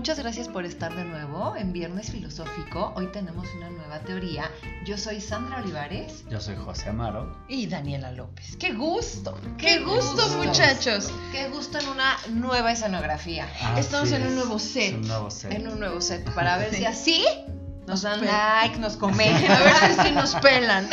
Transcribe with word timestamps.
muchas 0.00 0.18
gracias 0.18 0.48
por 0.48 0.64
estar 0.64 0.96
de 0.96 1.04
nuevo 1.04 1.54
en 1.56 1.74
Viernes 1.74 2.10
Filosófico. 2.10 2.94
Hoy 2.96 3.08
tenemos 3.08 3.46
una 3.54 3.68
nueva 3.68 3.98
teoría. 3.98 4.50
Yo 4.86 4.96
soy 4.96 5.20
Sandra 5.20 5.60
Olivares. 5.62 6.24
Yo 6.30 6.40
soy 6.40 6.56
José 6.56 6.88
Amaro. 6.88 7.36
Y 7.48 7.66
Daniela 7.66 8.10
López. 8.10 8.56
¡Qué 8.56 8.72
gusto! 8.72 9.38
¡Qué, 9.58 9.80
gusto, 9.80 10.26
muchachos! 10.38 11.12
Qué 11.32 11.50
gusto 11.50 11.78
en 11.80 11.88
una 11.88 12.16
nueva 12.30 12.72
escenografía. 12.72 13.46
Estamos 13.76 14.10
en 14.12 14.26
un 14.26 14.36
nuevo 14.36 14.58
set. 14.58 14.94
un 14.94 15.06
nuevo 15.06 15.30
set. 15.30 15.52
En 15.52 15.68
un 15.68 15.78
nuevo 15.78 16.00
set. 16.00 16.24
Para 16.32 16.56
ver 16.56 16.74
si 16.74 16.84
así 16.86 17.24
nos 17.90 18.02
dan 18.02 18.24
like, 18.24 18.78
nos 18.78 18.96
comentan. 19.04 19.50
A 19.50 19.58
ver 19.58 20.06
si 20.06 20.12
nos 20.12 20.34
pelan. 20.36 20.88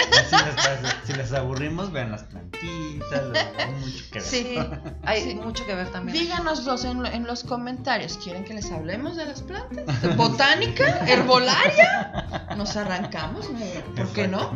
si 1.05 1.13
les 1.13 1.31
aburrimos, 1.31 1.91
vean 1.91 2.11
las 2.11 2.23
plantitas. 2.23 3.21
Hay 3.57 3.71
mucho 3.73 4.03
que 4.11 4.19
ver. 4.19 4.27
Sí, 4.27 4.57
hay 5.03 5.35
mucho 5.35 5.65
que 5.65 5.75
ver 5.75 5.91
también. 5.91 6.17
Díganoslos 6.17 6.83
en, 6.85 7.05
en, 7.05 7.27
los 7.27 7.43
comentarios. 7.43 8.17
¿Quieren 8.17 8.43
que 8.43 8.55
les 8.55 8.71
hablemos 8.71 9.15
de 9.15 9.25
las 9.25 9.43
plantas? 9.43 9.85
¿Botánica? 10.17 11.05
¿Herbolaria? 11.07 12.47
¿Nos 12.57 12.75
arrancamos? 12.75 13.47
¿Por 13.95 14.07
qué 14.13 14.27
no? 14.27 14.51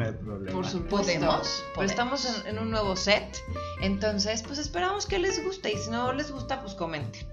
Por 0.51 0.67
supuesto. 0.67 0.89
¿Podemos? 0.89 1.63
Pues 1.76 1.91
estamos 1.91 2.26
en, 2.26 2.55
en 2.57 2.59
un 2.59 2.71
nuevo 2.71 2.95
set. 2.95 3.37
Entonces, 3.81 4.41
pues 4.41 4.57
esperamos 4.57 5.05
que 5.05 5.20
les 5.20 5.43
guste. 5.43 5.71
Y 5.71 5.77
si 5.77 5.91
no 5.91 6.12
les 6.12 6.31
gusta, 6.31 6.59
pues 6.62 6.73
comenten. 6.73 7.27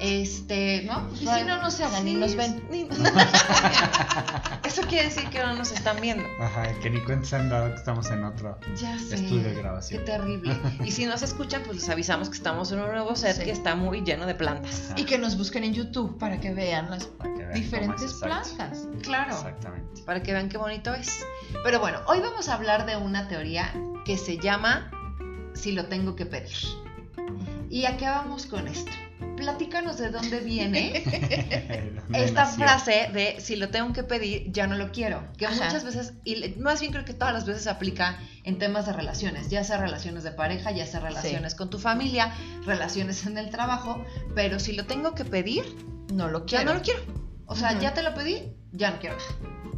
Este, 0.00 0.82
¿no? 0.84 1.08
Y 1.14 1.18
si 1.18 1.24
no 1.24 1.62
nos 1.62 1.80
hagan, 1.80 2.04
ni 2.04 2.14
nos 2.14 2.34
ven. 2.34 2.62
Eso 4.64 4.82
quiere 4.88 5.04
decir 5.04 5.28
que 5.28 5.38
no 5.38 5.54
nos 5.54 5.70
están 5.72 6.00
viendo. 6.00 6.24
Ajá, 6.40 6.66
que 6.80 6.90
ni 6.90 7.00
cuenta 7.00 7.26
se 7.26 7.36
han 7.36 7.48
dado 7.48 7.70
que 7.70 7.76
estamos 7.76 8.10
en 8.10 8.24
otro 8.24 8.58
estudio 9.10 9.42
de 9.42 9.54
grabación. 9.54 10.00
Qué 10.00 10.10
terrible. 10.10 10.56
Y 10.84 10.90
si 10.90 11.06
nos 11.06 11.22
escuchan, 11.22 11.62
pues 11.64 11.76
les 11.76 11.88
avisamos 11.88 12.28
que 12.28 12.36
estamos 12.36 12.72
en 12.72 12.80
un 12.80 12.90
nuevo 12.90 13.14
set 13.14 13.42
que 13.42 13.50
está 13.50 13.74
muy 13.76 14.02
lleno 14.02 14.26
de 14.26 14.34
plantas. 14.34 14.92
Y 14.96 15.04
que 15.04 15.18
nos 15.18 15.38
busquen 15.38 15.64
en 15.64 15.74
YouTube 15.74 16.18
para 16.18 16.40
que 16.40 16.52
vean 16.52 16.90
las 16.90 17.08
diferentes 17.54 18.14
plantas. 18.14 18.88
Claro. 19.02 19.34
Exactamente. 19.34 20.02
Para 20.02 20.22
que 20.22 20.32
vean 20.32 20.48
qué 20.48 20.58
bonito 20.58 20.92
es. 20.92 21.24
Pero 21.62 21.78
bueno, 21.80 22.00
hoy 22.06 22.20
vamos 22.20 22.48
a 22.48 22.54
hablar 22.54 22.84
de 22.86 22.96
una 22.96 23.28
teoría 23.28 23.72
que 24.04 24.18
se 24.18 24.38
llama 24.38 24.90
Si 25.54 25.72
lo 25.72 25.86
tengo 25.86 26.16
que 26.16 26.26
pedir. 26.26 26.56
¿Y 27.70 27.86
a 27.86 27.96
qué 27.96 28.06
vamos 28.06 28.46
con 28.46 28.68
esto? 28.68 28.92
Platícanos 29.36 29.98
de 29.98 30.10
dónde 30.10 30.40
viene 30.40 31.02
esta 32.12 32.46
frase 32.46 33.10
de 33.12 33.40
si 33.40 33.56
lo 33.56 33.68
tengo 33.70 33.92
que 33.92 34.02
pedir, 34.02 34.50
ya 34.52 34.66
no 34.66 34.76
lo 34.76 34.90
quiero. 34.92 35.22
Que 35.36 35.48
muchas 35.48 35.84
veces, 35.84 36.14
y 36.24 36.54
más 36.58 36.80
bien 36.80 36.92
creo 36.92 37.04
que 37.04 37.14
todas 37.14 37.34
las 37.34 37.44
veces 37.44 37.66
aplica 37.66 38.18
en 38.44 38.58
temas 38.58 38.86
de 38.86 38.92
relaciones, 38.92 39.50
ya 39.50 39.64
sea 39.64 39.78
relaciones 39.78 40.24
de 40.24 40.32
pareja, 40.32 40.70
ya 40.70 40.86
sea 40.86 41.00
relaciones 41.00 41.54
con 41.54 41.70
tu 41.70 41.78
familia, 41.78 42.34
relaciones 42.64 43.26
en 43.26 43.38
el 43.38 43.50
trabajo, 43.50 44.04
pero 44.34 44.58
si 44.58 44.72
lo 44.72 44.86
tengo 44.86 45.14
que 45.14 45.24
pedir, 45.24 45.64
no 46.12 46.28
lo 46.28 46.46
quiero. 46.46 46.64
Ya 46.64 46.70
no 46.70 46.74
lo 46.78 46.82
quiero. 46.82 47.00
O 47.46 47.56
sea, 47.56 47.78
ya 47.78 47.92
te 47.92 48.02
lo 48.02 48.14
pedí, 48.14 48.54
ya 48.72 48.90
no 48.90 48.98
quiero. 48.98 49.16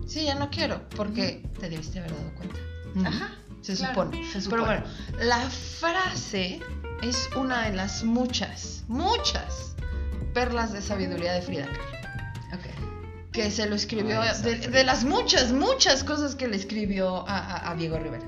Sí, 0.06 0.24
ya 0.24 0.36
no 0.36 0.50
quiero, 0.50 0.89
porque 0.91 1.42
te 1.58 1.69
debiste 1.69 1.98
haber 1.98 2.12
dado 2.12 2.34
cuenta. 2.34 2.61
Ajá. 3.05 3.34
Se, 3.61 3.74
supone. 3.74 4.24
se 4.33 4.41
supone. 4.41 4.62
Pero 4.62 4.64
bueno, 4.64 5.28
la 5.28 5.41
frase 5.50 6.61
es 7.02 7.28
una 7.36 7.66
de 7.66 7.77
las 7.77 8.05
muchas, 8.05 8.84
muchas 8.89 9.75
perlas 10.34 10.72
de 10.72 10.83
sabiduría 10.83 11.33
de 11.33 11.42
Frida 11.42 11.66
Kahlo. 11.66 12.58
Okay. 12.58 12.72
Que 13.33 13.50
se 13.50 13.66
lo 13.66 13.75
escribió, 13.75 14.20
de, 14.20 14.84
las 14.84 15.05
muchas, 15.05 15.52
muchas 15.52 16.05
cosas 16.05 16.34
que 16.34 16.48
le 16.48 16.56
escribió 16.56 17.24
a, 17.28 17.74
Diego 17.77 17.98
Rivera. 17.98 18.24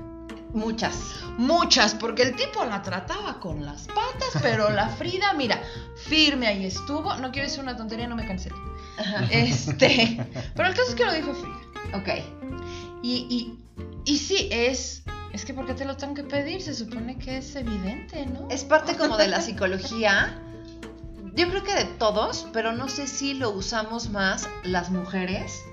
Muchas. 0.53 0.95
Muchas, 1.37 1.93
porque 1.93 2.23
el 2.23 2.35
tipo 2.35 2.65
la 2.65 2.81
trataba 2.81 3.39
con 3.39 3.63
las 3.65 3.87
patas, 3.87 4.41
pero 4.41 4.69
la 4.71 4.89
Frida, 4.89 5.33
mira, 5.33 5.61
firme 6.07 6.47
ahí 6.47 6.65
estuvo. 6.65 7.15
No 7.17 7.31
quiero 7.31 7.47
decir 7.47 7.61
una 7.61 7.77
tontería, 7.77 8.07
no 8.07 8.15
me 8.15 8.25
cansé. 8.25 8.49
Este, 9.29 10.19
pero 10.55 10.67
el 10.67 10.75
caso 10.75 10.89
es 10.89 10.95
que 10.95 11.05
lo 11.05 11.13
dijo 11.13 11.33
Frida. 11.33 11.97
Ok. 11.97 12.09
Y, 13.03 13.27
y, 13.29 14.11
y 14.11 14.17
sí, 14.17 14.49
es 14.51 15.03
es 15.33 15.45
que 15.45 15.53
porque 15.53 15.73
te 15.73 15.85
lo 15.85 15.95
tengo 15.95 16.15
que 16.15 16.23
pedir, 16.23 16.61
se 16.61 16.73
supone 16.73 17.17
que 17.17 17.37
es 17.37 17.55
evidente, 17.55 18.25
¿no? 18.25 18.47
Es 18.49 18.63
parte 18.63 18.95
como 18.95 19.17
de 19.17 19.27
la 19.27 19.41
psicología. 19.41 20.41
Yo 21.35 21.49
creo 21.49 21.63
que 21.63 21.73
de 21.73 21.85
todos, 21.85 22.47
pero 22.51 22.71
no 22.73 22.89
sé 22.89 23.07
si 23.07 23.33
lo 23.33 23.51
usamos 23.51 24.09
más 24.09 24.49
las 24.63 24.89
mujeres 24.89 25.63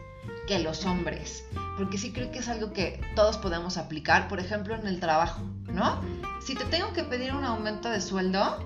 que 0.46 0.58
los 0.58 0.84
hombres. 0.84 1.44
Porque 1.76 1.98
sí 1.98 2.12
creo 2.12 2.30
que 2.30 2.38
es 2.38 2.48
algo 2.48 2.72
que 2.72 3.00
todos 3.14 3.38
podemos 3.38 3.76
aplicar, 3.76 4.28
por 4.28 4.40
ejemplo, 4.40 4.74
en 4.74 4.86
el 4.86 5.00
trabajo, 5.00 5.42
¿no? 5.72 6.00
Si 6.44 6.54
te 6.54 6.64
tengo 6.64 6.92
que 6.92 7.04
pedir 7.04 7.34
un 7.34 7.44
aumento 7.44 7.90
de 7.90 8.00
sueldo, 8.00 8.58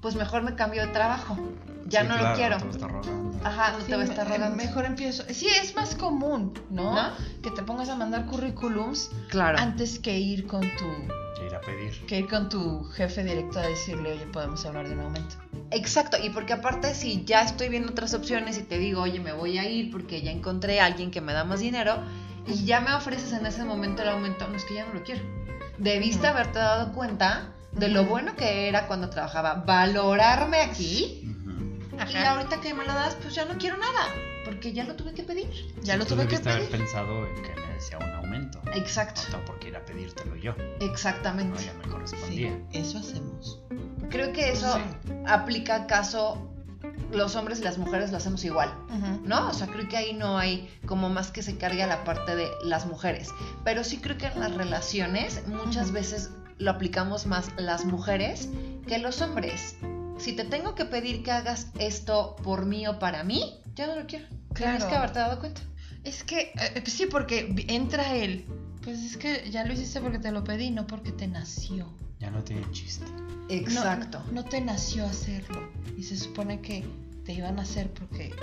pues 0.00 0.14
mejor 0.16 0.42
me 0.42 0.54
cambio 0.54 0.86
de 0.86 0.92
trabajo 0.92 1.36
ya 1.88 2.04
no 2.04 2.16
lo 2.16 2.34
quiero. 2.34 2.58
No 2.58 2.70
te 2.70 2.78
va 2.78 2.86
a 2.86 3.48
Ajá, 3.48 3.78
no 3.78 3.84
te 3.84 3.96
va 3.96 4.02
a 4.02 4.04
estar 4.04 4.28
rogando. 4.28 4.56
Mejor 4.56 4.84
empiezo. 4.84 5.24
Sí, 5.30 5.46
es 5.46 5.74
más 5.74 5.94
común, 5.94 6.52
¿no? 6.70 7.12
Que 7.42 7.50
te 7.50 7.62
pongas 7.62 7.88
a 7.88 7.96
mandar 7.96 8.26
currículums 8.26 9.10
claro. 9.28 9.58
antes 9.58 9.98
que 9.98 10.18
ir 10.18 10.46
con 10.46 10.60
tu. 10.60 10.86
Que 11.36 11.46
ir 11.46 11.54
a 11.54 11.60
pedir. 11.60 12.06
Que 12.06 12.18
ir 12.18 12.28
con 12.28 12.48
tu 12.48 12.84
jefe 12.84 13.22
directo 13.22 13.60
a 13.60 13.62
decirle, 13.62 14.12
oye, 14.12 14.26
podemos 14.26 14.64
hablar 14.66 14.88
de 14.88 14.94
un 14.94 15.00
aumento. 15.00 15.36
Exacto, 15.70 16.16
y 16.22 16.30
porque 16.30 16.54
aparte, 16.54 16.94
si 16.94 17.24
ya 17.24 17.42
estoy 17.42 17.68
viendo 17.68 17.92
otras 17.92 18.14
opciones 18.14 18.58
y 18.58 18.62
te 18.62 18.78
digo, 18.78 19.02
oye, 19.02 19.20
me 19.20 19.32
voy 19.32 19.58
a 19.58 19.68
ir 19.68 19.90
porque 19.90 20.22
ya 20.22 20.30
encontré 20.30 20.80
a 20.80 20.86
alguien 20.86 21.10
que 21.10 21.20
me 21.20 21.32
da 21.32 21.44
más 21.44 21.60
dinero 21.60 22.02
y 22.46 22.64
ya 22.64 22.80
me 22.80 22.92
ofreces 22.94 23.32
en 23.32 23.46
ese 23.46 23.64
momento 23.64 24.02
el 24.02 24.08
aumento, 24.08 24.48
no 24.48 24.56
es 24.56 24.64
que 24.64 24.74
ya 24.74 24.86
no 24.86 24.94
lo 24.94 25.02
quiero. 25.02 25.22
Debiste 25.78 26.26
haberte 26.26 26.58
dado 26.58 26.92
cuenta 26.92 27.52
de 27.72 27.88
lo 27.88 28.04
bueno 28.04 28.34
que 28.34 28.68
era 28.68 28.86
cuando 28.86 29.10
trabajaba, 29.10 29.62
valorarme 29.66 30.58
aquí 30.62 31.37
y 32.10 32.16
ahorita 32.16 32.60
que 32.60 32.74
me 32.74 32.84
lo 32.84 32.92
das, 32.92 33.16
pues 33.16 33.34
ya 33.34 33.44
no 33.44 33.58
quiero 33.58 33.76
nada, 33.76 34.14
porque 34.44 34.72
ya 34.72 34.84
lo 34.84 34.94
tuve 34.94 35.12
que 35.12 35.22
pedir. 35.22 35.48
Ya 35.82 35.96
lo 35.96 36.06
tuve 36.06 36.26
que 36.26 36.38
pedir. 36.38 36.50
haber 36.50 36.70
pensado 36.70 37.26
en 37.26 37.42
que 37.42 37.54
me 37.54 37.74
decía 37.74 37.98
un 37.98 38.10
aumento. 38.10 38.60
Exacto. 38.74 39.22
No 39.32 39.44
porque 39.44 39.68
ir 39.68 39.76
a 39.76 39.84
pedírtelo 39.84 40.36
yo. 40.36 40.54
Exactamente. 40.80 41.58
No, 41.58 41.60
ya 41.60 41.72
me 41.74 41.90
correspondía. 41.90 42.58
eso 42.72 42.98
hacemos. 42.98 43.60
Creo 44.10 44.32
que 44.32 44.50
eso 44.50 44.80
aplica 45.26 45.86
caso 45.86 46.48
los 47.12 47.36
hombres 47.36 47.60
y 47.60 47.62
las 47.62 47.78
mujeres 47.78 48.10
lo 48.10 48.18
hacemos 48.18 48.44
igual, 48.44 48.72
¿no? 49.24 49.48
O 49.48 49.52
sea, 49.52 49.66
creo 49.66 49.88
que 49.88 49.96
ahí 49.96 50.12
no 50.12 50.38
hay 50.38 50.68
como 50.86 51.08
más 51.08 51.30
que 51.30 51.42
se 51.42 51.56
cargue 51.56 51.82
a 51.82 51.86
la 51.86 52.04
parte 52.04 52.36
de 52.36 52.50
las 52.62 52.86
mujeres. 52.86 53.30
Pero 53.64 53.84
sí 53.84 53.98
creo 53.98 54.18
que 54.18 54.26
en 54.26 54.40
las 54.40 54.54
relaciones 54.54 55.46
muchas 55.46 55.92
veces 55.92 56.30
lo 56.58 56.70
aplicamos 56.70 57.26
más 57.26 57.50
las 57.56 57.84
mujeres 57.84 58.48
que 58.86 58.98
los 58.98 59.22
hombres 59.22 59.76
si 60.18 60.32
te 60.34 60.44
tengo 60.44 60.74
que 60.74 60.84
pedir 60.84 61.22
que 61.22 61.30
hagas 61.30 61.68
esto 61.78 62.36
por 62.42 62.66
mí 62.66 62.86
o 62.86 62.98
para 62.98 63.24
mí, 63.24 63.60
ya 63.74 63.86
no 63.86 63.96
lo 63.96 64.06
quiero. 64.06 64.26
Claro. 64.52 64.76
Tienes 64.78 64.84
que 64.84 64.94
haberte 64.94 65.18
dado 65.18 65.40
cuenta. 65.40 65.60
Es 66.04 66.24
que, 66.24 66.52
eh, 66.54 66.82
sí, 66.86 67.06
porque 67.06 67.54
entra 67.68 68.14
él. 68.14 68.46
Pues 68.82 68.98
es 69.00 69.16
que 69.16 69.50
ya 69.50 69.64
lo 69.64 69.72
hiciste 69.72 70.00
porque 70.00 70.18
te 70.18 70.32
lo 70.32 70.44
pedí, 70.44 70.70
no 70.70 70.86
porque 70.86 71.12
te 71.12 71.26
nació. 71.26 71.92
Ya 72.20 72.30
no 72.30 72.42
tiene 72.42 72.68
chiste. 72.72 73.04
Exacto. 73.48 74.22
No, 74.32 74.44
te 74.44 74.60
nació 74.60 75.04
hacerlo. 75.06 75.68
Y 75.96 76.02
se 76.02 76.16
supone 76.16 76.60
que 76.60 76.84
te 77.24 77.32
iban 77.32 77.58
a 77.58 77.62
hacer 77.62 77.90
porque 77.90 78.34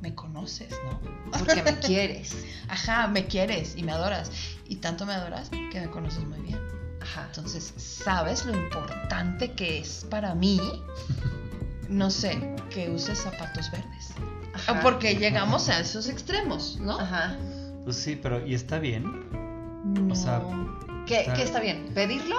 me 0.00 0.14
conoces, 0.14 0.70
¿no? 0.84 1.00
Porque 1.38 1.62
me 1.62 1.78
quieres. 1.80 2.36
Ajá, 2.68 3.08
me 3.08 3.26
quieres 3.26 3.76
y 3.76 3.82
me 3.82 3.92
adoras. 3.92 4.30
Y 4.68 4.76
tanto 4.76 5.06
me 5.06 5.14
adoras 5.14 5.50
que 5.50 5.80
me 5.80 5.90
conoces 5.90 6.24
muy 6.24 6.40
bien. 6.40 6.77
Entonces, 7.26 7.72
¿sabes 7.76 8.44
lo 8.44 8.54
importante 8.54 9.52
que 9.52 9.78
es 9.78 10.06
para 10.10 10.34
mí? 10.34 10.60
No 11.88 12.10
sé, 12.10 12.54
que 12.68 12.90
uses 12.90 13.18
zapatos 13.18 13.70
verdes. 13.70 14.12
Porque 14.82 15.16
llegamos 15.16 15.70
a 15.70 15.80
esos 15.80 16.06
extremos, 16.10 16.76
¿no? 16.78 17.00
Ajá. 17.00 17.34
Pues 17.84 17.96
sí, 17.96 18.14
pero 18.22 18.46
¿y 18.46 18.52
está 18.52 18.78
bien? 18.78 19.04
No. 19.94 20.12
O 20.12 20.14
sea, 20.14 20.42
¿Qué 21.06 21.32
está... 21.42 21.60
bien? 21.60 21.90
¿Pedirlo? 21.94 22.36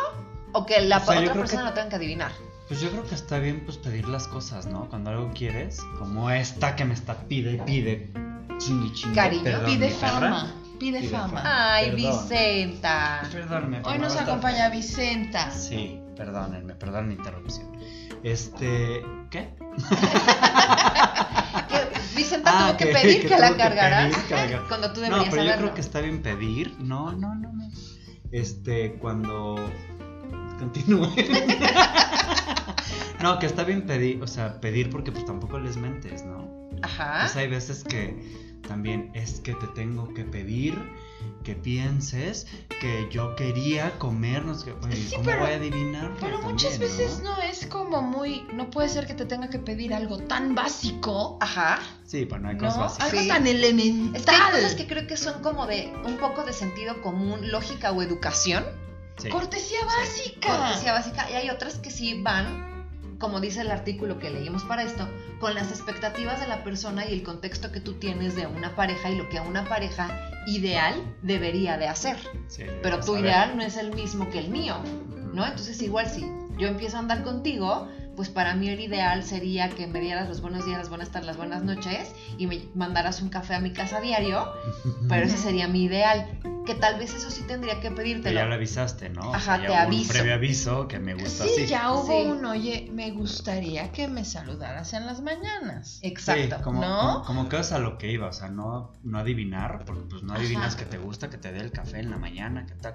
¿O 0.54 0.68
que 0.68 0.82
la 0.82 1.00
otra 1.00 1.34
persona 1.34 1.64
lo 1.64 1.74
tenga 1.74 1.90
que 1.90 1.96
adivinar? 1.96 2.32
Pues 2.68 2.82
yo 2.82 2.92
creo 2.92 3.04
que 3.04 3.16
está 3.16 3.40
bien 3.40 3.64
pues 3.66 3.78
pedir 3.78 4.08
las 4.08 4.28
cosas, 4.28 4.68
¿no? 4.68 4.88
Cuando 4.90 5.10
algo 5.10 5.32
quieres, 5.34 5.80
como 5.98 6.30
esta 6.30 6.76
que 6.76 6.86
me 6.86 6.94
está 6.94 7.16
pide 7.28 7.54
y 7.54 7.58
pide, 7.58 8.12
chingui 8.60 8.94
Cariño, 9.16 9.66
pide 9.66 9.90
fama. 9.90 10.54
Pide, 10.80 11.04
fama. 11.10 11.42
Ay, 11.44 11.92
Vicenta. 11.92 13.28
Perdónenme. 13.32 13.82
Hoy 13.84 14.00
nos 14.00 14.16
acompaña 14.16 14.70
Vicenta. 14.70 15.52
Sí, 15.52 16.00
perdónenme, 16.16 16.74
perdón 16.76 17.10
la 17.10 17.16
interrupción. 17.16 17.68
Este, 18.24 19.04
¿qué? 19.30 19.50
Vicenta 22.16 22.52
tuvo 22.52 22.64
ah, 22.64 22.78
que, 22.78 22.86
pedir 22.88 23.28
que, 23.28 23.38
la 23.38 23.56
cargaras 23.56 24.16
cuando 24.68 24.92
tú 24.94 25.02
deberías 25.02 25.26
No, 25.26 25.32
pero 25.32 25.44
yo 25.44 25.56
creo 25.58 25.74
que 25.74 25.82
está 25.82 26.00
bien 26.00 26.22
pedir. 26.22 26.78
No, 26.80 27.12
no, 27.12 27.36
no, 27.36 27.52
no. 27.52 27.70
Este, 28.32 28.94
cuando 28.94 29.58
continúe. 30.60 31.08
no, 33.22 33.38
que 33.40 33.46
está 33.46 33.64
bien 33.64 33.86
pedir, 33.86 34.24
o 34.24 34.28
sea, 34.28 34.60
pedir 34.62 34.90
porque 34.90 35.12
pues 35.12 35.26
tampoco 35.26 35.60
les 35.60 35.78
mentes, 35.78 36.26
¿no? 36.26 36.50
Ajá. 36.82 37.20
Pues 37.22 37.36
hay 37.36 37.48
veces 37.48 37.84
que 37.84 38.49
también 38.68 39.12
es 39.14 39.40
que 39.42 39.54
te 39.56 39.68
tengo 39.68 40.14
que 40.14 40.24
pedir 40.24 40.78
que 41.44 41.56
pienses 41.56 42.48
que 42.82 43.08
yo 43.10 43.36
quería 43.36 43.98
comer, 43.98 44.46
no 44.46 44.56
sé, 44.56 44.72
¿cómo 44.72 45.24
voy 45.24 45.52
a 45.52 45.56
adivinar? 45.56 46.12
Pero 46.20 46.42
muchas 46.42 46.78
veces 46.80 47.22
¿no? 47.24 47.42
es 47.42 47.66
como 47.66 48.02
muy, 48.02 48.46
no 48.54 48.70
puede 48.70 48.90
ser 48.90 49.08
que 49.08 49.14
te 49.14 49.26
tenga 49.26 49.50
que 49.50 49.60
pedir 49.60 49.94
algo 49.94 50.18
tan 50.18 50.56
básico. 50.56 51.38
Ajá. 51.42 51.80
Sí, 52.06 52.26
pues 52.26 52.42
no 52.42 52.50
hay 52.50 52.58
cosas 52.58 52.78
básicas. 52.78 53.14
Algo 53.14 53.28
tan 53.28 53.48
elemental. 53.48 54.16
Es 54.16 54.26
que 54.26 54.32
hay 54.32 54.52
cosas 54.52 54.76
que 54.76 54.88
creo 54.88 55.08
que 55.08 55.18
son 55.18 55.42
como 55.42 55.68
de 55.68 55.94
un 56.06 56.18
poco 56.18 56.44
de 56.44 56.54
sentido 56.54 57.02
común, 57.02 57.52
lógica 57.52 57.92
o 57.92 58.02
educación. 58.02 58.64
Cortesía 59.32 59.84
básica. 59.86 60.58
Cortesía 60.58 60.94
básica. 60.94 61.30
Y 61.30 61.34
hay 61.34 61.50
otras 61.50 61.80
que 61.80 61.92
sí 61.92 62.22
van 62.22 62.69
como 63.20 63.40
dice 63.42 63.62
el 63.62 63.72
artículo 63.72 64.18
que 64.18 64.30
leímos 64.30 64.64
para 64.64 64.84
esto, 64.84 65.08
con 65.40 65.54
las 65.54 65.70
expectativas 65.72 66.40
de 66.40 66.48
la 66.48 66.64
persona 66.64 67.06
y 67.06 67.14
el 67.14 67.24
contexto 67.24 67.72
que 67.72 67.82
tú 67.82 67.94
tienes 67.94 68.36
de 68.36 68.48
una 68.48 68.76
pareja 68.76 69.12
y 69.12 69.18
lo 69.18 69.30
que 69.30 69.40
una 69.40 69.66
pareja 69.66 70.32
ideal 70.48 70.96
debería 71.22 71.78
de 71.78 71.88
hacer. 71.88 72.18
Pero 72.82 73.00
tu 73.02 73.18
ideal 73.18 73.56
no 73.56 73.64
es 73.64 73.78
el 73.78 73.94
mismo 73.94 74.30
que 74.30 74.40
el 74.40 74.50
mío, 74.50 74.78
¿no? 75.34 75.46
Entonces 75.46 75.82
igual 75.82 76.10
si 76.10 76.26
yo 76.58 76.68
empiezo 76.68 76.98
a 76.98 77.02
andar 77.02 77.24
contigo, 77.24 77.88
pues 78.20 78.28
para 78.28 78.54
mí 78.54 78.68
el 78.68 78.82
ideal 78.82 79.24
sería 79.24 79.70
que 79.70 79.88
me 79.88 80.02
dieras 80.02 80.28
los 80.28 80.42
buenos 80.42 80.66
días, 80.66 80.78
las 80.78 80.90
buenas 80.90 81.10
tardes, 81.10 81.26
las 81.26 81.38
buenas 81.38 81.64
noches 81.64 82.14
y 82.38 82.48
me 82.48 82.68
mandaras 82.76 83.22
un 83.22 83.30
café 83.30 83.54
a 83.56 83.62
mi 83.62 83.72
casa 83.72 84.02
diario, 84.02 84.46
pero 85.08 85.26
ese 85.26 85.38
sería 85.38 85.70
mi 85.70 85.84
ideal. 85.86 86.28
Que 86.66 86.76
tal 86.76 87.00
vez 87.00 87.16
eso 87.16 87.32
sí 87.32 87.44
tendría 87.48 87.80
que 87.80 87.90
pedírtelo. 87.90 88.36
ya 88.36 88.46
lo 88.46 88.54
avisaste, 88.54 89.10
¿no? 89.10 89.34
Ajá, 89.34 89.60
te 89.60 89.74
aviso. 89.74 90.04
Un 90.04 90.08
previo 90.10 90.34
aviso 90.36 90.88
que 90.88 91.00
me 91.00 91.16
gusta 91.16 91.46
sí, 91.46 91.52
así. 91.56 91.66
ya 91.66 91.94
hubo 91.94 92.22
un, 92.22 92.46
oye, 92.46 92.90
me 92.94 93.10
gustaría 93.10 93.92
que 93.92 94.08
me 94.08 94.24
saludaras 94.24 94.94
en 94.94 95.08
las 95.08 95.22
mañanas. 95.22 96.00
Exacto. 96.04 96.62
como, 96.62 96.82
¿no? 96.82 97.24
Como, 97.26 97.50
que 97.50 97.58
es 97.58 97.72
a 97.72 97.80
lo 97.80 97.98
que 97.98 98.12
iba, 98.12 98.28
o 98.28 98.34
sea, 98.34 98.50
no, 98.50 98.94
no 99.02 99.18
adivinar, 99.18 99.84
porque 99.86 100.04
pues 100.04 100.22
no 100.22 100.34
adivinas 100.34 100.76
que 100.76 100.86
te 100.86 101.00
gusta 101.00 101.32
que 101.32 101.38
te 101.38 101.52
dé 101.52 101.62
el 101.62 101.72
café 101.72 102.02
en 102.02 102.12
la 102.12 102.18
mañana, 102.18 102.68
qué 102.68 102.76
tal. 102.76 102.94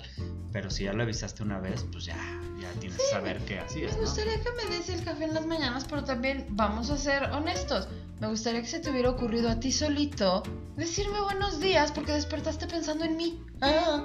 Pero 0.53 0.71
si 0.71 0.85
ya 0.85 0.93
lo 0.93 1.03
avisaste 1.03 1.43
una 1.43 1.59
vez, 1.59 1.85
pues 1.91 2.05
ya, 2.05 2.17
ya 2.61 2.71
tienes 2.79 2.99
que 2.99 3.07
saber 3.11 3.39
qué 3.45 3.59
así 3.59 3.83
es. 3.83 3.95
Me 3.95 4.03
gustaría 4.03 4.41
que 4.41 4.51
me 4.53 4.77
des 4.77 4.89
el 4.89 5.03
café 5.03 5.14
en 5.23 5.35
las 5.35 5.47
mañanas, 5.47 5.85
pero 5.89 6.05
también 6.05 6.47
vamos 6.51 6.91
a 6.91 6.97
ser 6.97 7.25
honestos. 7.31 7.89
Me 8.21 8.29
gustaría 8.29 8.61
que 8.61 8.67
se 8.67 8.81
te 8.81 8.91
hubiera 8.91 9.11
ocurrido 9.11 9.51
a 9.51 9.61
ti 9.61 9.73
solito 9.73 10.43
decirme 10.77 11.21
buenos 11.21 11.61
días 11.61 11.93
porque 11.93 12.13
despertaste 12.13 12.67
pensando 12.67 13.05
en 13.05 13.17
mí. 13.17 13.43
Ah. 13.61 14.05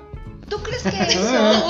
¿Tú 0.49 0.57
crees 0.63 0.83
que 0.83 1.01
eso? 1.03 1.69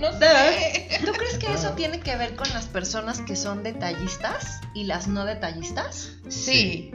no 0.00 0.12
sé. 0.18 0.88
¿Tú 1.04 1.12
crees 1.12 1.38
que 1.38 1.52
eso 1.52 1.72
tiene 1.72 2.00
que 2.00 2.16
ver 2.16 2.36
con 2.36 2.48
las 2.50 2.66
personas 2.66 3.20
que 3.20 3.36
son 3.36 3.62
detallistas 3.62 4.60
y 4.74 4.84
las 4.84 5.08
no 5.08 5.24
detallistas? 5.24 6.12
Sí. 6.28 6.92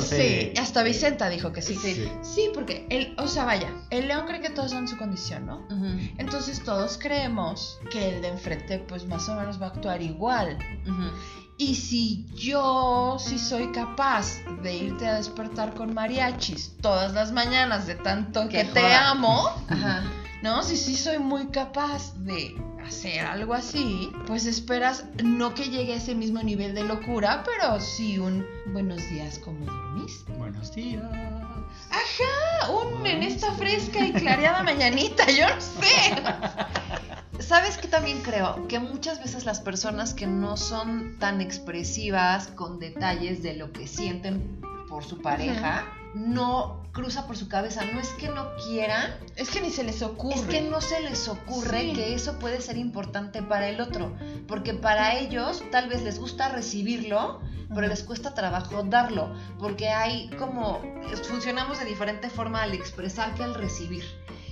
sí. 0.00 0.52
Hasta 0.58 0.82
Vicenta 0.82 1.28
dijo 1.28 1.52
que 1.52 1.62
sí. 1.62 1.76
sí. 1.76 2.08
Sí, 2.22 2.50
porque 2.54 2.86
el, 2.90 3.14
o 3.18 3.28
sea, 3.28 3.44
vaya, 3.44 3.68
el 3.90 4.08
león 4.08 4.26
cree 4.26 4.40
que 4.40 4.50
todos 4.50 4.70
son 4.70 4.88
su 4.88 4.96
condición, 4.96 5.46
¿no? 5.46 5.66
Entonces 6.18 6.62
todos 6.64 6.98
creemos 6.98 7.78
que 7.90 8.16
el 8.16 8.22
de 8.22 8.28
enfrente, 8.28 8.78
pues 8.78 9.06
más 9.06 9.28
o 9.28 9.34
menos 9.34 9.60
va 9.60 9.66
a 9.66 9.68
actuar 9.70 10.02
igual. 10.02 10.58
Y 11.62 11.76
si 11.76 12.26
yo 12.34 13.18
sí 13.20 13.38
soy 13.38 13.70
capaz 13.70 14.40
de 14.64 14.74
irte 14.74 15.06
a 15.06 15.14
despertar 15.14 15.74
con 15.74 15.94
mariachis 15.94 16.72
todas 16.80 17.12
las 17.12 17.30
mañanas 17.30 17.86
de 17.86 17.94
tanto 17.94 18.48
que 18.48 18.64
te 18.64 18.92
amo, 18.92 19.48
¿no? 20.42 20.64
Si 20.64 20.76
sí 20.76 20.96
soy 20.96 21.20
muy 21.20 21.46
capaz 21.46 22.14
de 22.16 22.56
hacer 22.84 23.24
algo 23.26 23.54
así, 23.54 24.10
pues 24.26 24.44
esperas 24.44 25.04
no 25.22 25.54
que 25.54 25.70
llegue 25.70 25.92
a 25.92 25.96
ese 25.98 26.16
mismo 26.16 26.42
nivel 26.42 26.74
de 26.74 26.82
locura, 26.82 27.44
pero 27.44 27.78
sí 27.80 28.18
un 28.18 28.44
buenos 28.72 29.08
días, 29.08 29.38
¿cómo 29.38 29.64
dormiste? 29.64 30.32
Buenos 30.32 30.74
días. 30.74 31.04
Ajá, 31.90 32.72
un 32.72 33.06
en 33.06 33.22
esta 33.22 33.52
fresca 33.52 34.04
y 34.04 34.12
clareada 34.12 34.64
mañanita, 34.64 35.30
yo 35.30 35.48
no 35.48 35.60
sé. 35.60 36.16
¿Sabes 37.46 37.76
qué 37.76 37.88
también 37.88 38.22
creo? 38.22 38.66
Que 38.68 38.78
muchas 38.78 39.18
veces 39.18 39.44
las 39.44 39.60
personas 39.60 40.14
que 40.14 40.26
no 40.26 40.56
son 40.56 41.16
tan 41.18 41.40
expresivas 41.40 42.46
con 42.48 42.78
detalles 42.78 43.42
de 43.42 43.54
lo 43.54 43.72
que 43.72 43.86
sienten 43.86 44.60
por 44.88 45.04
su 45.04 45.20
pareja, 45.20 45.84
no 46.14 46.82
cruza 46.92 47.26
por 47.26 47.36
su 47.36 47.48
cabeza. 47.48 47.84
No 47.92 48.00
es 48.00 48.10
que 48.10 48.28
no 48.28 48.54
quieran. 48.56 49.14
Es 49.36 49.50
que 49.50 49.60
ni 49.60 49.70
se 49.70 49.82
les 49.82 50.02
ocurre. 50.02 50.36
Es 50.36 50.46
que 50.46 50.60
no 50.62 50.80
se 50.80 51.00
les 51.00 51.28
ocurre 51.28 51.92
que 51.92 52.14
eso 52.14 52.38
puede 52.38 52.60
ser 52.60 52.76
importante 52.76 53.42
para 53.42 53.68
el 53.68 53.80
otro. 53.80 54.16
Porque 54.46 54.74
para 54.74 55.18
ellos 55.18 55.64
tal 55.70 55.88
vez 55.88 56.02
les 56.02 56.18
gusta 56.18 56.48
recibirlo, 56.48 57.40
pero 57.74 57.88
les 57.88 58.02
cuesta 58.02 58.34
trabajo 58.34 58.82
darlo. 58.84 59.34
Porque 59.58 59.88
hay 59.88 60.30
como. 60.38 60.80
Funcionamos 61.28 61.78
de 61.80 61.86
diferente 61.86 62.30
forma 62.30 62.62
al 62.62 62.72
expresar 62.72 63.34
que 63.34 63.42
al 63.42 63.54
recibir. 63.54 64.04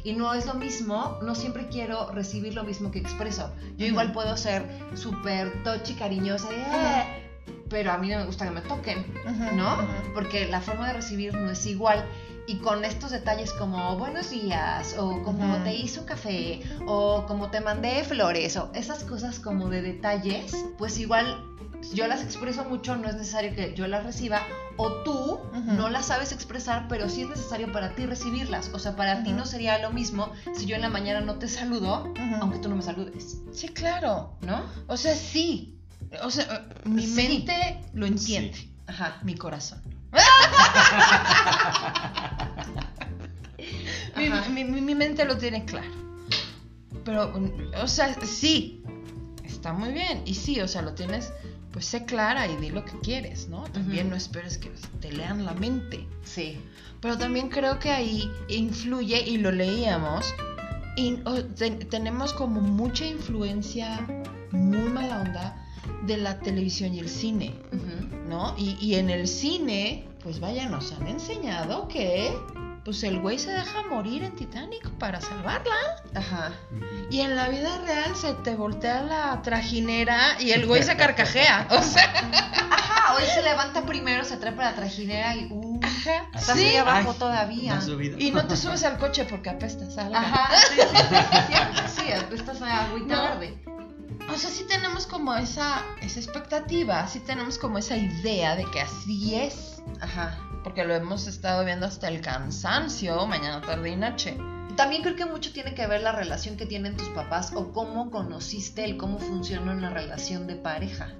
Y 0.04 0.12
no 0.12 0.34
es 0.34 0.46
lo 0.46 0.54
mismo, 0.54 1.18
no 1.22 1.34
siempre 1.34 1.68
quiero 1.68 2.10
recibir 2.10 2.54
lo 2.54 2.64
mismo 2.64 2.90
que 2.90 2.98
expreso. 2.98 3.50
Yo 3.76 3.86
igual 3.86 4.12
puedo 4.12 4.36
ser 4.36 4.64
súper 4.94 5.62
tochi, 5.62 5.94
cariñosa, 5.94 6.48
eh", 6.50 7.30
pero 7.68 7.92
a 7.92 7.98
mí 7.98 8.08
no 8.08 8.18
me 8.18 8.24
gusta 8.24 8.46
que 8.46 8.50
me 8.50 8.62
toquen, 8.62 9.06
¿no? 9.54 9.76
Porque 10.14 10.46
la 10.46 10.60
forma 10.60 10.88
de 10.88 10.94
recibir 10.94 11.34
no 11.34 11.50
es 11.50 11.66
igual. 11.66 12.04
Y 12.46 12.56
con 12.56 12.84
estos 12.84 13.12
detalles 13.12 13.52
como 13.52 13.96
buenos 13.96 14.30
días, 14.30 14.96
o 14.98 15.22
como 15.22 15.56
te 15.62 15.74
hice 15.74 16.00
un 16.00 16.06
café, 16.06 16.60
o 16.86 17.24
como 17.26 17.50
te 17.50 17.60
mandé 17.60 18.02
flores, 18.02 18.56
o 18.56 18.70
esas 18.74 19.04
cosas 19.04 19.38
como 19.38 19.68
de 19.68 19.82
detalles, 19.82 20.66
pues 20.76 20.98
igual 20.98 21.44
yo 21.92 22.06
las 22.06 22.22
expreso 22.22 22.64
mucho, 22.64 22.96
no 22.96 23.08
es 23.08 23.16
necesario 23.16 23.54
que 23.54 23.74
yo 23.74 23.86
las 23.86 24.04
reciba, 24.04 24.42
o 24.76 25.02
tú 25.02 25.40
no 25.64 25.90
las 25.90 26.06
sabes 26.06 26.32
expresar, 26.32 26.86
pero 26.88 27.08
sí 27.08 27.22
es 27.22 27.28
necesario 27.28 27.72
para 27.72 27.94
ti 27.94 28.06
recibirlas. 28.06 28.70
O 28.72 28.78
sea, 28.78 28.96
para 28.96 29.22
ti 29.22 29.32
no 29.32 29.46
sería 29.46 29.78
lo 29.78 29.90
mismo 29.90 30.32
si 30.54 30.66
yo 30.66 30.76
en 30.76 30.82
la 30.82 30.88
mañana 30.88 31.20
no 31.20 31.36
te 31.36 31.48
saludo, 31.48 32.12
aunque 32.40 32.58
tú 32.58 32.68
no 32.68 32.76
me 32.76 32.82
saludes. 32.82 33.38
Sí, 33.52 33.68
claro. 33.68 34.36
¿No? 34.42 34.64
O 34.86 34.96
sea, 34.96 35.14
sí. 35.14 35.76
O 36.22 36.30
sea, 36.30 36.66
mi 36.84 37.06
mente 37.06 37.80
lo 37.94 38.06
entiende. 38.06 38.68
Ajá. 38.86 39.18
Mi 39.22 39.34
corazón. 39.34 39.80
mi, 44.16 44.64
mi 44.64 44.94
mente 44.94 45.24
lo 45.24 45.38
tiene 45.38 45.64
claro. 45.64 46.00
Pero, 47.04 47.32
o 47.80 47.86
sea, 47.86 48.14
sí, 48.24 48.82
está 49.44 49.72
muy 49.72 49.92
bien. 49.92 50.22
Y 50.24 50.34
sí, 50.34 50.60
o 50.60 50.68
sea, 50.68 50.82
lo 50.82 50.94
tienes 50.94 51.32
pues 51.72 51.86
sé 51.86 52.04
clara 52.04 52.46
y 52.48 52.56
di 52.56 52.70
lo 52.70 52.84
que 52.84 52.98
quieres, 53.00 53.48
¿no? 53.48 53.62
También 53.64 54.10
no 54.10 54.16
esperes 54.16 54.58
que 54.58 54.70
te 55.00 55.12
lean 55.12 55.44
la 55.44 55.54
mente. 55.54 56.06
Sí. 56.24 56.58
Pero 57.00 57.16
también 57.16 57.48
creo 57.48 57.78
que 57.78 57.90
ahí 57.90 58.30
influye, 58.48 59.22
y 59.26 59.38
lo 59.38 59.52
leíamos, 59.52 60.34
y, 60.96 61.16
tenemos 61.90 62.32
como 62.32 62.60
mucha 62.60 63.06
influencia 63.06 64.06
muy 64.50 64.90
mala 64.90 65.22
onda 65.22 65.66
de 66.06 66.16
la 66.16 66.38
televisión 66.40 66.94
y 66.94 66.98
el 66.98 67.08
cine, 67.08 67.54
¿no? 68.28 68.54
Y, 68.58 68.76
y 68.80 68.96
en 68.96 69.08
el 69.08 69.28
cine, 69.28 70.06
pues 70.22 70.40
vaya, 70.40 70.68
nos 70.68 70.92
han 70.92 71.06
enseñado 71.06 71.88
que 71.88 72.32
pues 72.90 73.04
el 73.04 73.20
güey 73.20 73.38
se 73.38 73.52
deja 73.52 73.84
morir 73.84 74.24
en 74.24 74.34
Titanic 74.34 74.90
para 74.98 75.20
salvarla. 75.20 76.02
Ajá. 76.12 76.50
Y 77.08 77.20
en 77.20 77.36
la 77.36 77.48
vida 77.48 77.78
real 77.86 78.16
se 78.16 78.34
te 78.34 78.56
voltea 78.56 79.02
la 79.02 79.40
trajinera 79.42 80.40
y 80.40 80.50
el 80.50 80.66
güey 80.66 80.82
se 80.82 80.96
carcajea. 80.96 81.68
O 81.70 81.80
sea. 81.80 82.12
Ajá, 82.68 83.14
hoy 83.14 83.22
se 83.32 83.42
levanta 83.42 83.86
primero, 83.86 84.24
se 84.24 84.38
trepa 84.38 84.64
la 84.64 84.74
trajinera 84.74 85.36
y. 85.36 85.46
Uh, 85.52 85.78
Ajá. 85.84 86.26
Está 86.34 86.56
sí. 86.56 86.74
abajo 86.74 87.14
todavía. 87.14 87.78
y 88.18 88.32
no 88.32 88.44
te 88.48 88.56
subes 88.56 88.82
al 88.82 88.98
coche 88.98 89.24
porque 89.24 89.50
apestas 89.50 89.96
a 89.96 90.08
Ajá, 90.08 90.48
sí, 90.68 90.80
sí, 90.80 91.96
sí, 91.96 92.02
sí, 92.02 92.12
apestas 92.12 92.60
a 92.60 92.86
agüita 92.86 93.22
verde. 93.22 93.56
O 94.28 94.36
sea, 94.36 94.50
sí 94.50 94.64
tenemos 94.68 95.06
como 95.06 95.36
esa, 95.36 95.84
esa 96.02 96.18
expectativa, 96.18 97.06
sí 97.06 97.20
tenemos 97.20 97.56
como 97.56 97.78
esa 97.78 97.96
idea 97.96 98.56
de 98.56 98.64
que 98.64 98.80
así 98.80 99.36
es. 99.36 99.80
Ajá 100.00 100.49
porque 100.62 100.84
lo 100.84 100.94
hemos 100.94 101.26
estado 101.26 101.64
viendo 101.64 101.86
hasta 101.86 102.08
el 102.08 102.20
cansancio, 102.20 103.26
mañana, 103.26 103.60
tarde 103.60 103.90
y 103.90 103.96
noche. 103.96 104.36
También 104.76 105.02
creo 105.02 105.16
que 105.16 105.26
mucho 105.26 105.52
tiene 105.52 105.74
que 105.74 105.86
ver 105.86 106.02
la 106.02 106.12
relación 106.12 106.56
que 106.56 106.66
tienen 106.66 106.96
tus 106.96 107.08
papás 107.10 107.52
o 107.54 107.72
cómo 107.72 108.10
conociste 108.10 108.84
el 108.84 108.96
cómo 108.96 109.18
funciona 109.18 109.72
una 109.72 109.90
relación 109.90 110.46
de 110.46 110.56
pareja, 110.56 111.10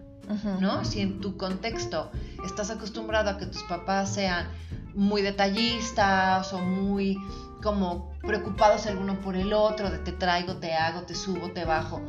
¿no? 0.61 0.85
Si 0.85 1.00
en 1.00 1.20
tu 1.20 1.37
contexto 1.37 2.11
estás 2.44 2.70
acostumbrado 2.70 3.30
a 3.30 3.38
que 3.38 3.47
tus 3.47 3.62
papás 3.64 4.14
sean 4.14 4.49
muy 4.94 5.23
detallistas 5.23 6.52
o 6.52 6.59
muy 6.59 7.18
como 7.62 8.12
preocupados 8.23 8.87
el 8.87 8.97
uno 8.97 9.20
por 9.20 9.37
el 9.37 9.52
otro, 9.52 9.90
de 9.90 9.99
te 9.99 10.12
traigo, 10.12 10.56
te 10.56 10.75
hago, 10.75 11.02
te 11.02 11.14
subo, 11.14 11.50
te 11.50 11.64
bajo, 11.64 12.00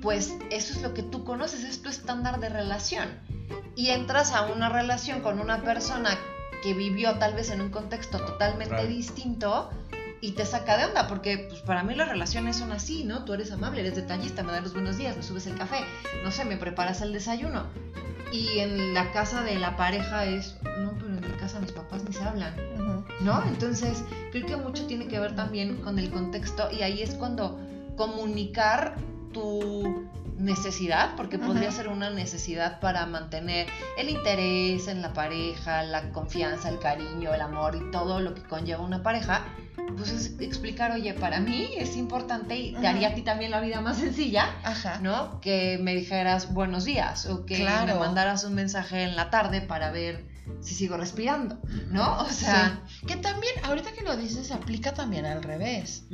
pues 0.00 0.34
eso 0.50 0.72
es 0.72 0.82
lo 0.82 0.94
que 0.94 1.02
tú 1.02 1.24
conoces, 1.24 1.64
es 1.64 1.82
tu 1.82 1.88
estándar 1.88 2.40
de 2.40 2.48
relación. 2.48 3.08
Y 3.76 3.88
entras 3.88 4.32
a 4.32 4.46
una 4.46 4.68
relación 4.68 5.20
con 5.20 5.40
una 5.40 5.62
persona 5.62 6.16
que 6.64 6.72
vivió 6.72 7.18
tal 7.18 7.34
vez 7.34 7.50
en 7.50 7.60
un 7.60 7.68
contexto 7.68 8.18
totalmente 8.18 8.86
distinto 8.86 9.68
y 10.22 10.32
te 10.32 10.46
saca 10.46 10.78
de 10.78 10.86
onda, 10.86 11.06
porque 11.06 11.46
pues 11.50 11.60
para 11.60 11.82
mí 11.82 11.94
las 11.94 12.08
relaciones 12.08 12.56
son 12.56 12.72
así, 12.72 13.04
¿no? 13.04 13.26
Tú 13.26 13.34
eres 13.34 13.52
amable, 13.52 13.82
eres 13.82 13.96
detallista, 13.96 14.42
me 14.42 14.52
das 14.52 14.62
los 14.62 14.72
buenos 14.72 14.96
días, 14.96 15.14
me 15.14 15.22
subes 15.22 15.46
el 15.46 15.58
café, 15.58 15.80
no 16.24 16.30
sé, 16.30 16.46
me 16.46 16.56
preparas 16.56 17.02
el 17.02 17.12
desayuno. 17.12 17.66
Y 18.32 18.60
en 18.60 18.94
la 18.94 19.12
casa 19.12 19.42
de 19.42 19.58
la 19.58 19.76
pareja 19.76 20.24
es 20.24 20.56
no, 20.78 20.92
pero 20.94 21.08
en 21.08 21.20
mi 21.20 21.38
casa 21.38 21.60
mis 21.60 21.72
papás 21.72 22.02
ni 22.02 22.14
se 22.14 22.24
hablan, 22.24 22.56
¿no? 23.20 23.44
Entonces, 23.46 24.02
creo 24.32 24.46
que 24.46 24.56
mucho 24.56 24.86
tiene 24.86 25.06
que 25.06 25.20
ver 25.20 25.36
también 25.36 25.76
con 25.82 25.98
el 25.98 26.10
contexto 26.10 26.70
y 26.72 26.80
ahí 26.80 27.02
es 27.02 27.14
cuando 27.14 27.60
comunicar 27.96 28.96
tu 29.34 30.08
necesidad, 30.36 31.14
porque 31.16 31.38
podría 31.38 31.70
ser 31.70 31.88
una 31.88 32.10
necesidad 32.10 32.80
para 32.80 33.06
mantener 33.06 33.66
el 33.96 34.08
interés 34.08 34.88
en 34.88 35.02
la 35.02 35.12
pareja, 35.12 35.82
la 35.82 36.10
confianza, 36.12 36.68
el 36.68 36.78
cariño, 36.78 37.32
el 37.32 37.40
amor 37.40 37.76
y 37.76 37.90
todo 37.90 38.20
lo 38.20 38.34
que 38.34 38.42
conlleva 38.42 38.82
una 38.82 39.02
pareja, 39.02 39.44
pues 39.96 40.10
es 40.10 40.40
explicar, 40.40 40.92
oye, 40.92 41.14
para 41.14 41.40
mí 41.40 41.70
es 41.76 41.96
importante 41.96 42.56
y 42.56 42.72
te 42.72 42.86
haría 42.86 43.08
a 43.08 43.14
ti 43.14 43.22
también 43.22 43.50
la 43.50 43.60
vida 43.60 43.80
más 43.80 43.98
sencilla, 43.98 44.48
¿no? 45.02 45.40
Que 45.40 45.78
me 45.80 45.94
dijeras 45.94 46.52
buenos 46.52 46.84
días 46.84 47.26
o 47.26 47.44
que 47.46 47.58
me 47.86 47.94
mandaras 47.94 48.44
un 48.44 48.54
mensaje 48.54 49.02
en 49.02 49.16
la 49.16 49.30
tarde 49.30 49.60
para 49.60 49.90
ver 49.90 50.24
si 50.60 50.74
sigo 50.74 50.96
respirando, 50.96 51.58
¿no? 51.90 52.18
O 52.18 52.28
sea, 52.30 52.82
que 53.06 53.16
también, 53.16 53.52
ahorita 53.64 53.92
que 53.92 54.02
lo 54.02 54.16
dices, 54.16 54.50
aplica 54.50 54.92
también 54.92 55.26
al 55.26 55.42
revés. 55.42 56.04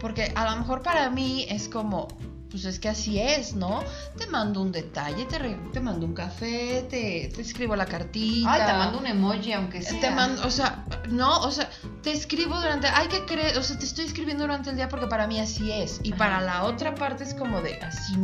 Porque 0.00 0.32
a 0.34 0.50
lo 0.50 0.56
mejor 0.56 0.82
para 0.82 1.10
mí 1.10 1.46
es 1.48 1.68
como, 1.68 2.08
pues 2.54 2.66
es 2.66 2.78
que 2.78 2.88
así 2.88 3.18
es, 3.18 3.56
¿no? 3.56 3.82
Te 4.16 4.28
mando 4.28 4.62
un 4.62 4.70
detalle, 4.70 5.24
te, 5.24 5.40
te 5.72 5.80
mando 5.80 6.06
un 6.06 6.14
café, 6.14 6.86
te, 6.88 7.28
te, 7.34 7.42
escribo 7.42 7.74
la 7.74 7.84
cartita. 7.84 8.52
Ay, 8.52 8.60
te 8.64 8.72
mando 8.78 8.98
un 9.00 9.06
emoji, 9.08 9.52
aunque 9.54 9.82
sea. 9.82 9.98
Te 9.98 10.08
mando, 10.12 10.46
o 10.46 10.50
sea, 10.52 10.84
no, 11.08 11.40
o 11.40 11.50
sea, 11.50 11.68
te 12.04 12.12
escribo 12.12 12.54
durante, 12.54 12.86
hay 12.86 13.08
que 13.08 13.24
creer, 13.24 13.58
o 13.58 13.62
sea, 13.64 13.76
te 13.76 13.84
estoy 13.84 14.04
escribiendo 14.04 14.44
durante 14.44 14.70
el 14.70 14.76
día 14.76 14.88
porque 14.88 15.08
para 15.08 15.26
mí 15.26 15.40
así 15.40 15.72
es. 15.72 15.98
Y 16.04 16.12
para 16.12 16.40
la 16.40 16.62
otra 16.62 16.94
parte 16.94 17.24
es 17.24 17.34
como 17.34 17.60
de, 17.60 17.74
así, 17.80 18.14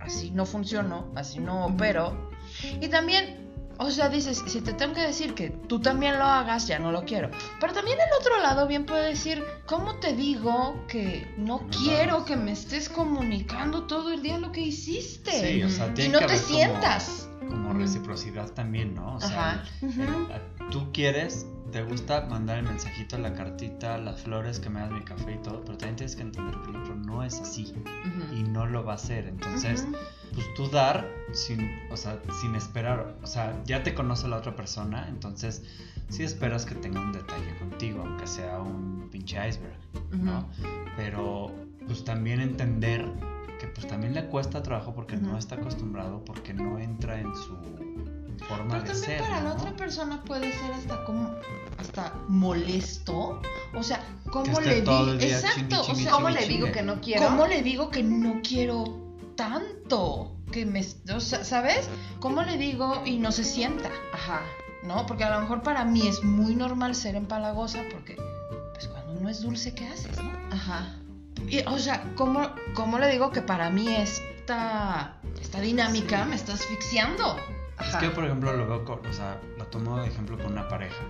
así 0.00 0.30
no 0.30 0.44
funcionó, 0.44 1.10
así 1.16 1.38
no 1.38 1.64
opero. 1.64 2.30
Y 2.82 2.88
también 2.88 3.47
o 3.78 3.90
sea, 3.90 4.08
dices, 4.08 4.42
si 4.46 4.60
te 4.60 4.72
tengo 4.72 4.94
que 4.94 5.02
decir 5.02 5.34
que 5.34 5.50
tú 5.50 5.80
también 5.80 6.18
lo 6.18 6.24
hagas, 6.24 6.66
ya 6.66 6.78
no 6.78 6.90
lo 6.90 7.04
quiero. 7.04 7.30
Pero 7.60 7.72
también 7.72 7.96
el 7.98 8.20
otro 8.20 8.40
lado 8.40 8.66
bien 8.66 8.84
puede 8.84 9.08
decir, 9.08 9.44
¿cómo 9.66 9.96
te 9.96 10.14
digo 10.14 10.84
que 10.88 11.32
no, 11.36 11.66
quiero 11.70 12.24
que 12.24 12.36
me 12.36 12.52
estés 12.52 12.88
comunicando 12.88 13.84
todo 13.84 14.12
el 14.12 14.22
día 14.22 14.38
lo 14.38 14.50
que 14.50 14.62
hiciste? 14.62 15.30
Sí, 15.30 15.62
o 15.62 15.68
sea, 15.68 15.92
y 15.96 16.08
no 16.08 16.18
te 16.18 16.36
sientas. 16.36 17.28
Como, 17.48 17.72
reciprocidad 17.72 18.50
también, 18.50 18.94
¿no? 18.94 19.14
O 19.14 19.20
sea, 19.20 19.64
tú 20.70 20.92
quieres, 20.92 21.46
te 21.70 21.82
gusta 21.82 22.26
mandar 22.26 22.58
el 22.58 22.64
mensajito, 22.64 23.18
la 23.18 23.32
cartita, 23.34 23.98
las 23.98 24.22
flores 24.22 24.58
que 24.58 24.70
me 24.70 24.80
das 24.80 24.90
mi 24.90 25.02
café 25.02 25.34
y 25.34 25.38
todo, 25.38 25.60
pero 25.60 25.76
también 25.78 25.96
tienes 25.96 26.16
que 26.16 26.22
entender 26.22 26.54
que 26.62 26.70
el 26.70 26.76
otro 26.76 26.94
no 26.94 27.22
es 27.22 27.40
así 27.40 27.74
y 28.34 28.42
no 28.42 28.66
lo 28.66 28.84
va 28.84 28.92
a 28.92 28.96
hacer. 28.96 29.26
Entonces 29.26 29.86
pues 30.34 30.46
tú 30.54 30.68
dar 30.68 31.08
sin, 31.32 31.70
o 31.90 31.96
sea, 31.96 32.20
sin 32.40 32.54
esperar, 32.54 33.16
o 33.22 33.26
sea, 33.26 33.60
ya 33.64 33.82
te 33.82 33.94
conoce 33.94 34.28
la 34.28 34.36
otra 34.36 34.54
persona, 34.56 35.06
entonces 35.08 35.64
sí 36.08 36.22
esperas 36.22 36.64
que 36.64 36.74
tenga 36.74 37.00
un 37.00 37.12
detalle 37.12 37.56
contigo, 37.58 38.02
aunque 38.02 38.26
sea 38.26 38.60
un 38.60 39.08
pinche 39.10 39.36
iceberg, 39.48 39.76
¿no? 40.12 40.48
Pero 40.96 41.52
pues 41.86 42.04
también 42.04 42.40
entender 42.40 43.04
que 43.58 43.66
pues 43.66 43.86
también 43.88 44.14
le 44.14 44.26
cuesta 44.26 44.62
trabajo 44.62 44.94
porque 44.94 45.16
no 45.16 45.36
está 45.36 45.56
acostumbrado, 45.56 46.24
porque 46.24 46.54
no 46.54 46.78
entra 46.78 47.18
en 47.18 47.34
su 47.34 47.56
forma 48.48 48.78
Pero 48.78 48.84
de 48.84 48.94
ser. 48.94 49.20
Para 49.20 49.40
la 49.40 49.52
otra 49.52 49.76
persona 49.76 50.22
puede 50.24 50.52
ser 50.52 50.72
hasta 50.72 51.04
como 51.04 51.34
hasta 51.78 52.12
molesto, 52.26 53.40
o 53.74 53.82
sea, 53.82 54.04
¿cómo 54.30 54.60
le 54.60 54.80
digo? 54.80 55.12
Exacto, 55.20 55.82
o 55.82 55.94
sea, 55.94 56.10
¿cómo 56.10 56.28
le 56.28 56.46
digo 56.46 56.72
que 56.72 56.82
no 56.82 57.00
quiero? 57.00 57.26
¿Cómo 57.26 57.46
le 57.46 57.62
digo 57.62 57.90
que 57.90 58.02
no 58.02 58.40
quiero 58.42 58.84
tanto 59.36 60.34
que 60.50 60.66
me, 60.66 60.82
¿sabes? 60.82 61.88
¿Cómo 62.20 62.42
le 62.42 62.56
digo 62.56 63.02
y 63.04 63.18
no 63.18 63.30
se 63.30 63.44
sienta? 63.44 63.90
Ajá. 64.12 64.42
¿No? 64.82 65.06
Porque 65.06 65.24
a 65.24 65.30
lo 65.30 65.40
mejor 65.40 65.62
para 65.62 65.84
mí 65.84 66.06
es 66.06 66.24
muy 66.24 66.54
normal 66.54 66.94
ser 66.94 67.14
empalagosa 67.14 67.82
porque, 67.92 68.16
pues 68.72 68.88
cuando 68.88 69.12
uno 69.12 69.28
es 69.28 69.40
dulce, 69.40 69.74
¿qué 69.74 69.86
haces, 69.86 70.16
no? 70.22 70.32
Ajá. 70.50 70.96
Y, 71.48 71.60
o 71.60 71.78
sea, 71.78 72.12
¿cómo, 72.16 72.50
¿cómo 72.74 72.98
le 72.98 73.08
digo 73.08 73.30
que 73.30 73.42
para 73.42 73.70
mí 73.70 73.86
esta, 73.88 75.16
esta 75.40 75.60
dinámica 75.60 76.24
me 76.24 76.36
está 76.36 76.54
asfixiando? 76.54 77.36
Ajá. 77.78 77.90
Es 77.90 77.96
que 77.96 78.06
yo, 78.06 78.14
por 78.14 78.24
ejemplo, 78.24 78.56
lo 78.56 78.66
veo, 78.66 78.84
con, 78.84 79.06
o 79.06 79.12
sea, 79.12 79.40
lo 79.56 79.66
tomo 79.66 80.00
de 80.00 80.08
ejemplo 80.08 80.36
con 80.38 80.52
una 80.52 80.68
pareja. 80.68 81.04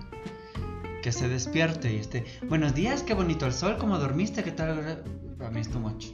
Que 1.01 1.11
se 1.11 1.29
despierte 1.29 1.93
y 1.93 1.97
esté, 1.97 2.25
buenos 2.47 2.73
días, 2.75 3.03
qué 3.03 3.13
bonito 3.13 3.45
el 3.45 3.53
sol, 3.53 3.77
¿cómo 3.79 3.97
dormiste? 3.97 4.43
¿Qué 4.43 4.51
tal? 4.51 5.03
Para 5.37 5.49
mí 5.49 5.61
es 5.61 5.69
too 5.69 5.79
much. 5.79 6.07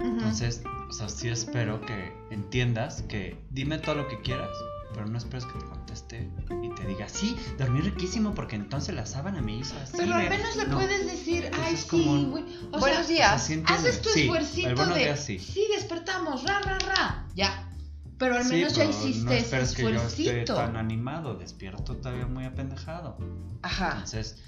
Entonces, 0.00 0.62
o 0.88 0.92
sea, 0.92 1.08
sí 1.08 1.28
espero 1.28 1.80
que 1.80 2.12
entiendas 2.30 3.02
que 3.02 3.36
dime 3.50 3.78
todo 3.78 3.94
lo 3.94 4.08
que 4.08 4.20
quieras, 4.20 4.50
pero 4.92 5.06
no 5.06 5.16
esperes 5.16 5.46
que 5.46 5.58
te 5.58 5.64
conteste 5.64 6.30
y 6.62 6.68
te 6.74 6.86
diga, 6.86 7.08
sí, 7.08 7.36
dormí 7.58 7.80
riquísimo 7.80 8.34
porque 8.34 8.56
entonces 8.56 8.94
la 8.94 9.06
sábana 9.06 9.40
me 9.40 9.56
hizo 9.56 9.74
así. 9.82 9.96
Pero 9.96 10.14
al 10.14 10.28
menos 10.28 10.56
le 10.56 10.66
puedes 10.66 11.06
decir, 11.06 11.50
ay, 11.64 11.76
sí, 11.76 12.26
güey. 12.30 12.44
buenos 12.78 13.08
días. 13.08 13.50
haces 13.66 14.02
tu 14.02 14.08
esfuercito 14.10 14.86
de, 14.86 15.16
sí. 15.16 15.38
sí, 15.38 15.66
despertamos, 15.74 16.44
ra, 16.44 16.60
ra, 16.60 16.78
ra. 16.78 17.26
Ya, 17.34 17.71
pero 18.22 18.36
al 18.36 18.44
menos 18.44 18.72
ya 18.76 18.84
hiciste 18.84 19.24
no 19.24 19.32
ese 19.32 19.60
esfuercito. 19.60 19.88
Que 19.88 20.24
yo 20.24 20.42
esté 20.42 20.44
tan 20.44 20.76
animado, 20.76 21.34
despierto 21.34 21.96
todavía 21.96 22.24
muy 22.24 22.44
apendejado. 22.44 23.16
Ajá. 23.62 23.94
Entonces, 23.94 24.40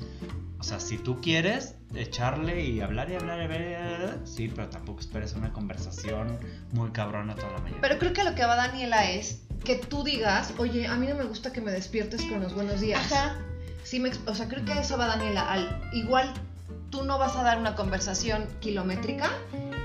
o 0.60 0.62
sea, 0.62 0.78
si 0.78 0.96
tú 0.96 1.20
quieres 1.20 1.74
echarle 1.92 2.64
y 2.64 2.80
hablar 2.80 3.10
y 3.10 3.16
hablar 3.16 3.40
y 3.40 3.42
hablar, 3.42 4.20
sí, 4.22 4.46
pero 4.54 4.68
tampoco 4.68 5.00
esperes 5.00 5.32
una 5.32 5.52
conversación 5.52 6.38
muy 6.70 6.92
cabrona 6.92 7.34
toda 7.34 7.50
la 7.50 7.58
mañana. 7.58 7.80
Pero 7.80 7.98
creo 7.98 8.12
que 8.12 8.22
lo 8.22 8.36
que 8.36 8.44
va 8.44 8.54
Daniela 8.54 9.10
es 9.10 9.42
que 9.64 9.74
tú 9.74 10.04
digas, 10.04 10.54
oye, 10.58 10.86
a 10.86 10.94
mí 10.94 11.08
no 11.08 11.16
me 11.16 11.24
gusta 11.24 11.52
que 11.52 11.60
me 11.60 11.72
despiertes 11.72 12.22
con 12.26 12.40
los 12.40 12.54
buenos 12.54 12.80
días. 12.80 13.10
Ajá. 13.10 13.40
Sí 13.82 13.98
me, 13.98 14.12
o 14.26 14.36
sea, 14.36 14.46
creo 14.46 14.64
que 14.64 14.78
eso 14.78 14.96
va 14.96 15.08
Daniela. 15.08 15.50
Al, 15.50 15.90
igual 15.94 16.32
tú 16.90 17.02
no 17.02 17.18
vas 17.18 17.34
a 17.34 17.42
dar 17.42 17.58
una 17.58 17.74
conversación 17.74 18.46
kilométrica, 18.60 19.30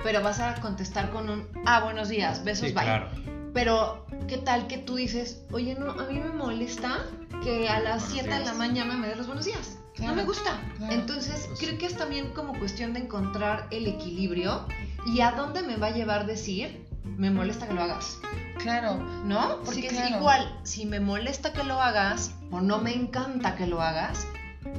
pero 0.03 0.21
vas 0.21 0.39
a 0.41 0.61
contestar 0.61 1.09
con 1.09 1.27
un, 1.27 1.47
ah, 1.65 1.79
buenos 1.79 2.07
días, 2.07 2.43
besos, 2.43 2.67
sí, 2.67 2.73
bye. 2.75 2.83
Claro. 2.83 3.38
Pero, 3.59 4.05
¿qué 4.29 4.37
tal 4.37 4.67
que 4.67 4.77
tú 4.77 4.95
dices, 4.95 5.43
oye, 5.51 5.75
no, 5.77 5.91
a 5.91 6.05
mí 6.05 6.17
me 6.17 6.29
molesta 6.29 7.05
que 7.43 7.67
a 7.67 7.81
las 7.81 8.03
7 8.03 8.29
de 8.29 8.45
la 8.45 8.53
mañana 8.53 8.95
me 8.95 9.09
des 9.09 9.17
los 9.17 9.27
buenos 9.27 9.43
días? 9.43 9.77
no 9.97 10.15
me 10.15 10.23
gusta. 10.23 10.61
Entonces, 10.89 11.47
pues 11.47 11.59
creo 11.59 11.77
que 11.77 11.87
es 11.87 11.97
también 11.97 12.29
como 12.29 12.57
cuestión 12.57 12.93
de 12.93 13.01
encontrar 13.01 13.67
el 13.71 13.85
equilibrio 13.85 14.65
y 15.05 15.19
a 15.19 15.31
dónde 15.31 15.61
me 15.61 15.75
va 15.75 15.87
a 15.87 15.91
llevar 15.91 16.25
decir, 16.25 16.87
me 17.03 17.31
molesta 17.31 17.67
que 17.67 17.73
lo 17.73 17.81
hagas. 17.81 18.17
Claro. 18.59 18.95
¿No? 19.25 19.59
Porque 19.65 19.87
es 19.87 20.09
igual, 20.09 20.57
si 20.63 20.85
me 20.85 21.01
molesta 21.01 21.51
que 21.51 21.65
lo 21.65 21.81
hagas 21.81 22.31
o 22.51 22.61
no 22.61 22.77
me 22.77 22.95
encanta 22.95 23.57
que 23.57 23.67
lo 23.67 23.81
hagas, 23.81 24.25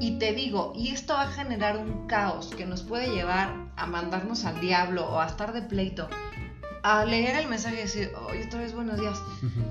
y 0.00 0.18
te 0.18 0.32
digo, 0.32 0.72
y 0.75 0.88
esto 0.88 1.12
va 1.12 1.25
a 1.25 1.30
generar 1.30 1.76
un 1.76 2.06
caos 2.06 2.54
que 2.56 2.64
nos 2.64 2.82
puede 2.82 3.10
llevar 3.10 3.54
a 3.76 3.84
mandarnos 3.84 4.46
al 4.46 4.58
diablo 4.58 5.06
o 5.06 5.20
a 5.20 5.26
estar 5.26 5.52
de 5.52 5.60
pleito 5.60 6.08
a 6.82 7.04
leer 7.04 7.37
el 7.37 7.49
mensaje 7.49 7.76
y 7.76 7.82
decir, 7.82 8.12
oye, 8.28 8.46
otra 8.46 8.60
vez 8.60 8.75
buenos 8.75 9.00
días. 9.00 9.18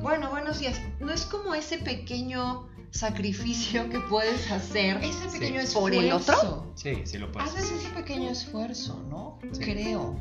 Bueno, 0.02 0.30
buenos 0.30 0.60
días. 0.60 0.80
No 1.00 1.12
es 1.12 1.26
como 1.26 1.56
ese 1.56 1.78
pequeño 1.78 2.68
sacrificio 2.92 3.90
que 3.90 4.00
puedes 4.00 4.50
hacer 4.52 5.04
ese 5.04 5.28
pequeño 5.30 5.62
esfuerzo. 5.62 5.80
por 5.80 5.94
el 5.94 6.12
otro. 6.12 6.72
Sí, 6.76 7.02
sí 7.06 7.18
lo 7.18 7.32
puedes. 7.32 7.50
Haces 7.50 7.72
ese 7.72 7.90
pequeño 7.90 8.30
esfuerzo, 8.30 9.04
¿no? 9.10 9.40
Creo. 9.60 10.18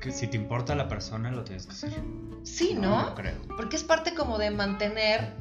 Que 0.00 0.12
si 0.12 0.26
te 0.26 0.36
importa 0.36 0.74
la 0.74 0.88
persona, 0.88 1.30
lo 1.30 1.44
tienes 1.44 1.66
que 1.66 1.72
hacer. 1.72 2.02
Sí, 2.42 2.74
¿no? 2.74 3.14
creo. 3.14 3.36
Porque 3.56 3.76
es 3.76 3.84
parte 3.84 4.14
como 4.14 4.38
de 4.38 4.50
mantener 4.50 5.32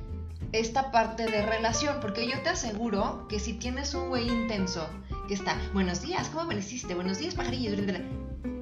esta 0.52 0.92
parte 0.92 1.26
de 1.30 1.46
relación. 1.46 1.98
Porque 2.02 2.28
yo 2.28 2.42
te 2.42 2.50
aseguro 2.50 3.28
que 3.28 3.40
si 3.40 3.54
tienes 3.54 3.94
un 3.94 4.10
güey 4.10 4.28
intenso 4.28 4.88
que 5.28 5.34
está, 5.34 5.58
buenos 5.74 6.02
días, 6.02 6.30
¿cómo 6.30 6.42
amaneciste? 6.42 6.96
Buenos 6.96 7.20
días, 7.20 7.36
pajarillo. 7.36 7.72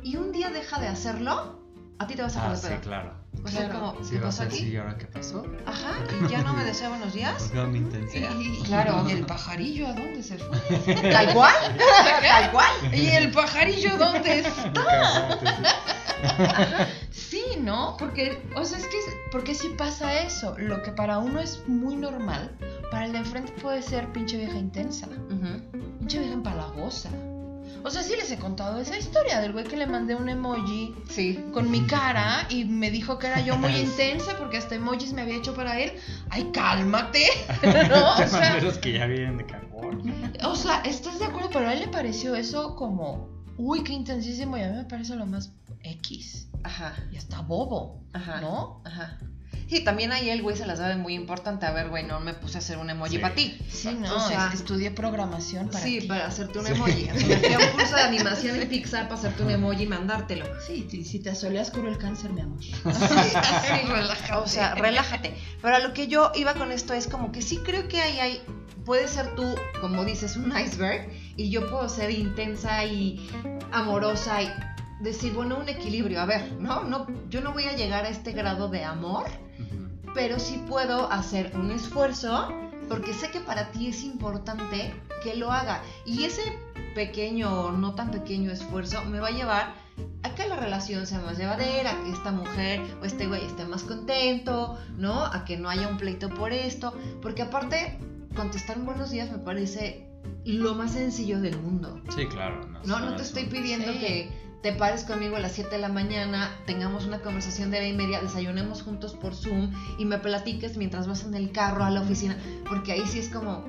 Y 0.04 0.18
un 0.18 0.32
día 0.32 0.50
deja 0.50 0.80
de 0.80 0.88
hacerlo, 0.88 1.63
a 2.00 2.08
ti 2.08 2.16
te 2.16 2.22
vas 2.22 2.36
a 2.36 2.42
poner 2.42 2.58
ah, 2.58 2.60
sí, 2.60 2.74
claro. 2.82 3.14
O 3.44 3.48
sea, 3.48 3.70
como, 3.70 3.96
sí, 4.04 4.12
¿qué 4.14 4.20
pasó 4.20 4.44
aquí? 4.44 4.58
Sí, 4.58 4.70
¿y 4.70 4.78
ahora 4.78 4.98
qué 4.98 5.06
pasó? 5.06 5.46
Ajá, 5.66 5.94
y 6.26 6.30
ya 6.30 6.42
no 6.44 6.54
me 6.54 6.64
desea 6.64 6.90
buenos 6.90 7.14
días. 7.14 7.52
Porque 7.54 7.68
mi 7.68 7.80
intensidad. 7.80 8.32
Y, 8.40 8.62
claro, 8.64 9.06
¿y 9.08 9.12
el 9.12 9.26
pajarillo 9.26 9.88
a 9.88 9.94
dónde 9.94 10.24
se 10.24 10.38
fue? 10.38 10.58
Tal 11.12 11.34
cual, 11.34 11.54
tal 12.22 12.52
cual. 12.52 12.72
¿Y 12.94 13.08
el 13.08 13.32
pajarillo 13.32 13.98
dónde 13.98 14.40
está? 14.40 14.74
sí, 17.12 17.44
¿no? 17.60 17.98
Porque, 17.98 18.42
o 18.56 18.64
sea, 18.64 18.78
es 18.78 18.88
que, 18.88 18.98
porque 19.32 19.54
si 19.54 19.70
pasa 19.70 20.22
eso, 20.22 20.56
lo 20.58 20.82
que 20.84 20.92
para 20.92 21.18
uno 21.20 21.40
es 21.40 21.62
muy 21.68 21.96
normal, 21.96 22.56
para 22.92 23.06
el 23.06 23.12
de 23.12 23.20
enfrente 23.20 23.52
puede 23.62 23.82
ser 23.82 24.12
pinche 24.14 24.38
vieja 24.38 24.58
intensa, 24.58 25.08
pinche 26.00 26.20
vieja 26.20 26.34
empalagosa 26.34 27.10
o 27.84 27.90
sea, 27.90 28.02
sí 28.04 28.14
les 28.16 28.32
he 28.32 28.38
contado 28.38 28.80
esa 28.80 28.98
historia 28.98 29.40
del 29.42 29.52
güey 29.52 29.66
que 29.66 29.76
le 29.76 29.88
mandé 29.88 30.16
un 30.16 30.30
emoji 30.30 30.96
sí. 31.10 31.44
con 31.54 31.70
mi 31.70 31.82
cara 31.86 32.48
y 32.50 32.66
me 32.66 32.90
dijo 32.92 33.20
que 33.20 33.28
era 33.28 33.42
yo 33.42 33.58
muy 33.58 33.72
intensa 33.78 34.38
porque 34.38 34.58
hasta 34.58 34.76
emojis 34.76 35.14
me 35.14 35.22
había 35.22 35.38
hecho 35.38 35.54
para 35.54 35.80
él. 35.80 35.92
Ay, 36.30 36.50
cálmate. 36.54 37.26
¿No? 37.90 38.16
O 38.16 38.28
sea, 38.28 38.60
los 38.62 38.78
que 38.78 38.94
ya 38.94 39.06
vienen 39.06 39.38
de 39.38 39.46
carbón. 39.46 40.34
O 40.44 40.56
sea, 40.56 40.82
¿estás 40.82 41.20
de 41.20 41.26
acuerdo? 41.26 41.50
Pero 41.52 41.68
a 41.68 41.74
él 41.74 41.82
le 41.82 41.88
pareció 41.88 42.36
eso 42.36 42.76
como, 42.76 43.30
uy, 43.58 43.84
qué 43.84 43.94
intensísimo 43.94 44.58
y 44.58 44.62
a 44.62 44.70
mí 44.70 44.78
me 44.78 44.86
parece 44.86 45.16
lo 45.16 45.26
más 45.26 45.52
X. 45.84 46.48
Ajá. 46.64 46.96
Y 47.12 47.18
hasta 47.18 47.42
bobo. 47.42 48.04
Ajá. 48.14 48.40
¿No? 48.42 48.82
Ajá. 48.86 49.20
Sí, 49.74 49.80
también 49.84 50.12
ahí 50.12 50.30
el 50.30 50.44
güey 50.44 50.56
se 50.56 50.68
las 50.68 50.78
da 50.78 50.96
muy 50.98 51.16
importante. 51.16 51.66
A 51.66 51.72
ver, 51.72 51.90
güey, 51.90 52.04
no 52.04 52.20
me 52.20 52.36
puse 52.36 52.58
a 52.58 52.60
hacer 52.60 52.78
un 52.78 52.92
emoji 52.92 53.18
para 53.18 53.34
ti. 53.34 53.58
Sí, 53.68 53.98
no, 54.00 54.18
o 54.18 54.20
sea, 54.20 54.52
estudié 54.54 54.92
programación 54.92 55.68
para 55.70 55.84
Sí, 55.84 56.02
para 56.02 56.28
hacerte 56.28 56.60
un 56.60 56.68
emoji. 56.68 57.10
O 57.10 57.18
sea, 57.18 57.28
me 57.28 57.38
fui 57.38 57.54
a 57.54 57.58
un 57.58 57.72
curso 57.72 57.96
de 57.96 58.02
animación 58.04 58.56
en 58.62 58.70
Pixar 58.70 59.06
para 59.06 59.16
hacerte 59.16 59.42
un 59.42 59.50
emoji 59.50 59.86
y 59.86 59.88
mandártelo. 59.88 60.46
Sí, 60.62 60.88
si 61.04 61.18
te 61.18 61.32
asoleas 61.32 61.72
curo 61.72 61.90
el 61.90 61.98
cáncer, 61.98 62.34
mi 62.34 62.42
amor. 62.42 62.60
Sí, 62.64 62.70
sí, 62.70 63.88
relájate. 63.88 64.34
O 64.36 64.48
sea, 64.48 64.76
relájate. 64.76 65.36
Pero 65.60 65.76
a 65.76 65.80
lo 65.80 65.92
que 65.92 66.08
yo 66.08 66.32
iba 66.36 66.54
con 66.54 66.72
esto 66.72 66.94
es 66.94 67.08
como 67.08 67.32
que 67.32 67.42
sí 67.42 67.58
creo 67.66 67.88
que 67.88 68.00
ahí 68.00 68.20
hay, 68.20 68.42
puede 68.86 69.08
ser 69.08 69.34
tú, 69.34 69.56
como 69.82 70.06
dices, 70.06 70.38
un 70.38 70.56
iceberg 70.56 71.10
y 71.36 71.50
yo 71.50 71.68
puedo 71.72 71.90
ser 71.90 72.12
intensa 72.12 72.86
y 72.86 73.28
amorosa 73.72 74.44
y 74.44 74.52
decir, 75.00 75.34
bueno, 75.34 75.58
un 75.58 75.68
equilibrio, 75.68 76.22
a 76.22 76.28
ver, 76.28 76.52
¿no? 76.60 76.84
no 76.84 77.08
yo 77.32 77.42
no 77.42 77.54
voy 77.54 77.64
a 77.64 77.76
llegar 77.76 78.06
a 78.06 78.10
este 78.10 78.34
grado 78.34 78.70
de 78.70 78.84
amor, 78.84 79.26
pero 80.14 80.40
sí 80.40 80.64
puedo 80.68 81.12
hacer 81.12 81.52
un 81.56 81.72
esfuerzo 81.72 82.50
porque 82.90 83.14
sé 83.14 83.32
que 83.32 83.40
para 83.40 83.72
ti 83.72 83.88
es 83.88 84.04
importante 84.04 84.94
que 85.24 85.36
lo 85.36 85.52
haga. 85.52 85.82
Y 86.06 86.26
ese 86.26 86.42
pequeño 86.96 87.52
o 87.52 87.72
no 87.72 87.96
tan 87.96 88.12
pequeño 88.12 88.52
esfuerzo 88.52 89.04
me 89.06 89.20
va 89.20 89.30
a 89.30 89.32
llevar 89.32 89.74
a 90.24 90.36
que 90.36 90.48
la 90.48 90.56
relación 90.56 91.06
sea 91.06 91.20
más 91.20 91.38
llevadera, 91.38 91.92
a 91.92 92.04
que 92.04 92.12
esta 92.12 92.32
mujer 92.32 92.82
o 93.02 93.06
este 93.06 93.28
güey 93.28 93.46
esté 93.46 93.66
más 93.66 93.84
contento, 93.84 94.78
¿no? 94.98 95.26
A 95.26 95.46
que 95.46 95.58
no 95.58 95.70
haya 95.70 95.88
un 95.88 95.98
pleito 95.98 96.30
por 96.30 96.54
esto. 96.54 96.94
Porque 97.22 97.42
aparte, 97.42 97.98
contestar 98.36 98.80
buenos 98.80 99.12
días 99.12 99.32
me 99.32 99.38
parece 99.38 100.08
lo 100.46 100.76
más 100.76 100.92
sencillo 100.92 101.40
del 101.42 101.58
mundo. 101.60 102.02
Sí, 102.16 102.28
claro. 102.28 102.62
No, 102.86 103.00
no, 103.00 103.16
te 103.16 103.24
estoy 103.24 103.46
pidiendo 103.46 103.92
que 103.94 104.30
te 104.64 104.72
pares 104.72 105.04
conmigo 105.04 105.36
a 105.36 105.40
las 105.40 105.52
7 105.52 105.70
de 105.70 105.78
la 105.78 105.90
mañana, 105.90 106.50
tengamos 106.66 107.06
una 107.06 107.20
conversación 107.20 107.70
de 107.70 107.78
hora 107.78 107.88
y 107.88 107.94
media, 107.94 108.22
desayunemos 108.22 108.82
juntos 108.82 109.14
por 109.14 109.36
Zoom 109.36 109.74
y 110.00 110.06
me 110.06 110.18
platiques 110.18 110.78
mientras 110.78 111.06
vas 111.06 111.26
en 111.26 111.36
el 111.36 111.52
carro 111.52 111.84
a 111.84 111.90
la 111.90 112.02
oficina, 112.02 112.38
porque 112.68 112.94
ahí 112.94 113.04
sí 113.06 113.20
es 113.20 113.28
como, 113.28 113.66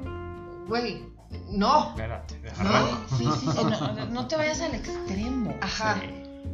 güey, 0.68 1.02
no. 1.50 1.90
Espérate, 1.90 2.40
¿No? 2.62 3.18
Sí, 3.18 3.26
sí, 3.40 3.48
sí, 3.50 3.66
no, 4.12 4.28
te 4.28 4.36
vayas 4.36 4.60
al 4.60 4.76
extremo. 4.76 5.56
Ajá. 5.60 6.00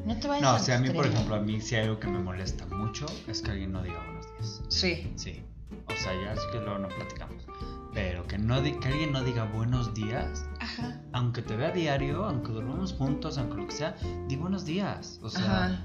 No 0.06 0.16
te 0.16 0.26
vayas 0.26 0.42
al 0.42 0.46
extremo. 0.46 0.52
No, 0.52 0.54
o 0.54 0.58
sea, 0.58 0.76
a 0.76 0.80
mí, 0.80 0.88
por 0.88 1.06
ejemplo, 1.06 1.34
a 1.34 1.40
mí 1.40 1.60
si 1.60 1.76
hay 1.76 1.84
algo 1.84 2.00
que 2.00 2.08
me 2.08 2.18
molesta 2.18 2.64
mucho 2.64 3.04
es 3.28 3.42
que 3.42 3.50
alguien 3.50 3.72
no 3.72 3.82
diga 3.82 4.02
buenos 4.02 4.26
días. 4.38 4.62
Sí. 4.68 5.12
Sí. 5.16 5.42
O 5.86 5.96
sea, 5.96 6.12
ya 6.14 6.32
es 6.32 6.40
que 6.50 6.60
luego 6.60 6.78
no 6.78 6.88
platicamos. 6.88 7.44
Pero 7.92 8.26
que, 8.26 8.38
no 8.38 8.62
que 8.62 8.88
alguien 8.88 9.12
no 9.12 9.22
diga 9.22 9.44
buenos 9.44 9.94
días, 9.94 10.44
Ajá. 10.60 11.00
aunque 11.12 11.42
te 11.42 11.56
vea 11.56 11.72
diario, 11.72 12.24
aunque 12.24 12.52
durmamos 12.52 12.92
juntos, 12.92 13.36
aunque 13.38 13.56
lo 13.56 13.66
que 13.66 13.72
sea, 13.72 13.96
di 14.28 14.36
buenos 14.36 14.64
días. 14.64 15.18
O 15.22 15.28
sea, 15.28 15.84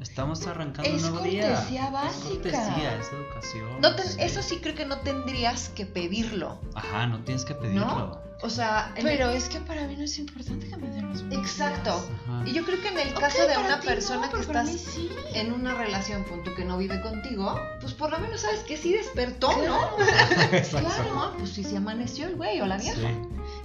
estamos 0.00 0.46
arrancando 0.46 0.90
un 0.90 1.00
nuevo 1.00 1.20
día. 1.20 1.52
Es 1.52 1.58
cortesía 1.58 1.90
básica. 1.90 2.48
Es 2.48 2.56
cortesía, 2.56 2.98
es 2.98 3.12
educación. 3.12 3.80
No 3.80 3.88
Eso 4.18 4.42
sí 4.42 4.60
creo 4.62 4.74
que 4.74 4.86
no 4.86 4.98
tendrías 4.98 5.68
que 5.68 5.84
pedirlo. 5.84 6.58
Ajá, 6.74 7.06
no 7.06 7.20
tienes 7.20 7.44
que 7.44 7.54
pedirlo. 7.54 8.20
O 8.42 8.50
sea, 8.50 8.92
pero 9.00 9.30
es 9.30 9.48
que 9.48 9.60
para 9.60 9.86
mí 9.86 9.94
no 9.96 10.02
es 10.02 10.18
importante 10.18 10.68
que 10.68 10.76
me 10.76 10.88
den 10.88 11.08
los 11.08 11.22
buenos 11.22 11.48
Exacto. 11.48 12.04
Y 12.44 12.52
yo 12.52 12.64
creo 12.64 12.80
que 12.82 12.88
en 12.88 12.98
el 12.98 13.14
caso 13.14 13.46
de 13.46 13.56
una 13.56 13.80
persona 13.80 14.30
que 14.30 14.40
estás 14.40 14.98
en 15.34 15.52
una 15.52 15.74
relación, 15.74 16.24
punto 16.24 16.52
que 16.54 16.64
no 16.64 16.76
vive 16.76 17.00
contigo, 17.00 17.54
pues 17.80 17.94
por 17.94 18.10
lo 18.10 18.18
menos 18.18 18.40
sabes 18.40 18.60
que 18.60 18.76
sí 18.76 18.92
despertó, 18.92 19.48
¿no? 19.64 19.96
claro, 19.96 21.34
pues 21.38 21.50
sí 21.50 21.62
se 21.62 21.76
amaneció 21.76 22.26
el 22.26 22.36
güey 22.36 22.60
o 22.60 22.66
la 22.66 22.78
vieja. 22.78 23.10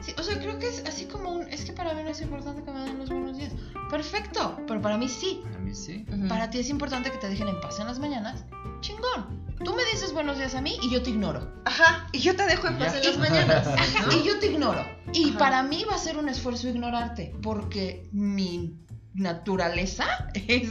Sí. 0.01 0.13
o 0.17 0.22
sea, 0.22 0.38
creo 0.38 0.60
que 0.60 0.67
es 0.67 0.84
así 0.86 1.05
como 1.05 1.31
un. 1.31 1.48
Es 1.50 1.65
que 1.65 1.74
para 1.74 1.93
mí 1.96 2.03
no 2.03 2.10
es 2.10 2.22
importante 2.22 2.62
que 2.63 2.72
me 2.72 2.81
den 2.81 3.00
los 3.00 3.10
buenos 3.10 3.36
días. 3.36 3.53
Perfecto, 3.89 4.57
pero 4.67 4.79
para 4.79 4.98
mí 4.98 5.10
sí. 5.10 5.41
Para 5.43 5.57
mí 5.60 5.74
sí. 5.74 6.05
Para 6.29 6.50
ti 6.51 6.60
es 6.60 6.69
importante 6.69 7.12
que 7.12 7.17
te 7.17 7.29
dejen 7.29 7.48
en 7.48 7.60
paz 7.62 7.79
en 7.79 7.88
las 7.88 7.98
mañanas. 7.98 8.43
Chingón. 8.81 9.48
Tú 9.63 9.74
me 9.74 9.84
dices 9.86 10.13
buenos 10.13 10.38
días 10.38 10.53
a 10.55 10.62
mí 10.62 10.77
y 10.81 10.89
yo 10.91 11.01
te 11.01 11.10
ignoro. 11.10 11.51
Ajá. 11.65 12.07
Y 12.12 12.19
yo 12.19 12.36
te 12.36 12.46
dejo 12.46 12.67
en 12.67 12.77
paz 12.77 12.96
en 12.96 13.03
las 13.03 13.17
mañanas. 13.17 13.67
Y 14.15 14.24
yo 14.24 14.39
te 14.39 14.48
ignoro. 14.48 14.86
Y 15.13 15.31
para 15.31 15.63
mí 15.63 15.84
va 15.89 15.96
a 15.96 16.00
ser 16.00 16.17
un 16.17 16.29
esfuerzo 16.29 16.67
ignorarte, 16.69 17.34
porque 17.41 18.07
mi 18.12 18.75
naturaleza 19.13 20.05
es. 20.34 20.69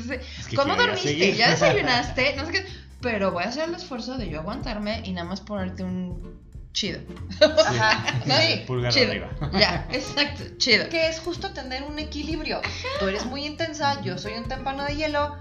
¿Cómo 0.54 0.76
dormiste? 0.76 1.36
¿Ya 1.36 1.50
desayunaste? 1.50 2.36
No 2.36 2.46
sé 2.46 2.52
qué. 2.52 2.66
Pero 3.00 3.32
voy 3.32 3.44
a 3.44 3.48
hacer 3.48 3.68
el 3.68 3.74
esfuerzo 3.74 4.16
de 4.16 4.28
yo 4.28 4.40
aguantarme 4.40 5.02
y 5.04 5.12
nada 5.12 5.28
más 5.28 5.40
ponerte 5.40 5.82
un 5.84 6.40
chido. 6.72 7.00
Ajá. 7.40 8.20
Sí. 8.26 8.64
Pulgar 8.66 8.92
arriba. 8.92 9.30
Ya, 9.52 9.88
exacto, 9.92 10.44
chido. 10.58 10.88
Que 10.88 11.08
es 11.08 11.20
justo 11.20 11.50
tener 11.52 11.82
un 11.82 11.98
equilibrio. 11.98 12.60
Tú 12.98 13.06
eres 13.06 13.24
muy 13.26 13.44
intensa, 13.46 14.00
yo 14.02 14.18
soy 14.18 14.34
un 14.34 14.44
tempano 14.44 14.84
de 14.84 14.96
hielo 14.96 15.36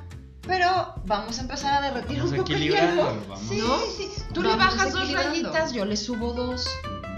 pero 0.48 0.96
vamos 1.06 1.38
a 1.40 1.42
empezar 1.42 1.74
a 1.74 1.82
derretir 1.82 2.22
un 2.24 2.36
poco 2.36 2.54
el 2.54 2.64
hielo. 2.64 3.18
Sí, 3.48 3.62
sí. 3.98 4.24
Tú 4.34 4.44
le 4.44 4.56
bajas 4.56 4.92
dos 4.94 5.12
rayitas, 5.12 5.74
yo 5.74 5.86
le 5.86 5.98
subo 5.98 6.34
dos, 6.34 6.66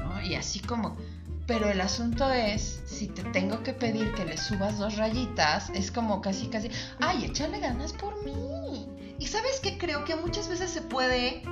¿no? 0.03 0.21
Y 0.21 0.35
así 0.35 0.59
como. 0.59 0.97
Pero 1.45 1.69
el 1.69 1.79
asunto 1.79 2.29
es, 2.29 2.81
si 2.85 3.07
te 3.07 3.23
tengo 3.23 3.63
que 3.63 3.71
pedir 3.71 4.13
que 4.13 4.25
le 4.25 4.37
subas 4.37 4.77
dos 4.77 4.97
rayitas, 4.97 5.69
es 5.69 5.91
como 5.91 6.21
casi, 6.21 6.47
casi, 6.47 6.69
ay, 6.99 7.23
échale 7.23 7.61
ganas 7.61 7.93
por 7.93 8.21
mí. 8.25 8.85
Y 9.17 9.27
sabes 9.27 9.61
que 9.61 9.77
creo 9.77 10.03
que 10.03 10.17
muchas 10.17 10.49
veces 10.49 10.69
se 10.69 10.81
puede 10.81 11.43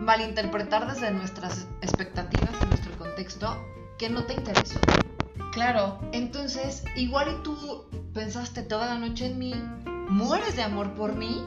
malinterpretar 0.00 0.92
desde 0.92 1.10
nuestras 1.10 1.66
expectativas, 1.82 2.54
en 2.62 2.68
nuestro 2.68 2.96
contexto, 2.96 3.56
que 3.98 4.08
no 4.08 4.22
te 4.22 4.34
interesó. 4.34 4.78
Claro. 5.52 5.98
Entonces, 6.12 6.84
igual 6.96 7.36
y 7.38 7.42
tú 7.42 7.84
pensaste 8.14 8.62
toda 8.62 8.86
la 8.86 8.98
noche 8.98 9.26
en 9.26 9.38
mí, 9.38 9.54
mueres 10.08 10.56
de 10.56 10.62
amor 10.62 10.94
por 10.94 11.14
mí, 11.14 11.44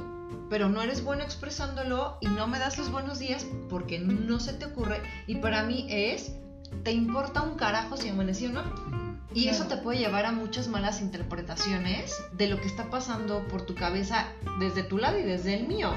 pero 0.50 0.70
no 0.70 0.82
eres 0.82 1.04
bueno 1.04 1.24
expresándolo 1.24 2.18
y 2.22 2.28
no 2.28 2.48
me 2.48 2.60
das 2.60 2.78
los 2.78 2.92
buenos 2.92 3.20
días 3.20 3.46
porque 3.70 4.00
no 4.00 4.40
se 4.40 4.54
te 4.54 4.66
ocurre. 4.66 5.02
Y 5.28 5.36
para 5.36 5.64
mí 5.64 5.88
es, 5.90 6.34
te 6.84 6.92
importa 6.92 7.42
un 7.42 7.56
carajo 7.56 7.98
si 7.98 8.10
amaneció 8.10 8.50
o 8.50 8.54
no. 8.54 9.14
Y 9.34 9.48
eso 9.48 9.66
te 9.66 9.78
puede 9.78 9.98
llevar 9.98 10.26
a 10.26 10.32
muchas 10.32 10.68
malas 10.68 11.02
interpretaciones 11.02 12.16
de 12.34 12.48
lo 12.48 12.62
que 12.62 12.68
está 12.68 12.92
pasando 12.92 13.48
por 13.48 13.66
tu 13.66 13.74
cabeza 13.74 14.28
desde 14.60 14.84
tu 14.84 15.00
lado 15.00 15.18
y 15.18 15.24
desde 15.24 15.56
el 15.56 15.68
mío. 15.68 15.92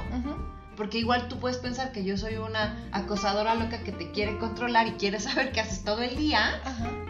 Porque 0.76 0.98
igual 0.98 1.28
tú 1.28 1.38
puedes 1.38 1.58
pensar 1.58 1.92
que 1.92 2.04
yo 2.04 2.16
soy 2.16 2.36
una 2.36 2.88
acosadora 2.92 3.54
loca 3.54 3.82
que 3.82 3.92
te 3.92 4.10
quiere 4.10 4.38
controlar 4.38 4.86
y 4.86 4.92
quiere 4.92 5.18
saber 5.20 5.52
qué 5.52 5.60
haces 5.60 5.82
todo 5.84 6.02
el 6.02 6.16
día, 6.16 6.60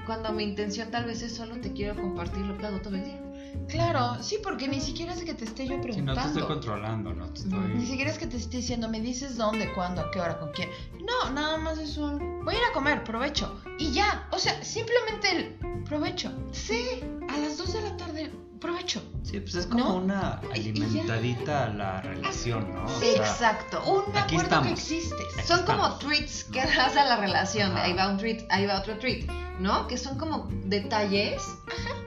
cuando 0.07 0.33
mi 0.33 0.45
intención 0.45 0.91
tal 0.91 1.05
vez 1.05 1.23
es 1.23 1.35
solo 1.35 1.57
te 1.61 1.73
quiero 1.73 1.95
compartir 1.97 2.45
lo 2.45 2.57
que 2.57 2.67
hago 2.67 2.81
todo 2.81 2.95
el 2.95 3.05
día. 3.05 3.21
Claro, 3.69 4.23
sí, 4.23 4.39
porque 4.43 4.69
ni 4.69 4.81
siquiera 4.81 5.13
es 5.13 5.25
que 5.25 5.35
te 5.35 5.45
esté 5.45 5.67
yo 5.67 5.81
preguntando. 5.81 6.21
Si 6.21 6.27
no 6.27 6.33
te 6.33 6.41
estoy 6.41 6.55
controlando, 6.55 7.13
no 7.13 7.27
te 7.31 7.41
estoy... 7.41 7.59
Ni 7.75 7.87
siquiera 7.87 8.11
es 8.11 8.19
que 8.19 8.27
te 8.27 8.37
esté 8.37 8.59
diciendo, 8.59 8.89
me 8.89 9.01
dices 9.01 9.37
dónde, 9.37 9.73
cuándo, 9.73 10.03
a 10.03 10.11
qué 10.11 10.21
hora, 10.21 10.39
con 10.39 10.53
quién. 10.53 10.69
No, 11.05 11.31
nada 11.33 11.57
más 11.57 11.79
es 11.79 11.97
un, 11.97 12.45
voy 12.45 12.55
a 12.55 12.59
ir 12.59 12.65
a 12.71 12.73
comer, 12.73 13.03
provecho. 13.03 13.61
Y 13.79 13.91
ya, 13.91 14.29
o 14.31 14.39
sea, 14.39 14.63
simplemente 14.63 15.31
el 15.37 15.83
provecho. 15.85 16.33
Sí, 16.53 17.01
a 17.29 17.39
las 17.39 17.59
2 17.59 17.73
de 17.73 17.83
la 17.83 17.97
tarde, 17.97 18.31
provecho. 18.59 19.03
Sí, 19.23 19.41
pues 19.41 19.55
es 19.55 19.67
como 19.67 19.97
una 19.97 20.41
alimentadita 20.53 21.65
a 21.65 21.69
la 21.69 22.01
relación, 22.03 22.73
¿no? 22.75 22.89
Sí, 23.01 23.11
exacto. 23.17 23.83
Un 23.85 24.17
acuerdo 24.17 24.63
que 24.63 24.71
existe. 24.71 25.17
son 25.45 25.65
como 25.65 25.97
treats 25.99 26.45
que 26.45 26.61
das 26.61 26.97
a 26.97 27.05
la 27.05 27.17
relación. 27.17 27.77
Ahí 27.77 27.93
va 27.93 28.09
un 28.09 28.19
treat, 28.19 28.43
ahí 28.51 28.67
va 28.67 28.79
otro 28.81 28.99
treat, 28.99 29.29
¿no? 29.59 29.87
Que 29.87 29.99
son 29.99 30.19
como 30.19 30.49
detalles 30.65 31.43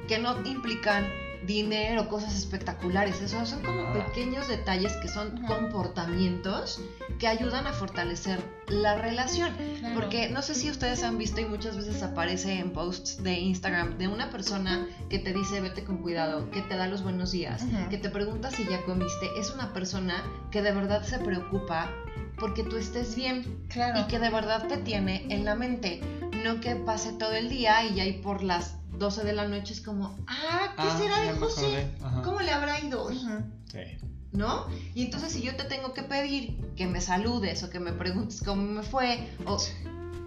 que 0.08 0.18
no 0.20 0.36
implican 0.46 1.08
dinero, 1.46 2.08
cosas 2.08 2.36
espectaculares. 2.36 3.22
Eso 3.22 3.46
son 3.46 3.62
como 3.64 3.94
pequeños 3.94 4.48
detalles 4.48 4.94
que 4.98 5.08
son 5.08 5.42
comportamientos 5.46 6.82
que 7.18 7.28
ayudan 7.28 7.68
a 7.68 7.74
fortalecer 7.74 8.44
la 8.68 8.96
relación. 8.96 9.54
Porque 9.94 10.30
no 10.30 10.42
sé 10.42 10.56
si 10.56 10.70
ustedes 10.70 11.04
han 11.04 11.18
visto 11.18 11.42
y 11.42 11.46
muchas 11.46 11.76
veces 11.76 12.04
aparece 12.04 12.60
en 12.60 12.72
posts 12.72 13.24
de 13.24 13.34
Instagram 13.34 13.98
de 13.98 14.08
una 14.08 14.30
persona 14.30 14.88
que 15.10 15.20
te 15.20 15.34
dice 15.34 15.62
vete 15.62 15.84
con 15.84 15.98
cuidado, 15.98 16.50
que 16.52 16.62
te 16.62 16.76
da 16.76 16.88
los 16.88 17.04
buenos 17.04 17.32
días, 17.32 17.66
que 17.90 17.98
te 17.98 18.10
pregunta 18.10 18.52
si 18.52 18.66
ya 18.66 18.84
comiste. 18.86 19.28
Es 19.38 19.52
una 19.52 19.74
persona 19.74 20.24
que 20.52 20.62
de 20.62 20.72
verdad 20.72 21.04
se 21.04 21.20
preocupa 21.20 21.90
porque 22.40 22.64
tú 22.64 22.78
estés 22.78 23.16
bien 23.16 23.66
y 23.96 24.08
que 24.08 24.20
de 24.20 24.30
verdad 24.30 24.68
te 24.68 24.78
tiene 24.78 25.26
en 25.30 25.46
la 25.46 25.56
mente. 25.56 26.02
No 26.44 26.62
que 26.62 26.76
pase 26.76 27.12
todo 27.14 27.34
el 27.34 27.50
día 27.50 27.84
y 27.84 27.96
ya 27.96 28.04
hay 28.04 28.14
por 28.22 28.44
las 28.44 28.79
12 29.00 29.24
de 29.24 29.34
la 29.34 29.48
noche 29.48 29.74
es 29.74 29.82
como, 29.82 30.16
ah, 30.28 30.74
¿qué 30.76 30.84
ah, 30.88 30.98
será 30.98 31.22
de 31.22 31.40
José? 31.40 31.92
¿Cómo 32.24 32.42
le 32.42 32.52
habrá 32.52 32.80
ido? 32.80 33.10
Sí. 33.10 33.80
¿No? 34.32 34.68
Y 34.94 35.06
entonces 35.06 35.32
si 35.32 35.42
yo 35.42 35.56
te 35.56 35.64
tengo 35.64 35.94
que 35.94 36.04
pedir 36.04 36.56
que 36.76 36.86
me 36.86 37.02
saludes 37.02 37.64
o 37.64 37.70
que 37.70 37.80
me 37.80 37.94
preguntes 37.94 38.44
cómo 38.46 38.62
me 38.62 38.84
fue, 38.84 39.28
o 39.46 39.58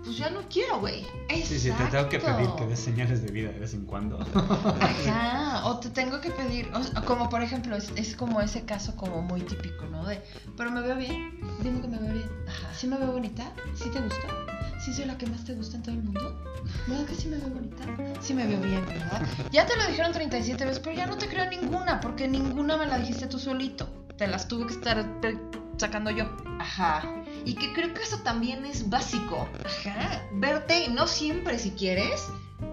pues 0.02 0.16
ya 0.16 0.30
no 0.30 0.40
quiero, 0.48 0.80
güey. 0.80 1.06
Sí, 1.44 1.58
sí, 1.58 1.70
te 1.70 1.84
tengo 1.84 2.08
que 2.08 2.18
pedir 2.18 2.48
que 2.56 2.66
des 2.66 2.80
señales 2.80 3.22
de 3.22 3.30
vida 3.30 3.52
de 3.52 3.60
vez 3.60 3.74
en 3.74 3.84
cuando. 3.86 4.18
Ajá, 4.80 5.64
o 5.66 5.78
te 5.78 5.90
tengo 5.90 6.20
que 6.20 6.30
pedir, 6.30 6.70
como 7.06 7.28
por 7.28 7.42
ejemplo, 7.42 7.76
es, 7.76 7.92
es, 7.94 8.16
como 8.16 8.40
ese 8.40 8.64
caso 8.64 8.96
como 8.96 9.22
muy 9.22 9.42
típico, 9.42 9.84
¿no? 9.86 10.04
De, 10.04 10.20
pero 10.56 10.72
me 10.72 10.80
veo 10.80 10.96
bien, 10.96 11.38
dime 11.62 11.80
que 11.80 11.88
me 11.88 11.98
veo 11.98 12.14
bien. 12.14 12.30
Ajá. 12.48 12.74
¿Sí 12.74 12.88
me 12.88 12.98
veo 12.98 13.12
bonita? 13.12 13.52
¿Sí 13.74 13.88
te 13.90 14.00
gusta? 14.00 14.51
¿Sí 14.84 14.92
soy 14.92 15.04
la 15.04 15.16
que 15.16 15.26
más 15.26 15.44
te 15.44 15.54
gusta 15.54 15.76
en 15.76 15.82
todo 15.84 15.94
el 15.94 16.02
mundo? 16.02 16.42
¿Verdad 16.88 17.04
que 17.06 17.14
sí 17.14 17.28
me 17.28 17.36
veo 17.36 17.48
bonita? 17.50 17.84
Sí 18.20 18.34
me 18.34 18.46
veo 18.48 18.60
bien, 18.60 18.84
¿verdad? 18.84 19.22
Ya 19.52 19.64
te 19.64 19.76
lo 19.76 19.86
dijeron 19.86 20.10
37 20.12 20.64
veces, 20.64 20.80
pero 20.80 20.96
ya 20.96 21.06
no 21.06 21.16
te 21.16 21.28
creo 21.28 21.48
ninguna, 21.48 22.00
porque 22.00 22.26
ninguna 22.26 22.76
me 22.76 22.86
la 22.86 22.98
dijiste 22.98 23.28
tú 23.28 23.38
solito. 23.38 23.88
Te 24.16 24.26
las 24.26 24.48
tuve 24.48 24.66
que 24.66 24.72
estar 24.72 25.06
sacando 25.76 26.10
yo. 26.10 26.24
Ajá. 26.58 27.04
Y 27.44 27.54
que 27.54 27.72
creo 27.72 27.94
que 27.94 28.02
eso 28.02 28.18
también 28.24 28.64
es 28.64 28.90
básico. 28.90 29.48
Ajá. 29.64 30.20
Verte, 30.32 30.88
no 30.88 31.06
siempre 31.06 31.60
si 31.60 31.70
quieres, 31.70 32.26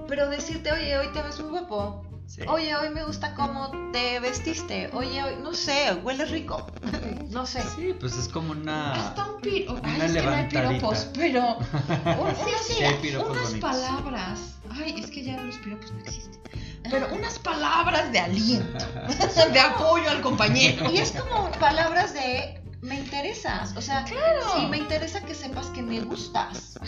pero 0.07 0.29
decirte, 0.29 0.71
oye, 0.71 0.97
hoy 0.97 1.11
te 1.13 1.21
ves 1.21 1.39
muy 1.39 1.51
guapo. 1.51 2.08
Oye, 2.47 2.75
hoy 2.75 2.89
me 2.89 3.03
gusta 3.03 3.33
cómo 3.33 3.71
te 3.91 4.19
vestiste. 4.19 4.91
Oye, 4.93 5.23
hoy, 5.23 5.33
no 5.41 5.53
sé, 5.53 5.93
huele 6.03 6.25
rico. 6.25 6.71
no 7.29 7.45
sé. 7.47 7.63
Sí, 7.75 7.95
pues 7.99 8.15
es 8.17 8.27
como 8.27 8.51
una. 8.51 8.93
Hasta 8.93 9.31
un 9.31 9.41
piropo. 9.41 9.81
Ay, 9.83 10.01
es 10.01 10.13
que 10.13 10.21
no 10.21 10.29
hay 10.29 10.47
piropos, 10.47 11.07
pero. 11.15 11.57
sí, 12.67 12.75
sí, 13.01 13.15
unas 13.15 13.53
palabras. 13.55 14.39
Ay, 14.69 14.95
es 14.99 15.09
que 15.09 15.23
ya 15.23 15.41
los 15.41 15.57
piropos 15.57 15.91
no 15.91 15.99
existen. 16.01 16.39
Pero 16.89 17.13
unas 17.13 17.39
palabras 17.39 18.11
de 18.11 18.19
aliento, 18.19 18.85
de 19.53 19.59
apoyo 19.59 20.09
al 20.09 20.21
compañero. 20.21 20.89
Y 20.91 20.97
es 20.99 21.11
como 21.11 21.51
palabras 21.53 22.13
de 22.13 22.58
me 22.81 22.99
interesas. 22.99 23.75
O 23.75 23.81
sea, 23.81 24.03
claro. 24.03 24.41
sí, 24.55 24.65
me 24.67 24.77
interesa 24.77 25.21
que 25.21 25.33
sepas 25.33 25.67
que 25.67 25.81
me 25.81 25.99
gustas. 26.01 26.79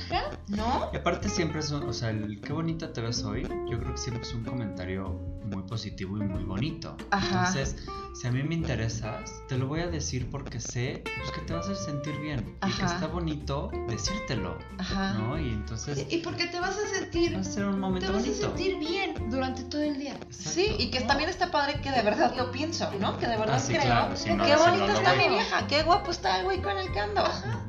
¿No? 0.48 0.90
Y 0.94 0.98
aparte 0.98 1.30
siempre 1.30 1.60
es 1.60 1.72
un, 1.72 1.84
o 1.84 1.94
sea, 1.94 2.10
el 2.10 2.42
qué 2.42 2.54
bonita 2.54 2.94
te 2.94 3.02
ves 3.02 3.24
hoy, 3.24 3.44
yo 3.70 3.80
creo 3.80 3.92
que 3.92 3.98
siempre 3.98 4.24
es 4.24 4.34
un 4.34 4.44
comentario 4.44 5.20
muy 5.44 5.64
positivo 5.64 6.18
y 6.18 6.22
muy 6.22 6.44
bonito. 6.44 6.96
Ajá. 7.12 7.48
Entonces, 7.48 7.76
si 8.14 8.28
a 8.28 8.32
mí 8.32 8.44
me 8.44 8.56
interesas, 8.56 9.42
te 9.48 9.58
lo 9.58 9.68
voy 9.68 9.82
a 9.82 9.88
decir 9.88 10.30
porque 10.30 10.60
sé 10.60 11.04
pues, 11.04 11.32
que 11.32 11.42
te 11.42 11.54
vas 11.54 11.68
a 11.68 11.72
hacer 11.72 11.86
sentir 11.86 12.20
bien 12.20 12.58
y 12.68 12.72
que 12.72 12.86
está 12.86 13.08
bonito 13.08 13.72
decírtelo. 13.88 14.58
Ajá. 14.78 15.14
¿No? 15.14 15.40
Y 15.40 15.50
entonces. 15.50 16.06
Y 16.10 16.18
porque 16.18 16.48
te 16.48 16.60
vas 16.60 16.78
a 16.78 16.88
sentir. 16.88 17.36
Va 17.36 17.40
a 17.40 17.44
ser 17.44 17.66
un 17.66 17.80
momento 17.80 18.08
te 18.08 18.14
vas 18.14 18.28
a 18.28 18.34
sentir 18.34 18.78
bien 18.80 19.30
durante 19.30 19.64
todo 19.64 19.82
el 19.82 19.98
día. 19.98 20.18
Sí, 20.30 20.76
y 20.78 20.92
que 20.92 21.02
también 21.02 21.30
está 21.30 21.52
padre 21.52 21.82
que 21.82 21.92
de 21.92 22.02
verdad 22.02 22.36
lo 22.36 22.52
pienso, 22.52 22.92
¿no? 23.00 23.18
Que 23.18 23.28
de 23.28 23.38
verdad 23.38 23.62
ah, 23.62 23.68
creo. 23.68 23.82
Claro, 23.82 24.16
qué 24.24 24.56
bonita 24.56 24.94
está 24.94 25.16
mi 25.16 25.30
vieja, 25.30 25.68
qué 25.68 25.81
guapo 25.84 26.12
está 26.12 26.40
el 26.40 26.46
güey 26.46 26.62
con 26.62 26.78
el 26.78 26.92
que 26.92 27.00
ando. 27.00 27.22
Ajá 27.22 27.66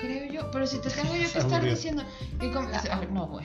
creo 0.00 0.32
yo. 0.32 0.50
Pero 0.50 0.66
si 0.66 0.78
te 0.78 0.90
tengo 0.90 1.14
yo 1.14 1.30
que 1.30 1.38
estar 1.38 1.62
diciendo. 1.62 2.02
no, 3.12 3.26
güey. 3.26 3.44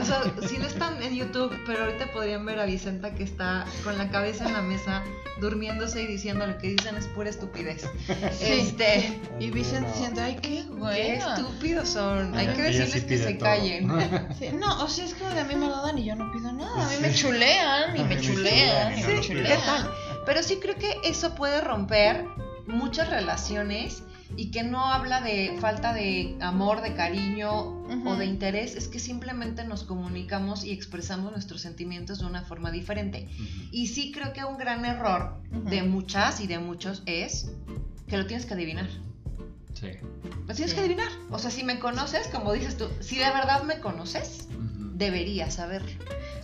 O 0.00 0.04
sea, 0.04 0.22
si 0.48 0.58
no 0.58 0.66
están 0.66 1.02
en 1.02 1.14
YouTube, 1.14 1.56
pero 1.66 1.84
ahorita 1.84 2.12
podrían 2.12 2.44
ver 2.46 2.58
a 2.60 2.66
Vicenta 2.66 3.14
que 3.14 3.24
está 3.24 3.66
con 3.84 3.98
la 3.98 4.10
cabeza 4.10 4.46
en 4.46 4.52
la 4.52 4.62
mesa, 4.62 5.02
durmiéndose 5.40 6.02
y 6.02 6.06
diciendo 6.06 6.46
lo 6.46 6.58
que 6.58 6.68
dicen 6.68 6.96
es 6.96 7.06
pura 7.08 7.30
estupidez. 7.30 7.88
Este. 8.40 9.20
Y 9.40 9.50
Vicenta 9.50 9.90
diciendo, 9.92 10.20
ay, 10.22 10.36
qué 10.40 10.62
güey. 10.62 10.96
Qué 10.96 11.14
estúpidos 11.16 11.88
son. 11.88 12.34
Hay 12.34 12.48
que 12.48 12.62
decirles 12.62 13.04
que 13.04 13.18
se 13.18 13.38
callen. 13.38 13.88
no, 14.58 14.84
o 14.84 14.88
sea, 14.88 15.04
es 15.04 15.14
que 15.14 15.24
a 15.24 15.44
mí 15.44 15.54
me 15.54 15.66
lo 15.66 15.82
dan 15.82 15.98
y 15.98 16.04
yo 16.04 16.14
no 16.14 16.30
pido 16.32 16.52
nada. 16.52 16.86
A 16.86 16.90
mí 16.90 16.96
me 17.00 17.12
chulean 17.12 17.96
y 17.96 18.04
me 18.04 18.20
chulean 18.20 18.98
y 18.98 19.02
me 19.02 19.20
chulean. 19.20 19.60
Pero 20.24 20.42
sí 20.42 20.58
creo 20.60 20.74
que 20.76 21.00
eso 21.04 21.34
puede 21.34 21.60
romper 21.60 22.26
muchas 22.66 23.10
relaciones 23.10 24.02
y 24.36 24.50
que 24.50 24.64
no 24.64 24.84
habla 24.84 25.20
de 25.20 25.56
falta 25.60 25.92
de 25.92 26.36
amor, 26.40 26.82
de 26.82 26.94
cariño 26.94 27.84
o 28.04 28.16
de 28.16 28.26
interés, 28.26 28.74
es 28.74 28.88
que 28.88 28.98
simplemente 28.98 29.64
nos 29.64 29.84
comunicamos 29.84 30.64
y 30.64 30.72
expresamos 30.72 31.30
nuestros 31.30 31.60
sentimientos 31.60 32.18
de 32.20 32.26
una 32.26 32.42
forma 32.42 32.70
diferente. 32.70 33.28
Y 33.70 33.88
sí 33.88 34.10
creo 34.12 34.32
que 34.32 34.44
un 34.44 34.56
gran 34.58 34.84
error 34.84 35.40
de 35.50 35.82
muchas 35.82 36.40
y 36.40 36.46
de 36.46 36.58
muchos 36.58 37.02
es 37.06 37.52
que 38.08 38.16
lo 38.16 38.26
tienes 38.26 38.46
que 38.46 38.54
adivinar. 38.54 38.88
Sí. 39.74 39.90
Lo 40.46 40.54
tienes 40.54 40.74
que 40.74 40.80
adivinar. 40.80 41.08
O 41.30 41.38
sea, 41.38 41.50
si 41.50 41.62
me 41.62 41.78
conoces, 41.78 42.28
como 42.28 42.52
dices 42.52 42.76
tú, 42.76 42.88
si 43.00 43.16
de 43.18 43.26
verdad 43.26 43.62
me 43.62 43.78
conoces, 43.78 44.48
deberías 44.94 45.54
saberlo. 45.54 45.90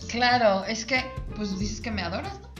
Claro, 0.07 0.63
es 0.65 0.85
que, 0.85 1.03
pues 1.35 1.57
dices 1.59 1.81
que 1.81 1.91
me 1.91 2.03
adoras, 2.03 2.39
¿no? 2.41 2.53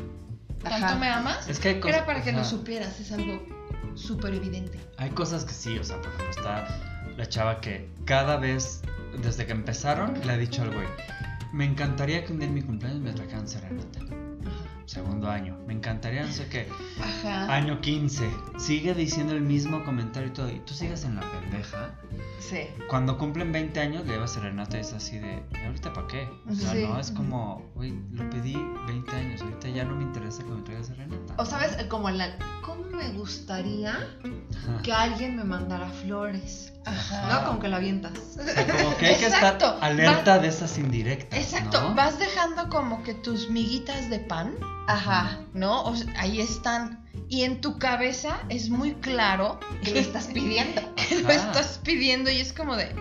¿Tanto 0.63 0.97
me 0.97 1.07
amas? 1.07 1.47
Es 1.49 1.59
que 1.59 1.81
Era 1.85 2.05
para 2.05 2.23
que 2.23 2.31
lo 2.31 2.43
supieras, 2.43 2.99
es 2.99 3.11
algo 3.11 3.52
súper 3.95 4.33
evidente. 4.33 4.79
Hay 4.97 5.09
cosas 5.11 5.45
que 5.45 5.53
sí, 5.53 5.77
o 5.77 5.83
sea, 5.83 5.97
por 5.97 6.07
ejemplo, 6.07 6.29
está 6.29 6.67
la 7.17 7.25
chava 7.27 7.61
que 7.61 7.89
cada 8.05 8.37
vez, 8.37 8.81
desde 9.21 9.45
que 9.45 9.51
empezaron, 9.51 10.13
le 10.25 10.33
ha 10.33 10.37
dicho 10.37 10.61
al 10.61 10.71
güey, 10.73 10.87
me 11.53 11.65
encantaría 11.65 12.25
que 12.25 12.33
un 12.33 12.39
día 12.39 12.47
en 12.47 12.53
mi 12.53 12.61
cumpleaños 12.61 13.01
me 13.01 13.13
trajeran 13.13 13.47
serenata. 13.47 14.22
Segundo 14.85 15.29
año, 15.29 15.57
me 15.65 15.73
encantaría, 15.73 16.25
no 16.25 16.31
sé 16.31 16.47
qué. 16.49 16.67
Ajá. 17.01 17.53
Año 17.53 17.79
15, 17.79 18.29
sigue 18.57 18.93
diciendo 18.93 19.33
el 19.33 19.41
mismo 19.41 19.83
comentario 19.85 20.29
y 20.29 20.33
todo. 20.33 20.49
Y 20.49 20.59
tú 20.59 20.73
sigues 20.73 21.05
en 21.05 21.15
la 21.15 21.21
pendeja. 21.21 21.95
Sí. 22.39 22.67
Cuando 22.89 23.17
cumplen 23.17 23.51
20 23.51 23.79
años, 23.79 24.05
le 24.05 24.13
lleva 24.13 24.27
serenata 24.27 24.77
y 24.77 24.81
es 24.81 24.93
así 24.93 25.19
de, 25.19 25.41
¿y 25.53 25.65
ahorita 25.65 25.93
para 25.93 26.07
qué? 26.07 26.29
O 26.49 26.53
sea, 26.53 26.73
no, 26.73 26.99
es 26.99 27.11
como, 27.11 27.71
uy, 27.75 27.97
lo 28.11 28.29
pedí 28.29 28.57
20 28.87 29.15
años, 29.15 29.41
ahorita 29.41 29.69
ya 29.69 29.85
no 29.85 29.95
me 29.95 30.03
interesa 30.03 30.43
que 30.43 30.49
me 30.49 30.61
traiga 30.63 30.83
serenata. 30.83 31.33
O 31.37 31.45
sabes, 31.45 31.77
como 31.85 32.09
la, 32.09 32.37
¿cómo 32.61 32.83
me 32.89 33.09
gustaría 33.13 33.97
que 34.83 34.91
alguien 34.91 35.37
me 35.37 35.45
mandara 35.45 35.87
flores? 35.87 36.72
Ajá. 36.85 37.41
No, 37.41 37.47
como 37.47 37.59
que 37.59 37.67
lo 37.69 37.77
avientas. 37.77 38.11
como 38.71 38.97
que 38.97 39.07
hay 39.07 39.15
que 39.15 39.27
estar 39.27 39.57
alerta 39.81 40.39
de 40.39 40.47
esas 40.47 40.77
indirectas. 40.77 41.39
Exacto, 41.39 41.93
vas 41.95 42.19
dejando 42.19 42.69
como 42.69 43.03
que 43.03 43.13
tus 43.13 43.49
miguitas 43.49 44.09
de 44.09 44.19
pan. 44.19 44.53
Ajá. 44.87 45.39
¿No? 45.53 45.83
O 45.83 45.95
ahí 46.17 46.41
están. 46.41 47.03
Y 47.29 47.43
en 47.43 47.61
tu 47.61 47.79
cabeza 47.79 48.39
es 48.49 48.69
muy 48.69 48.95
claro 48.95 49.59
que 49.83 49.91
lo 49.91 49.99
estás 49.99 50.27
pidiendo. 50.27 50.81
que 50.95 51.21
lo 51.21 51.29
estás 51.29 51.79
pidiendo 51.83 52.29
y 52.29 52.39
es 52.39 52.53
como 52.53 52.75
de. 52.75 52.93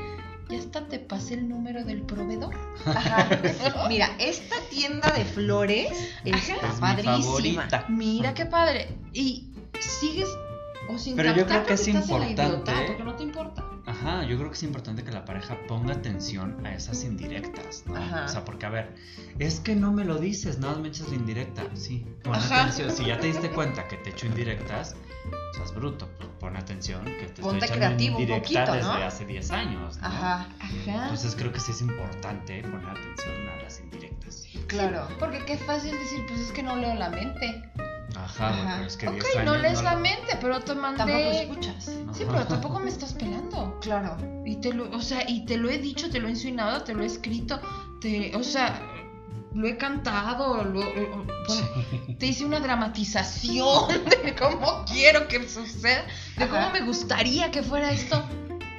Ya 0.48 0.58
hasta 0.58 0.86
te 0.86 0.98
pasé 0.98 1.34
el 1.34 1.48
número 1.48 1.82
del 1.84 2.02
proveedor. 2.02 2.54
Ajá. 2.84 3.28
Mira, 3.88 4.10
esta 4.18 4.56
tienda 4.70 5.10
de 5.10 5.24
flores 5.24 5.90
está 6.24 6.72
padrísima. 6.78 7.68
Mira 7.88 8.34
qué 8.34 8.46
padre. 8.46 8.96
Y 9.12 9.48
sigues 9.80 10.28
o 10.88 10.98
sin 10.98 11.16
Pero 11.16 11.34
yo 11.34 11.46
creo 11.46 11.64
que 11.64 11.74
es 11.74 11.88
importante. 11.88 12.72
porque 12.86 13.04
no 13.04 13.14
te 13.14 13.22
importa. 13.22 13.64
Ajá, 14.02 14.24
yo 14.24 14.36
creo 14.36 14.50
que 14.50 14.56
es 14.56 14.62
importante 14.64 15.04
que 15.04 15.12
la 15.12 15.24
pareja 15.24 15.56
ponga 15.68 15.94
atención 15.94 16.66
a 16.66 16.74
esas 16.74 17.04
indirectas, 17.04 17.84
¿no? 17.86 17.94
O 17.94 18.28
sea, 18.28 18.44
porque 18.44 18.66
a 18.66 18.70
ver, 18.70 18.94
es 19.38 19.60
que 19.60 19.76
no 19.76 19.92
me 19.92 20.04
lo 20.04 20.18
dices, 20.18 20.58
nada 20.58 20.72
más 20.72 20.82
me 20.82 20.88
echas 20.88 21.08
la 21.08 21.14
indirecta. 21.14 21.62
Sí, 21.74 22.04
pon 22.24 22.34
atención. 22.34 22.90
Si 22.90 23.04
ya 23.04 23.18
te 23.20 23.28
diste 23.28 23.50
cuenta 23.50 23.86
que 23.86 23.96
te 23.98 24.10
echo 24.10 24.26
indirectas, 24.26 24.96
seas 25.54 25.74
bruto, 25.74 26.08
pues 26.18 26.28
pon 26.40 26.56
atención 26.56 27.04
que 27.04 27.26
te 27.26 27.42
estoy 27.42 27.58
echando 27.58 28.02
indirecta 28.02 28.74
desde 28.74 29.04
hace 29.04 29.24
10 29.24 29.50
años, 29.52 29.96
¿no? 29.98 30.06
Ajá, 30.06 30.48
ajá. 30.58 31.02
Entonces 31.04 31.36
creo 31.36 31.52
que 31.52 31.60
sí 31.60 31.70
es 31.70 31.80
importante 31.80 32.62
poner 32.62 32.88
atención 32.88 33.48
a 33.48 33.62
las 33.62 33.78
indirectas. 33.80 34.46
Claro. 34.66 35.06
porque 35.18 35.44
qué 35.44 35.58
fácil 35.58 35.92
decir, 35.92 36.24
pues 36.26 36.40
es 36.40 36.52
que 36.52 36.62
no 36.62 36.76
leo 36.76 36.94
la 36.94 37.10
mente. 37.10 37.62
Ajá, 38.24 38.84
es 38.86 38.96
que 38.96 39.08
Ok, 39.08 39.24
no 39.44 39.56
lees 39.56 39.82
la 39.82 39.96
mente, 39.96 40.38
pero 40.40 40.60
te 40.60 40.74
mandé. 40.74 40.98
Tampoco 40.98 41.30
escuchas. 41.30 41.84
Sí, 42.12 42.24
pero 42.26 42.46
tampoco 42.48 42.78
me 42.78 42.88
estás 42.88 43.14
pelando. 43.14 43.78
Claro. 43.80 44.16
Y 44.44 44.56
te 44.56 44.72
lo, 44.72 44.90
o 44.90 45.00
sea, 45.00 45.28
y 45.28 45.44
te 45.44 45.56
lo 45.56 45.70
he 45.70 45.78
dicho, 45.78 46.10
te 46.10 46.20
lo 46.20 46.28
he 46.28 46.30
insinuado, 46.30 46.82
te 46.82 46.94
lo 46.94 47.02
he 47.02 47.06
escrito, 47.06 47.60
te, 48.00 48.34
o 48.36 48.42
sea, 48.42 48.80
lo 49.54 49.66
he 49.66 49.76
cantado, 49.76 50.64
lo, 50.64 50.80
te 52.18 52.26
hice 52.26 52.44
una 52.44 52.60
dramatización 52.60 53.88
de 54.24 54.34
cómo 54.34 54.84
quiero 54.90 55.28
que 55.28 55.48
suceda, 55.48 56.04
de 56.36 56.48
cómo 56.48 56.70
me 56.70 56.80
gustaría 56.80 57.50
que 57.50 57.62
fuera 57.62 57.90
esto. 57.90 58.22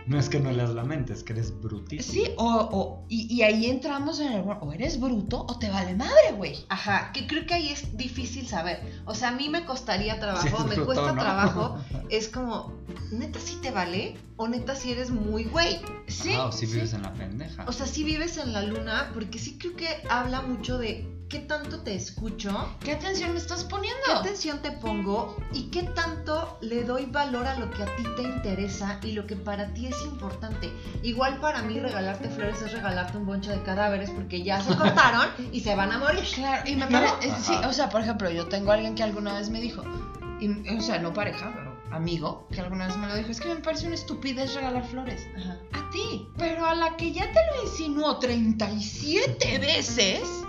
No 0.06 0.20
es 0.20 0.30
que 0.30 0.40
no 0.40 0.52
leas 0.52 0.72
la 0.72 0.84
mente, 0.84 1.14
es 1.14 1.24
que 1.24 1.34
eres 1.34 1.60
brutísimo. 1.62 2.26
Sí, 2.26 2.32
o, 2.38 2.70
o 2.72 3.06
y, 3.10 3.42
ahí 3.42 3.68
entramos 3.68 4.20
en 4.20 4.34
el, 4.34 4.44
o 4.48 4.74
eres 4.74 5.00
bruto 5.00 5.46
o 5.48 5.58
te 5.58 5.70
vale 5.70 5.96
madre, 5.96 6.34
güey. 6.36 6.66
Ajá, 6.70 7.12
que 7.14 7.28
creo 7.28 7.46
que 7.46 7.54
ahí 7.54 7.70
es 7.70 7.96
difícil 7.98 8.48
saber. 8.48 8.82
O 9.06 9.16
sea, 9.16 9.30
a 9.30 9.32
mí 9.32 9.50
me 9.50 9.66
costaría 9.66 10.20
trabajo, 10.20 10.66
me 10.66 10.76
cuesta 10.76 11.14
trabajo. 11.14 11.78
Es 12.10 12.28
como, 12.28 12.74
neta 13.12 13.40
sí 13.40 13.58
te 13.62 13.72
vale 13.72 14.18
o 14.36 14.48
neta 14.48 14.76
si 14.76 14.92
eres 14.92 15.10
muy 15.10 15.46
güey. 15.46 15.80
Sí. 16.08 16.36
o 16.36 16.52
si 16.52 16.66
vives 16.66 16.94
en 16.94 17.02
la 17.02 17.14
pendeja. 17.14 17.66
O 17.68 17.72
sea, 17.72 17.88
si 17.88 18.04
vives 18.04 18.38
en 18.38 18.54
la 18.54 18.62
luna, 18.62 19.10
porque 19.14 19.40
sí 19.40 19.58
creo 19.58 19.76
que 19.76 19.88
habla 20.10 20.42
mucho 20.42 20.78
de 20.78 21.08
qué 21.34 21.40
tanto 21.40 21.80
te 21.80 21.96
escucho, 21.96 22.70
qué 22.80 22.92
atención 22.92 23.34
me 23.34 23.40
estás 23.40 23.64
poniendo, 23.64 24.00
qué 24.06 24.12
atención 24.12 24.62
te 24.62 24.72
pongo 24.72 25.36
y 25.52 25.64
qué 25.72 25.82
tanto 25.82 26.60
le 26.62 26.84
doy 26.84 27.08
valor 27.08 27.48
a 27.48 27.58
lo 27.58 27.72
que 27.72 27.82
a 27.82 27.96
ti 27.96 28.04
te 28.16 28.22
interesa 28.22 29.00
y 29.02 29.14
lo 29.14 29.26
que 29.26 29.36
para 29.36 29.74
ti 29.74 29.88
es 29.88 30.00
importante. 30.04 30.72
Igual 31.02 31.40
para 31.40 31.64
mí 31.64 31.80
regalarte 31.80 32.30
flores 32.30 32.62
es 32.62 32.72
regalarte 32.72 33.18
un 33.18 33.26
boncho 33.26 33.50
de 33.50 33.64
cadáveres 33.64 34.12
porque 34.12 34.44
ya 34.44 34.62
se 34.62 34.76
cortaron 34.78 35.28
y 35.52 35.62
se 35.62 35.74
van 35.74 35.92
a 35.92 35.98
morir. 35.98 36.24
Claro, 36.36 36.70
y 36.70 36.76
me 36.76 36.86
parece, 36.86 37.34
sí, 37.42 37.56
o 37.68 37.74
sea, 37.74 37.90
por 37.90 38.02
ejemplo, 38.02 38.30
yo 38.30 38.48
tengo 38.48 38.70
a 38.70 38.76
alguien 38.76 38.94
que 38.94 39.02
alguna 39.02 39.34
vez 39.34 39.50
me 39.50 39.60
dijo, 39.60 39.82
o 39.82 40.82
sea, 40.82 41.00
no 41.00 41.14
pareja, 41.16 41.52
pero 41.56 41.74
amigo, 41.90 42.48
que 42.52 42.62
alguna 42.62 42.86
vez 42.86 42.98
me 42.98 43.08
lo 43.08 43.16
dijo, 43.16 43.32
es 43.32 43.40
que 43.40 43.50
me 43.50 43.56
parece 43.56 43.88
una 43.88 43.96
estupidez 43.96 44.54
regalar 44.54 44.86
flores. 44.86 45.28
Ajá. 45.36 45.58
A 45.72 45.90
ti. 45.90 46.28
Pero 46.38 46.66
a 46.66 46.76
la 46.76 46.96
que 46.96 47.12
ya 47.12 47.32
te 47.32 47.40
lo 47.56 47.64
insinuó 47.64 48.20
37 48.20 49.58
veces, 49.58 50.43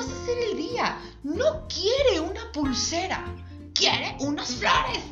vas 0.00 0.08
a 0.08 0.22
hacer 0.22 0.38
el 0.50 0.56
día. 0.56 0.98
No 1.22 1.66
quiere 1.68 2.20
una 2.20 2.40
pulsera, 2.52 3.24
quiere 3.74 4.16
unas 4.20 4.54
flores. 4.54 5.02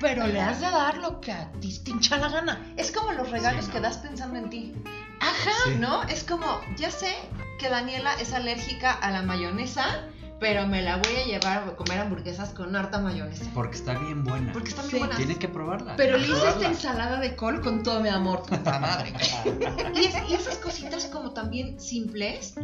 Pero 0.00 0.26
le 0.26 0.40
has 0.40 0.60
de 0.60 0.68
dar 0.68 0.96
lo 0.98 1.20
que 1.20 1.30
a 1.30 1.52
ti 1.60 1.78
te 1.78 1.92
hincha 1.92 2.16
la 2.16 2.28
gana. 2.28 2.74
Es 2.76 2.90
como 2.90 3.12
los 3.12 3.30
regalos 3.30 3.68
que 3.68 3.80
das 3.80 3.98
pensando 3.98 4.38
en 4.38 4.50
ti. 4.50 4.74
Ajá, 5.20 5.70
¿no? 5.78 6.02
Es 6.04 6.24
como, 6.24 6.60
ya 6.76 6.90
sé 6.90 7.14
que 7.60 7.68
Daniela 7.68 8.14
es 8.14 8.32
alérgica 8.32 8.92
a 8.92 9.12
la 9.12 9.22
mayonesa, 9.22 10.08
pero 10.42 10.66
me 10.66 10.82
la 10.82 10.96
voy 10.96 11.14
a 11.14 11.24
llevar 11.24 11.68
a 11.68 11.76
comer 11.76 12.00
hamburguesas 12.00 12.50
con 12.50 12.74
harta 12.74 12.98
mayonesa. 12.98 13.48
Porque 13.54 13.76
está 13.76 13.96
bien 13.96 14.24
buena. 14.24 14.52
Porque 14.52 14.70
está 14.70 14.82
bien 14.82 14.98
buena. 14.98 15.16
Tienes 15.16 15.38
que 15.38 15.48
probarla. 15.48 15.94
Pero 15.96 16.18
le 16.18 16.26
hice 16.26 16.48
esta 16.48 16.66
ensalada 16.66 17.20
de 17.20 17.36
col 17.36 17.60
con 17.60 17.84
todo 17.84 18.00
mi 18.00 18.08
amor, 18.08 18.42
puta 18.42 18.80
madre. 18.80 19.14
y, 19.94 20.34
esas 20.34 20.56
cositas 20.56 21.06
como 21.06 21.30
también 21.30 21.78
simples, 21.78 22.54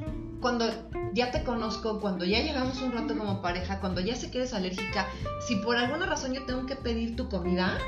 cuando 0.40 0.68
ya 1.14 1.30
te 1.30 1.44
conozco, 1.44 2.00
cuando 2.00 2.24
ya 2.24 2.40
llegamos 2.40 2.82
un 2.82 2.90
rato 2.90 3.16
como 3.16 3.40
pareja, 3.40 3.78
cuando 3.78 4.00
ya 4.00 4.16
sé 4.16 4.28
que 4.32 4.38
eres 4.38 4.54
alérgica, 4.54 5.06
si 5.46 5.54
por 5.56 5.76
alguna 5.76 6.06
razón 6.06 6.34
yo 6.34 6.44
tengo 6.46 6.66
que 6.66 6.74
pedir 6.74 7.14
tu 7.14 7.28
comida, 7.28 7.78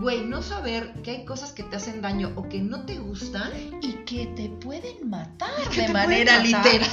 güey, 0.00 0.24
no 0.24 0.42
saber 0.42 0.92
que 1.02 1.12
hay 1.12 1.24
cosas 1.24 1.52
que 1.52 1.62
te 1.62 1.76
hacen 1.76 2.02
daño 2.02 2.32
o 2.36 2.48
que 2.48 2.58
no 2.58 2.84
te 2.84 2.98
gustan 2.98 3.50
y 3.80 3.92
que 4.04 4.26
te 4.26 4.48
pueden 4.48 5.08
matar 5.08 5.70
de 5.70 5.88
manera 5.88 6.38
literal. 6.38 6.88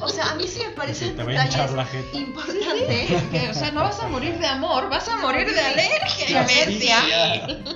o 0.00 0.08
sea, 0.08 0.30
a 0.30 0.34
mí 0.34 0.46
sí 0.46 0.60
me 0.66 0.72
parece 0.72 1.06
importante. 1.06 1.56
o 3.50 3.54
sea, 3.54 3.70
no 3.72 3.82
vas 3.82 4.00
a 4.00 4.08
morir 4.08 4.38
de 4.38 4.46
amor, 4.46 4.88
vas 4.88 5.08
a 5.08 5.16
morir 5.18 5.52
de 5.52 5.60
alergia. 5.60 6.46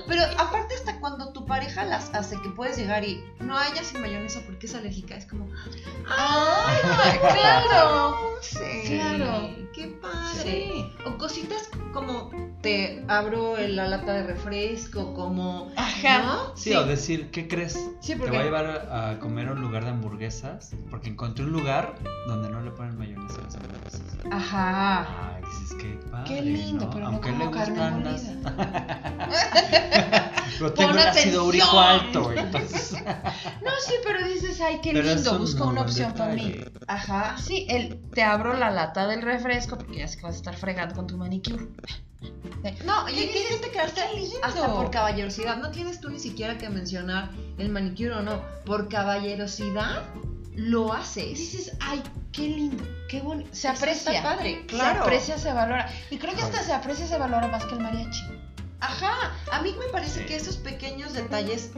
Pero 0.07 0.23
aparte 0.37 0.75
hasta 0.75 0.90
cuando 1.01 1.33
tu 1.33 1.45
pareja 1.45 1.83
las 1.83 2.13
hace 2.13 2.39
que 2.41 2.49
puedes 2.49 2.77
llegar 2.77 3.03
y 3.03 3.21
no 3.39 3.57
haya 3.57 3.83
sin 3.83 3.99
mayonesa 3.99 4.39
porque 4.45 4.67
es 4.67 4.75
alérgica, 4.75 5.15
es 5.15 5.25
como 5.25 5.49
¡Ah! 6.07 6.67
claro! 7.19 8.17
Sí, 8.41 8.87
claro. 8.87 9.49
¡Qué 9.73 9.87
padre! 10.01 10.91
O 11.05 11.17
cositas 11.17 11.69
como 11.93 12.29
te 12.61 13.03
abro 13.07 13.57
la 13.57 13.87
lata 13.87 14.13
de 14.13 14.23
refresco, 14.23 15.13
como. 15.13 15.71
Ajá. 15.75 16.51
Sí, 16.55 16.73
o 16.73 16.85
decir, 16.85 17.31
¿qué 17.31 17.47
crees? 17.47 17.77
Te 18.05 18.15
voy 18.15 18.35
a 18.35 18.43
llevar 18.43 18.65
a 18.91 19.19
comer 19.19 19.47
a 19.47 19.53
un 19.53 19.61
lugar 19.61 19.83
de 19.83 19.91
hamburguesas 19.91 20.75
porque 20.89 21.09
encontré 21.09 21.45
un 21.45 21.51
lugar 21.51 21.95
donde 22.27 22.49
no 22.49 22.61
le 22.61 22.71
ponen 22.71 22.97
mayonesa 22.97 23.39
a 23.39 23.43
las 23.43 23.55
hamburguesas. 23.55 24.17
Ajá. 24.31 25.30
Que 26.23 26.35
padre. 26.35 26.43
Qué 26.43 26.57
lindo, 26.57 26.89
pero 26.89 27.05
Aunque 27.07 27.31
no 27.31 27.51
como 27.51 27.57
gustan 27.57 28.03
las. 28.03 28.21
pero 30.57 30.73
tengo 30.75 30.91
un 30.91 30.97
ácido 30.99 31.45
úrico 31.45 31.79
alto, 31.79 32.31
entonces. 32.31 32.93
no, 33.63 33.71
sí, 33.85 33.93
pero 34.03 34.27
dices, 34.27 34.59
ay, 34.61 34.79
qué 34.81 34.93
lindo, 34.93 35.39
busco 35.39 35.67
una 35.67 35.81
opción 35.81 36.13
para 36.13 36.33
mí. 36.33 36.55
Ajá. 36.87 37.37
Sí, 37.37 37.65
el, 37.69 37.99
te 38.11 38.23
abro 38.23 38.53
la 38.53 38.71
lata 38.71 39.07
del 39.07 39.21
refresco 39.21 39.77
porque 39.77 39.97
ya 39.97 40.07
sé 40.07 40.17
que 40.17 40.23
vas 40.23 40.35
a 40.35 40.37
estar 40.37 40.55
fregando 40.55 40.95
con 40.95 41.07
tu 41.07 41.17
manicure. 41.17 41.67
No, 42.85 43.09
y 43.09 43.17
hay 43.17 43.29
que 43.29 43.57
te 43.59 43.71
quedaste 43.71 44.01
hasta 44.43 44.71
por 44.71 44.91
caballerosidad. 44.91 45.57
No 45.57 45.71
tienes 45.71 45.99
tú 45.99 46.11
ni 46.11 46.19
siquiera 46.19 46.59
que 46.59 46.69
mencionar 46.69 47.31
el 47.57 47.69
manicure 47.69 48.11
o 48.11 48.21
no. 48.21 48.43
Por 48.65 48.87
caballerosidad 48.87 50.03
lo 50.55 50.93
haces. 50.93 51.37
Dices, 51.37 51.77
ay, 51.79 52.01
qué 52.31 52.47
lindo, 52.47 52.83
qué 53.09 53.21
bonito. 53.21 53.49
Se 53.53 53.67
aprecia. 53.67 54.13
Está 54.13 54.35
padre, 54.35 54.65
claro. 54.67 54.95
Se 54.95 55.01
aprecia, 55.01 55.37
se 55.37 55.53
valora. 55.53 55.89
Y 56.09 56.17
creo 56.17 56.35
que 56.35 56.41
hasta 56.41 56.63
se 56.63 56.73
aprecia, 56.73 57.07
se 57.07 57.17
valora 57.17 57.47
más 57.47 57.65
que 57.65 57.75
el 57.75 57.81
mariachi. 57.81 58.23
Ajá, 58.79 59.31
a 59.51 59.61
mí 59.61 59.75
me 59.79 59.85
parece 59.91 60.25
que 60.25 60.35
esos 60.35 60.57
pequeños 60.57 61.13
detalles 61.13 61.71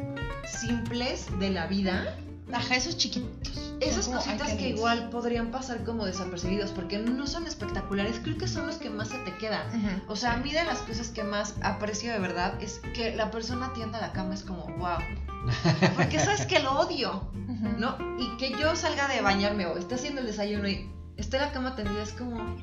simples 0.46 1.28
de 1.40 1.50
la 1.50 1.68
vida 1.68 2.16
Ajá, 2.54 2.76
esos 2.76 2.98
chiquitos. 2.98 3.74
Esas 3.80 4.08
cositas 4.08 4.54
que 4.54 4.70
igual 4.70 5.10
podrían 5.10 5.52
pasar 5.52 5.84
como 5.84 6.06
desapercibidos 6.06 6.72
porque 6.72 7.00
no 7.00 7.28
son 7.28 7.48
espectaculares, 7.48 8.20
creo 8.24 8.38
que 8.38 8.48
son 8.48 8.68
los 8.68 8.78
que 8.78 8.90
más 8.90 9.10
se 9.10 9.18
te 9.20 9.36
quedan. 9.38 10.04
O 10.08 10.16
sea, 10.16 10.34
a 10.34 10.38
mí 10.38 10.52
de 10.52 10.64
las 10.64 10.80
cosas 10.80 11.10
que 11.10 11.24
más 11.24 11.56
aprecio 11.62 12.14
de 12.14 12.20
verdad 12.20 12.62
es 12.62 12.80
que 12.94 13.16
la 13.16 13.32
persona 13.32 13.68
atienda 13.68 14.00
la 14.00 14.14
cama, 14.14 14.34
es 14.34 14.44
como, 14.44 14.66
wow. 14.78 15.00
Porque 15.96 16.20
sabes 16.20 16.46
que 16.46 16.60
lo 16.60 16.80
odio, 16.80 17.30
¿no? 17.78 17.98
Y 18.18 18.38
que 18.38 18.52
yo 18.52 18.76
salga 18.76 19.08
de 19.08 19.22
bañarme 19.22 19.66
o 19.66 19.78
esté 19.78 19.96
haciendo 19.96 20.22
el 20.22 20.28
desayuno 20.28 20.68
y 20.70 20.90
esté 21.18 21.38
la 21.38 21.52
cama 21.52 21.76
tendida, 21.76 22.04
es 22.04 22.14
como, 22.14 22.56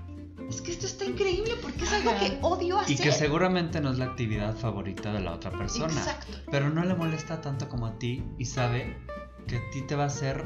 es 0.48 0.62
que 0.62 0.72
esto 0.72 0.87
está 0.87 1.05
increíble 1.05 1.53
porque 1.61 1.85
es 1.85 1.92
algo 1.92 2.12
que 2.18 2.38
odio 2.40 2.79
hacer. 2.79 2.92
Y 2.92 2.98
que 2.98 3.12
seguramente 3.12 3.81
no 3.81 3.90
es 3.90 3.98
la 3.98 4.07
actividad 4.07 4.57
favorita 4.57 5.12
de 5.12 5.20
la 5.20 5.33
otra 5.33 5.50
persona. 5.50 5.92
Exacto. 5.92 6.33
Pero 6.50 6.70
no 6.70 6.85
le 6.85 6.94
molesta 6.94 7.40
tanto 7.40 7.68
como 7.68 7.87
a 7.87 7.98
ti 7.98 8.24
y 8.38 8.46
sabe 8.46 8.96
que 9.46 9.57
a 9.57 9.70
ti 9.70 9.83
te 9.83 9.96
va 9.96 10.05
a 10.05 10.07
hacer 10.07 10.44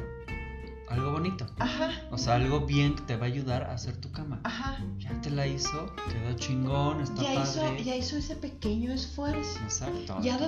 algo 0.89 1.13
bonito. 1.13 1.47
Ajá. 1.59 1.91
O 2.11 2.19
sea, 2.19 2.35
algo 2.35 2.61
bien 2.61 2.95
que 2.95 3.03
te 3.03 3.17
va 3.17 3.25
a 3.25 3.29
ayudar 3.29 3.65
a 3.65 3.73
hacer 3.73 3.97
tu 3.97 4.13
cama. 4.13 4.41
Ajá. 4.45 4.79
Ya 4.99 5.21
te 5.21 5.31
la 5.31 5.47
hizo, 5.47 5.93
quedó 6.09 6.37
chingón, 6.37 7.01
está 7.01 7.23
ya 7.23 7.35
padre. 7.35 7.75
Hizo, 7.75 7.85
ya 7.85 7.97
hizo 7.97 8.17
ese 8.17 8.37
pequeño 8.37 8.93
esfuerzo. 8.93 9.59
Exacto. 9.65 10.19
Ya, 10.23 10.39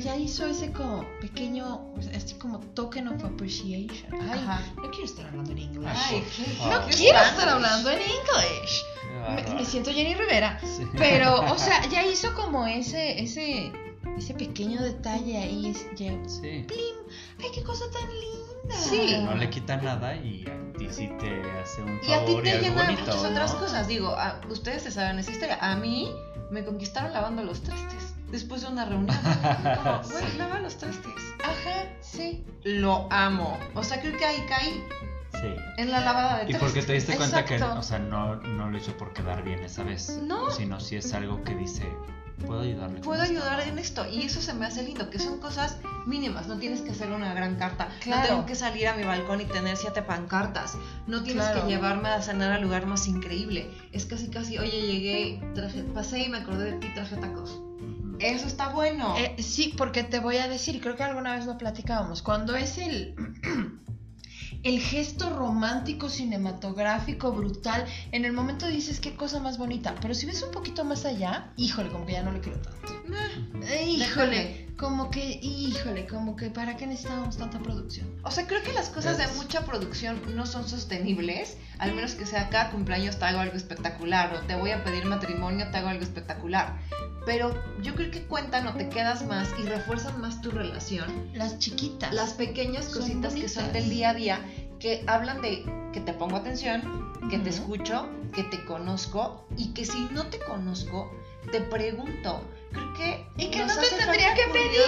ya, 0.00 0.16
hizo 0.16 0.46
ese 0.46 0.72
como 0.72 1.04
pequeño, 1.20 1.94
así 2.14 2.34
como 2.34 2.60
token 2.60 3.08
of 3.08 3.24
appreciation. 3.24 4.12
Ay, 4.12 4.38
Ajá. 4.40 4.62
no 4.76 4.90
quiero 4.90 5.04
estar 5.04 5.26
hablando 5.26 5.52
en 5.52 5.58
inglés. 5.58 5.92
Ay, 5.94 6.24
no 6.70 6.80
quiero 6.90 7.18
estar 7.20 7.48
hablando 7.48 7.90
en 7.90 8.00
inglés. 8.00 8.84
Me, 9.54 9.64
siento 9.64 9.92
Jenny 9.92 10.14
Rivera. 10.14 10.60
Pero, 10.96 11.40
o 11.52 11.58
sea, 11.58 11.86
ya 11.90 12.06
hizo 12.06 12.34
como 12.34 12.66
ese, 12.66 13.22
ese 13.22 13.72
ese 14.18 14.34
pequeño 14.34 14.82
detalle 14.82 15.38
ahí 15.38 15.66
es 15.66 15.86
ya, 15.96 16.12
sí. 16.28 16.64
¡plim! 16.66 16.96
¡Ay, 17.40 17.50
qué 17.54 17.62
cosa 17.62 17.84
tan 17.90 18.08
linda! 18.10 18.76
Sí. 18.76 19.16
No 19.24 19.34
le 19.34 19.48
quita 19.48 19.76
nada 19.76 20.14
y 20.16 20.44
a 20.46 20.78
ti 20.78 20.88
sí 20.90 21.10
te 21.18 21.40
hace 21.60 21.82
un 21.82 22.00
favor 22.00 22.08
y 22.08 22.12
a 22.12 22.24
ti 22.24 22.36
te 22.42 22.60
llena 22.60 22.82
bonito, 22.82 23.02
muchas 23.02 23.24
otras 23.24 23.54
cosas. 23.54 23.88
Digo, 23.88 24.14
ustedes 24.50 24.82
se 24.82 24.90
saben 24.90 25.18
esa 25.18 25.30
historia. 25.30 25.58
A 25.60 25.76
mí 25.76 26.10
me 26.50 26.64
conquistaron 26.64 27.12
lavando 27.12 27.42
los 27.42 27.62
trastes 27.62 28.14
después 28.30 28.62
de 28.62 28.68
una 28.68 28.84
reunión. 28.84 29.16
Como, 29.82 30.02
güey, 30.02 30.36
lava 30.36 30.60
los 30.60 30.76
trastes. 30.76 31.12
Ajá, 31.42 31.88
sí. 32.00 32.44
Lo 32.64 33.06
amo. 33.10 33.58
O 33.74 33.82
sea, 33.82 34.00
creo 34.00 34.16
que 34.16 34.24
ahí 34.24 34.44
caí. 34.48 34.84
Sí. 35.32 35.54
En 35.76 35.90
la 35.90 36.00
lavada 36.00 36.38
de 36.38 36.46
trastes. 36.46 36.56
Y 36.56 36.58
porque 36.58 36.82
te 36.82 36.92
diste 36.94 37.16
cuenta 37.16 37.44
que, 37.44 37.62
o 37.62 37.82
sea, 37.82 37.98
no, 37.98 38.36
no 38.36 38.70
lo 38.70 38.76
hizo 38.76 38.96
por 38.96 39.12
quedar 39.12 39.42
bien 39.44 39.60
esa 39.60 39.84
vez. 39.84 40.18
No. 40.22 40.50
Sino 40.50 40.80
si 40.80 40.96
es 40.96 41.12
algo 41.14 41.42
que 41.44 41.54
dice, 41.54 41.86
puedo 42.46 42.60
ayudarle. 42.60 43.00
Puedo 43.00 43.22
ayudar 43.22 43.60
en 43.60 43.78
esto. 43.78 44.06
Y 44.10 44.22
eso 44.22 44.40
se 44.40 44.54
me 44.54 44.66
hace 44.66 44.82
lindo, 44.82 45.10
que 45.10 45.18
son 45.18 45.38
cosas 45.38 45.78
mínimas. 46.06 46.46
No 46.48 46.58
tienes 46.58 46.80
que 46.80 46.90
hacer 46.90 47.10
una 47.10 47.34
gran 47.34 47.56
carta. 47.56 47.88
No 48.06 48.22
tengo 48.22 48.46
que 48.46 48.54
salir 48.54 48.88
a 48.88 48.94
mi 48.94 49.04
balcón 49.04 49.40
y 49.40 49.44
tener 49.44 49.76
siete 49.76 50.02
pancartas. 50.02 50.76
No 51.06 51.22
tienes 51.22 51.46
que 51.48 51.60
llevarme 51.68 52.08
a 52.08 52.22
cenar 52.22 52.52
al 52.52 52.62
lugar 52.62 52.86
más 52.86 53.06
increíble. 53.06 53.70
Es 53.92 54.06
casi, 54.06 54.28
casi, 54.28 54.58
oye, 54.58 54.80
llegué, 54.80 55.42
traje, 55.54 55.82
pasé 55.82 56.20
y 56.20 56.28
me 56.28 56.38
acordé 56.38 56.72
de 56.72 56.78
ti, 56.78 56.88
traje 56.94 57.16
tacos. 57.16 57.60
Eso 58.20 58.46
está 58.46 58.70
bueno. 58.70 59.14
Eh, 59.16 59.36
sí, 59.42 59.74
porque 59.76 60.02
te 60.02 60.18
voy 60.18 60.38
a 60.38 60.48
decir, 60.48 60.80
creo 60.80 60.96
que 60.96 61.04
alguna 61.04 61.36
vez 61.36 61.46
lo 61.46 61.56
platicábamos, 61.56 62.22
cuando 62.22 62.56
es 62.56 62.78
el 62.78 63.14
el 64.62 64.80
gesto 64.80 65.30
romántico, 65.30 66.08
cinematográfico, 66.08 67.32
brutal, 67.32 67.86
en 68.12 68.24
el 68.24 68.32
momento 68.32 68.66
dices 68.66 69.00
qué 69.00 69.14
cosa 69.14 69.40
más 69.40 69.58
bonita, 69.58 69.94
pero 70.00 70.14
si 70.14 70.26
ves 70.26 70.42
un 70.42 70.50
poquito 70.50 70.84
más 70.84 71.04
allá, 71.04 71.52
híjole, 71.56 71.90
como 71.90 72.06
que 72.06 72.12
ya 72.12 72.22
no 72.22 72.32
le 72.32 72.40
quiero 72.40 72.60
tanto. 72.60 72.92
Eh, 73.66 73.88
híjole, 73.88 74.67
como 74.78 75.10
que, 75.10 75.40
híjole, 75.42 76.06
como 76.06 76.36
que 76.36 76.50
para 76.50 76.76
qué 76.76 76.86
necesitábamos 76.86 77.36
tanta 77.36 77.58
producción. 77.58 78.06
O 78.22 78.30
sea, 78.30 78.46
creo 78.46 78.62
que 78.62 78.72
las 78.72 78.88
cosas 78.88 79.18
de 79.18 79.26
mucha 79.36 79.66
producción 79.66 80.20
no 80.36 80.46
son 80.46 80.68
sostenibles, 80.68 81.56
al 81.78 81.94
menos 81.94 82.14
que 82.14 82.24
sea 82.24 82.48
cada 82.48 82.70
cumpleaños 82.70 83.18
te 83.18 83.24
hago 83.24 83.40
algo 83.40 83.56
espectacular 83.56 84.32
o 84.36 84.46
te 84.46 84.54
voy 84.54 84.70
a 84.70 84.84
pedir 84.84 85.04
matrimonio, 85.04 85.68
te 85.72 85.78
hago 85.78 85.88
algo 85.88 86.04
espectacular. 86.04 86.78
Pero 87.26 87.52
yo 87.82 87.96
creo 87.96 88.12
que 88.12 88.22
cuentan 88.22 88.68
o 88.68 88.74
te 88.74 88.88
quedas 88.88 89.26
más 89.26 89.48
y 89.58 89.62
refuerzan 89.66 90.20
más 90.20 90.40
tu 90.40 90.52
relación. 90.52 91.28
Las 91.34 91.58
chiquitas. 91.58 92.14
Las 92.14 92.34
pequeñas 92.34 92.86
cositas 92.86 93.34
que 93.34 93.48
son 93.48 93.72
del 93.72 93.90
día 93.90 94.10
a 94.10 94.14
día, 94.14 94.40
que 94.78 95.02
hablan 95.08 95.42
de 95.42 95.64
que 95.92 96.00
te 96.00 96.12
pongo 96.12 96.36
atención, 96.36 96.82
que 97.28 97.38
te 97.40 97.50
escucho, 97.50 98.08
que 98.32 98.44
te 98.44 98.64
conozco 98.64 99.44
y 99.56 99.72
que 99.74 99.84
si 99.84 100.08
no 100.12 100.26
te 100.26 100.38
conozco, 100.38 101.10
te 101.50 101.60
pregunto. 101.60 102.48
Creo 102.72 102.94
que. 102.94 103.26
Y 103.36 103.50
que 103.50 103.64
no 103.64 103.74
te 103.74 103.88
tendría 103.88 104.34
que 104.34 104.44
pedir. 104.52 104.80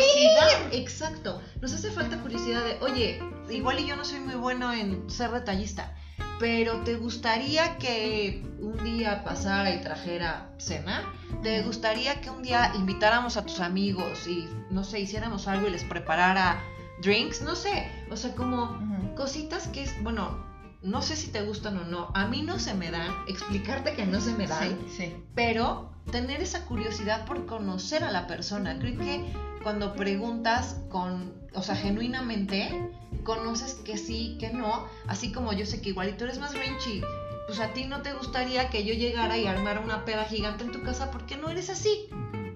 Exacto. 0.72 1.40
Nos 1.60 1.72
hace 1.72 1.90
falta 1.90 2.20
curiosidad 2.20 2.64
de, 2.64 2.78
oye, 2.80 3.22
igual 3.48 3.80
y 3.80 3.86
yo 3.86 3.96
no 3.96 4.04
soy 4.04 4.20
muy 4.20 4.34
bueno 4.34 4.72
en 4.72 5.08
ser 5.10 5.30
detallista 5.30 5.94
pero 6.40 6.80
¿te 6.80 6.96
gustaría 6.96 7.76
que 7.76 8.42
un 8.60 8.82
día 8.82 9.22
pasara 9.22 9.74
y 9.74 9.82
trajera 9.82 10.50
cena? 10.56 11.04
¿Te 11.42 11.62
gustaría 11.62 12.22
que 12.22 12.30
un 12.30 12.42
día 12.42 12.72
invitáramos 12.74 13.36
a 13.36 13.44
tus 13.44 13.60
amigos 13.60 14.26
y, 14.26 14.48
no 14.70 14.82
sé, 14.82 15.00
hiciéramos 15.00 15.46
algo 15.46 15.68
y 15.68 15.70
les 15.70 15.84
preparara 15.84 16.64
drinks? 17.02 17.42
No 17.42 17.54
sé, 17.54 17.92
o 18.10 18.16
sea, 18.16 18.34
como 18.34 18.80
cositas 19.16 19.68
que 19.68 19.82
es, 19.82 20.02
bueno, 20.02 20.49
no 20.82 21.02
sé 21.02 21.16
si 21.16 21.28
te 21.28 21.42
gustan 21.42 21.78
o 21.78 21.84
no, 21.84 22.10
a 22.14 22.26
mí 22.26 22.42
no 22.42 22.58
se 22.58 22.74
me 22.74 22.90
dan, 22.90 23.10
explicarte 23.28 23.94
que 23.94 24.06
no 24.06 24.20
se 24.20 24.32
me 24.32 24.46
dan, 24.46 24.78
sí. 24.96 25.14
pero 25.34 25.90
tener 26.10 26.40
esa 26.40 26.64
curiosidad 26.64 27.26
por 27.26 27.46
conocer 27.46 28.04
a 28.04 28.10
la 28.10 28.26
persona, 28.26 28.78
creo 28.78 28.98
que 28.98 29.32
cuando 29.62 29.94
preguntas 29.94 30.80
con, 30.88 31.34
o 31.54 31.62
sea, 31.62 31.76
genuinamente, 31.76 32.90
conoces 33.24 33.74
que 33.74 33.98
sí, 33.98 34.36
que 34.40 34.50
no, 34.50 34.86
así 35.06 35.32
como 35.32 35.52
yo 35.52 35.66
sé 35.66 35.80
que 35.80 35.90
igual 35.90 36.08
y 36.08 36.12
tú 36.12 36.24
eres 36.24 36.38
más 36.38 36.54
Rinchy, 36.54 37.02
pues 37.46 37.60
a 37.60 37.72
ti 37.72 37.84
no 37.84 38.00
te 38.02 38.14
gustaría 38.14 38.70
que 38.70 38.84
yo 38.84 38.94
llegara 38.94 39.36
y 39.36 39.46
armara 39.46 39.80
una 39.80 40.04
peda 40.04 40.24
gigante 40.24 40.64
en 40.64 40.72
tu 40.72 40.82
casa 40.82 41.10
porque 41.10 41.36
no 41.36 41.50
eres 41.50 41.68
así, 41.68 42.08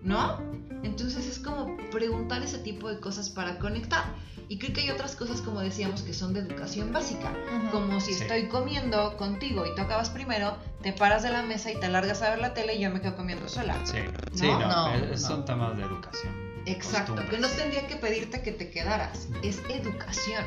¿no? 0.02 0.53
Entonces 0.84 1.26
es 1.26 1.38
como 1.38 1.76
preguntar 1.90 2.42
ese 2.42 2.58
tipo 2.58 2.88
de 2.88 3.00
cosas 3.00 3.30
para 3.30 3.58
conectar. 3.58 4.04
Y 4.48 4.58
creo 4.58 4.74
que 4.74 4.82
hay 4.82 4.90
otras 4.90 5.16
cosas, 5.16 5.40
como 5.40 5.60
decíamos, 5.60 6.02
que 6.02 6.12
son 6.12 6.34
de 6.34 6.40
educación 6.40 6.92
básica. 6.92 7.32
Como 7.72 8.00
si 8.00 8.12
estoy 8.12 8.48
comiendo 8.48 9.16
contigo 9.16 9.64
y 9.64 9.74
tú 9.74 9.80
acabas 9.80 10.10
primero, 10.10 10.58
te 10.82 10.92
paras 10.92 11.22
de 11.22 11.30
la 11.30 11.42
mesa 11.42 11.72
y 11.72 11.80
te 11.80 11.88
largas 11.88 12.20
a 12.22 12.30
ver 12.30 12.40
la 12.40 12.52
tele 12.52 12.74
y 12.74 12.80
yo 12.80 12.90
me 12.90 13.00
quedo 13.00 13.16
comiendo 13.16 13.48
sola. 13.48 13.74
Sí, 13.84 13.98
sí, 14.34 14.46
no, 14.46 15.16
son 15.16 15.44
temas 15.44 15.76
de 15.76 15.84
educación. 15.84 16.44
Exacto, 16.66 17.16
que 17.28 17.38
no 17.38 17.48
tendría 17.48 17.86
que 17.86 17.96
pedirte 17.96 18.40
que 18.42 18.52
te 18.52 18.70
quedaras, 18.70 19.28
es 19.42 19.60
educación. 19.68 20.44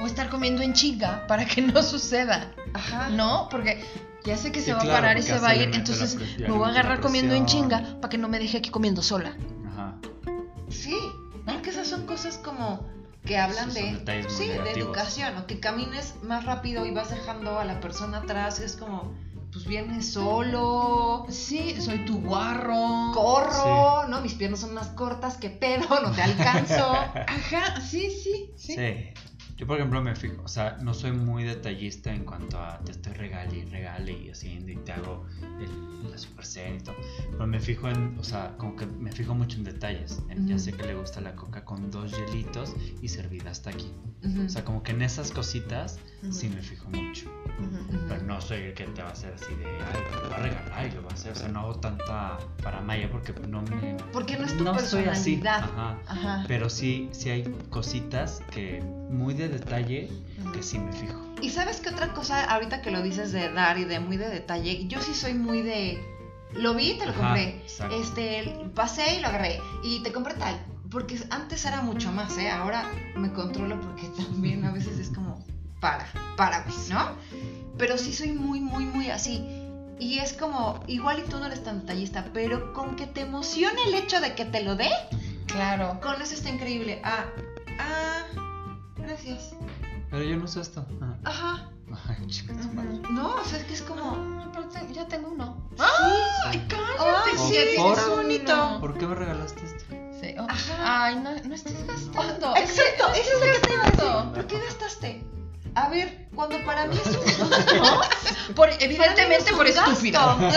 o 0.00 0.06
estar 0.06 0.30
comiendo 0.30 0.62
en 0.62 0.72
chinga 0.72 1.26
para 1.26 1.44
que 1.46 1.60
no 1.60 1.82
suceda. 1.82 2.54
Ajá. 2.72 3.10
¿No? 3.10 3.48
Porque 3.50 3.84
ya 4.24 4.36
sé 4.36 4.50
que 4.50 4.60
se 4.60 4.72
va 4.72 4.80
a 4.80 4.86
parar 4.86 5.18
y 5.18 5.22
se 5.22 5.38
va 5.38 5.50
a 5.50 5.56
ir, 5.56 5.70
entonces 5.74 6.16
me 6.38 6.50
voy 6.50 6.68
a 6.68 6.70
agarrar 6.70 7.00
comiendo 7.00 7.34
en 7.34 7.46
chinga 7.46 7.98
para 8.00 8.08
que 8.10 8.18
no 8.18 8.28
me 8.28 8.38
deje 8.38 8.58
aquí 8.58 8.70
comiendo 8.70 9.02
sola. 9.02 9.36
Ajá. 9.78 9.94
Sí, 10.68 10.98
porque 11.46 11.70
esas 11.70 11.86
son 11.86 12.04
cosas 12.06 12.36
como 12.38 12.84
que 13.24 13.38
hablan 13.38 13.72
de, 13.72 14.24
sí, 14.28 14.48
de 14.48 14.70
educación, 14.72 15.36
o 15.36 15.46
que 15.46 15.60
camines 15.60 16.14
más 16.22 16.44
rápido 16.44 16.84
y 16.84 16.90
vas 16.90 17.10
dejando 17.10 17.58
a 17.58 17.64
la 17.64 17.80
persona 17.80 18.18
atrás, 18.18 18.58
es 18.58 18.76
como 18.76 19.14
pues 19.52 19.66
vienes 19.66 20.12
solo. 20.12 21.24
Sí, 21.28 21.80
soy 21.80 22.04
tu 22.04 22.20
guarro. 22.20 23.12
Corro, 23.14 24.06
¿no? 24.08 24.20
Mis 24.20 24.34
piernas 24.34 24.60
son 24.60 24.74
más 24.74 24.88
cortas 24.88 25.38
que 25.38 25.50
pedo, 25.50 25.88
no 26.02 26.10
te 26.10 26.22
alcanzo. 26.22 26.92
Ajá, 26.92 27.80
sí, 27.80 28.10
sí, 28.10 28.50
sí. 28.56 28.74
Sí. 28.74 29.12
Yo, 29.58 29.66
por 29.66 29.76
ejemplo, 29.76 30.00
me 30.00 30.14
fijo, 30.14 30.40
o 30.44 30.48
sea, 30.48 30.78
no 30.80 30.94
soy 30.94 31.10
muy 31.10 31.42
detallista 31.42 32.14
en 32.14 32.24
cuanto 32.24 32.60
a 32.60 32.78
te 32.78 32.92
estoy 32.92 33.12
regale 33.14 33.58
y 33.58 33.64
regale 33.64 34.12
y 34.12 34.30
así, 34.30 34.52
y 34.64 34.76
te 34.76 34.92
hago 34.92 35.26
el, 35.60 36.10
la 36.12 36.16
super 36.16 36.44
y 36.76 36.78
todo. 36.78 36.94
Pero 37.32 37.44
me 37.48 37.58
fijo 37.58 37.88
en, 37.88 38.16
o 38.20 38.22
sea, 38.22 38.56
como 38.56 38.76
que 38.76 38.86
me 38.86 39.10
fijo 39.10 39.34
mucho 39.34 39.58
en 39.58 39.64
detalles. 39.64 40.22
Ya 40.46 40.60
sé 40.60 40.72
que 40.72 40.84
le 40.84 40.94
gusta 40.94 41.20
la 41.20 41.34
coca 41.34 41.64
con 41.64 41.90
dos 41.90 42.12
hielitos 42.12 42.72
y 43.02 43.08
servida 43.08 43.50
hasta 43.50 43.70
aquí. 43.70 43.92
O 44.46 44.48
sea, 44.48 44.64
como 44.64 44.84
que 44.84 44.92
en 44.92 45.02
esas 45.02 45.32
cositas 45.32 45.98
sí 46.30 46.48
me 46.48 46.62
fijo 46.62 46.88
mucho. 46.90 47.28
Pero 48.08 48.22
no 48.22 48.40
soy 48.40 48.60
el 48.60 48.74
que 48.74 48.84
te 48.84 49.02
va 49.02 49.08
a 49.08 49.12
hacer 49.12 49.34
así 49.34 49.52
de, 49.56 49.66
ay, 49.66 50.22
lo 50.22 50.30
va 50.30 50.36
a 50.36 50.38
regalar 50.38 50.86
y 50.86 50.90
lo 50.92 51.02
va 51.02 51.10
a 51.10 51.14
hacer. 51.14 51.32
O 51.32 51.34
sea, 51.34 51.48
no 51.48 51.60
hago 51.60 51.74
tanta 51.80 52.38
para 52.62 52.80
Maya 52.80 53.10
porque 53.10 53.32
no 53.48 53.62
me. 53.62 53.96
Porque 54.12 54.38
no 54.38 54.44
es 54.44 54.56
tu 54.56 54.62
no 54.62 54.72
personalidad. 54.72 55.14
Soy 55.14 55.32
así. 55.34 55.42
Ajá. 55.44 55.98
Ajá. 56.06 56.44
Pero 56.46 56.70
sí, 56.70 57.08
sí 57.10 57.30
hay 57.30 57.42
cositas 57.70 58.40
que 58.52 58.82
muy 59.08 59.34
de 59.34 59.48
detalle 59.48 60.08
que 60.52 60.62
sí 60.62 60.78
me 60.78 60.92
fijo. 60.92 61.18
Y 61.40 61.50
sabes 61.50 61.80
qué 61.80 61.90
otra 61.90 62.12
cosa, 62.14 62.44
ahorita 62.44 62.82
que 62.82 62.90
lo 62.90 63.02
dices 63.02 63.32
de 63.32 63.50
dar 63.52 63.78
y 63.78 63.84
de 63.84 64.00
muy 64.00 64.16
de 64.16 64.28
detalle, 64.28 64.86
yo 64.88 65.00
sí 65.00 65.14
soy 65.14 65.34
muy 65.34 65.62
de. 65.62 66.02
Lo 66.54 66.74
vi 66.74 66.92
y 66.92 66.98
te 66.98 67.06
lo 67.06 67.14
compré. 67.14 67.62
Este, 67.92 68.70
pasé 68.74 69.16
y 69.16 69.20
lo 69.20 69.28
agarré. 69.28 69.60
Y 69.82 70.02
te 70.02 70.12
compré 70.12 70.34
tal. 70.34 70.58
Porque 70.90 71.18
antes 71.30 71.64
era 71.66 71.82
mucho 71.82 72.10
más, 72.10 72.38
¿eh? 72.38 72.48
Ahora 72.48 72.90
me 73.14 73.32
controlo 73.32 73.78
porque 73.80 74.08
también 74.16 74.64
a 74.64 74.72
veces 74.72 74.98
es 74.98 75.10
como, 75.10 75.44
para, 75.80 76.06
para, 76.36 76.64
¿no? 76.88 77.16
Pero 77.76 77.98
sí 77.98 78.12
soy 78.12 78.32
muy, 78.32 78.60
muy, 78.60 78.84
muy 78.84 79.10
así. 79.10 79.46
Y 80.00 80.18
es 80.20 80.32
como, 80.32 80.80
igual 80.86 81.18
y 81.18 81.28
tú 81.28 81.38
no 81.38 81.46
eres 81.46 81.62
tan 81.62 81.80
detallista, 81.80 82.26
pero 82.32 82.72
con 82.72 82.96
que 82.96 83.06
te 83.06 83.22
emocione 83.22 83.82
el 83.86 83.94
hecho 83.94 84.20
de 84.20 84.34
que 84.34 84.44
te 84.44 84.62
lo 84.62 84.76
dé. 84.76 84.90
Claro. 85.46 85.98
Con 86.00 86.20
eso 86.22 86.34
está 86.34 86.50
increíble. 86.50 87.00
Ah, 87.04 87.26
ah, 87.78 88.47
gracias. 89.08 89.54
Pero 90.10 90.22
yo 90.22 90.36
no 90.36 90.46
sé 90.46 90.60
esto. 90.60 90.86
Ah. 91.00 91.16
Ajá. 91.24 91.70
Ay, 92.08 92.26
chica, 92.26 92.52
No, 93.10 93.34
o 93.34 93.44
sea, 93.44 93.58
es 93.58 93.64
que 93.64 93.74
es 93.74 93.82
como. 93.82 94.12
Ah, 94.12 94.50
pero 94.52 94.92
ya 94.92 95.08
tengo 95.08 95.30
uno. 95.30 95.68
¡Ay, 95.78 96.66
cállate! 96.68 97.38
sí, 97.38 97.56
está 97.56 98.08
bonito. 98.08 98.80
¿Por 98.80 98.98
qué 98.98 99.06
me 99.06 99.14
regalaste 99.14 99.64
esto? 99.64 99.84
Sí. 100.20 100.34
Oh, 100.38 100.46
Ay, 100.80 101.16
no, 101.16 101.30
no 101.34 101.54
estés 101.54 101.86
gastando. 101.86 102.56
exacto, 102.56 103.12
eso 103.14 103.30
es 103.32 103.40
lo 103.40 103.52
que 103.52 103.58
te 103.60 103.72
iba 103.72 103.84
a 103.84 103.90
decir. 103.90 104.34
¿Por 104.34 104.46
qué 104.46 104.58
gastaste? 104.60 105.24
A 105.74 105.88
ver, 105.90 106.28
cuando 106.34 106.56
para 106.64 106.86
mí 106.86 106.96
es 106.96 107.16
un 107.16 107.50
gasto, 107.50 108.54
por, 108.56 108.68
evidentemente 108.80 109.52
por 109.54 109.66
estúpido. 109.66 110.20
¿no? 110.36 110.50